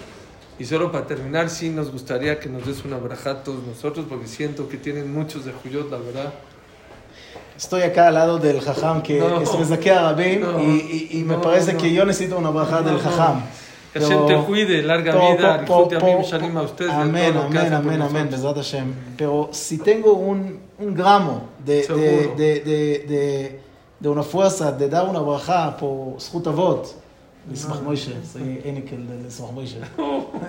Y 0.59 0.66
solo 0.66 0.93
para 0.93 1.07
terminar, 1.07 1.49
sí 1.49 1.70
nos 1.70 1.91
gustaría 1.91 2.38
que 2.38 2.51
nos 2.51 2.66
des 2.66 2.84
una 2.84 2.99
braja 2.99 3.30
a 3.30 3.43
todos 3.43 3.64
nosotros, 3.66 4.05
porque 4.09 4.26
siento 4.26 4.68
que 4.68 4.76
tienen 4.76 5.11
muchos 5.12 5.47
de 5.47 5.53
Juyot, 5.53 5.91
la 5.91 5.97
verdad. 5.97 6.34
Estoy 7.57 7.82
acá 7.82 8.09
al 8.09 8.14
lado 8.14 8.38
del 8.38 8.61
jajam 8.61 9.03
que, 9.03 9.18
No. 9.18 9.38
que 9.41 9.47
se 9.47 9.57
me 9.59 9.64
a 9.91 10.03
Rabin 10.12 10.41
No. 10.41 10.61
y, 10.61 11.09
y- 11.12 11.18
y 11.20 11.24
me 11.24 11.34
No, 11.34 11.41
parece 11.43 11.76
que 11.76 11.93
yo 11.93 12.05
necesito 12.05 12.36
una 12.38 12.51
No, 12.82 12.91
del 12.91 12.99
jajam. 12.99 13.43
Que 13.93 14.01
Hashem 14.01 14.26
te 14.26 14.36
cuide, 14.47 14.82
larga 14.82 15.12
po- 15.12 15.36
vida, 15.36 15.64
po- 15.64 15.88
y 15.91 15.97
po- 15.97 15.97
a 15.97 16.38
mí, 16.38 16.57
a 16.57 16.62
ustedes. 16.62 16.91
de 16.91 16.97
Amén, 16.97 17.36
amén, 17.36 17.74
amén, 17.74 18.03
amén. 18.03 18.30
Pero 19.16 19.49
si 19.53 19.78
tengo 19.78 20.12
un, 20.12 20.61
un 20.79 20.93
gramo 20.93 21.41
de, 21.65 21.75
de, 21.75 21.83
Seguro. 21.83 22.05
de, 22.05 22.59
de, 22.59 23.05
de, 23.07 23.59
de 23.99 24.09
una 24.09 24.23
fuerza 24.23 24.71
de 24.71 24.88
dar 24.89 25.07
una 25.07 25.19
baja 25.19 25.75
por 25.77 26.19
Zhut 26.19 26.47
Avot, 26.47 26.95
Nismach 27.49 27.81
Moshe, 27.81 28.13
soy 28.31 28.61
Enikel 28.63 29.07
de 29.07 29.15
Nismach 29.23 29.51
Moshe. 29.51 29.77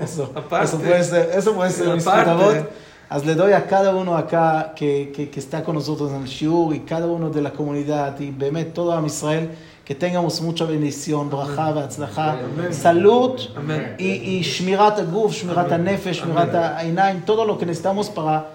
Eso, 0.02 0.30
Aparte. 0.34 0.64
eso 0.66 0.78
puede 0.78 1.04
ser, 1.04 1.30
eso 1.34 1.54
puede 1.54 1.70
ser 1.70 1.88
Nismach 1.94 2.20
Aparte. 2.26 2.30
Avot. 2.30 2.70
As 3.08 3.24
le 3.24 3.36
doy 3.36 3.52
a 3.52 3.64
cada 3.68 3.94
uno 3.94 4.16
acá 4.16 4.72
que, 4.74 5.12
que, 5.14 5.30
que 5.30 5.38
está 5.38 5.62
con 5.62 5.76
nosotros 5.76 6.10
en 6.10 6.22
el 6.22 6.26
Shiur 6.26 6.74
y 6.74 6.80
cada 6.80 7.06
uno 7.06 7.30
de 7.30 7.40
la 7.40 7.52
comunidad 7.52 8.18
y 8.18 8.32
Bemet 8.32 8.74
todo 8.74 8.92
a 8.98 9.06
Israel 9.06 9.50
que 9.84 9.94
tengamos 9.94 10.40
mucha 10.40 10.64
bendición, 10.64 11.30
braja 11.30 11.70
והצלחה, 11.72 12.36
salud 12.72 13.38
Amén. 13.56 13.94
y, 13.96 14.38
y 14.38 14.42
shmirat 14.42 14.98
הגוף, 14.98 15.32
shmirat 15.34 15.70
הנפש, 15.70 16.22
shmirat 16.22 16.52
העיניים, 16.54 17.22
todo 17.24 17.44
lo 17.44 17.56
que 17.56 17.64
necesitamos 17.66 18.10
para 18.10 18.46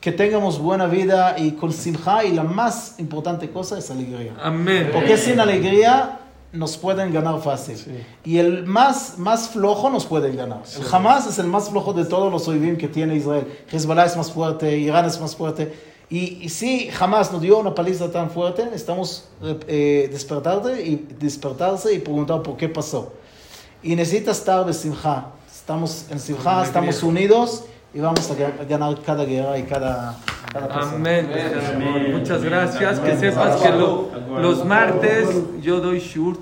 que 0.00 0.12
tengamos 0.12 0.58
buena 0.58 0.86
vida 0.86 1.36
y 1.38 1.52
con 1.52 1.72
simja 1.72 2.24
y 2.24 2.32
la 2.32 2.42
más 2.42 2.94
importante 2.98 3.50
cosa 3.50 3.78
es 3.78 3.90
alegría. 3.90 4.34
Amén. 4.42 4.90
Porque 4.92 5.18
sin 5.18 5.38
alegría 5.38 6.20
nos 6.52 6.76
pueden 6.78 7.12
ganar 7.12 7.40
fácil. 7.40 7.76
Y 8.24 8.38
el 8.38 8.64
más, 8.66 9.18
más 9.18 9.50
flojo 9.50 9.90
nos 9.90 10.06
pueden 10.06 10.36
ganar. 10.36 10.62
El 10.74 10.86
Hamas 10.90 11.26
es 11.26 11.38
el 11.38 11.46
más 11.46 11.68
flojo 11.68 11.92
de 11.92 12.06
todos 12.06 12.32
los 12.32 12.48
oivim 12.48 12.76
que 12.76 12.88
tiene 12.88 13.16
Israel. 13.16 13.46
Hezbollah 13.70 14.06
es 14.06 14.16
más 14.16 14.32
fuerte, 14.32 14.76
Irán 14.78 15.04
es 15.04 15.20
más 15.20 15.36
fuerte. 15.36 15.72
Y, 16.08 16.38
y 16.42 16.48
si 16.48 16.90
Hamas 16.98 17.30
nos 17.30 17.42
dio 17.42 17.58
una 17.58 17.74
paliza 17.74 18.10
tan 18.10 18.30
fuerte, 18.30 18.64
necesitamos 18.64 19.28
eh, 19.68 20.08
despertarse, 20.10 20.82
y, 20.82 21.06
despertarse 21.20 21.94
y 21.94 21.98
preguntar 22.00 22.42
por 22.42 22.56
qué 22.56 22.68
pasó. 22.68 23.12
Y 23.82 23.94
necesita 23.94 24.32
estar 24.32 24.64
de 24.64 24.72
simja. 24.72 25.28
Estamos 25.54 26.06
en 26.10 26.18
simja, 26.18 26.64
estamos 26.64 27.02
unidos 27.02 27.64
y 27.92 28.00
vamos 28.00 28.30
a 28.30 28.34
ga- 28.34 28.68
ganar 28.68 28.96
cada 29.04 29.24
guerra 29.24 29.58
y 29.58 29.64
cada, 29.64 30.14
cada 30.52 30.68
persona. 30.68 30.94
Amén. 30.96 32.12
Muchas 32.18 32.42
gracias. 32.44 33.00
Que 33.00 33.16
sepas 33.16 33.56
que 33.56 33.70
lo- 33.70 34.08
los 34.40 34.64
martes 34.64 35.28
yo 35.60 35.80
doy 35.80 35.98
shurt. 35.98 36.38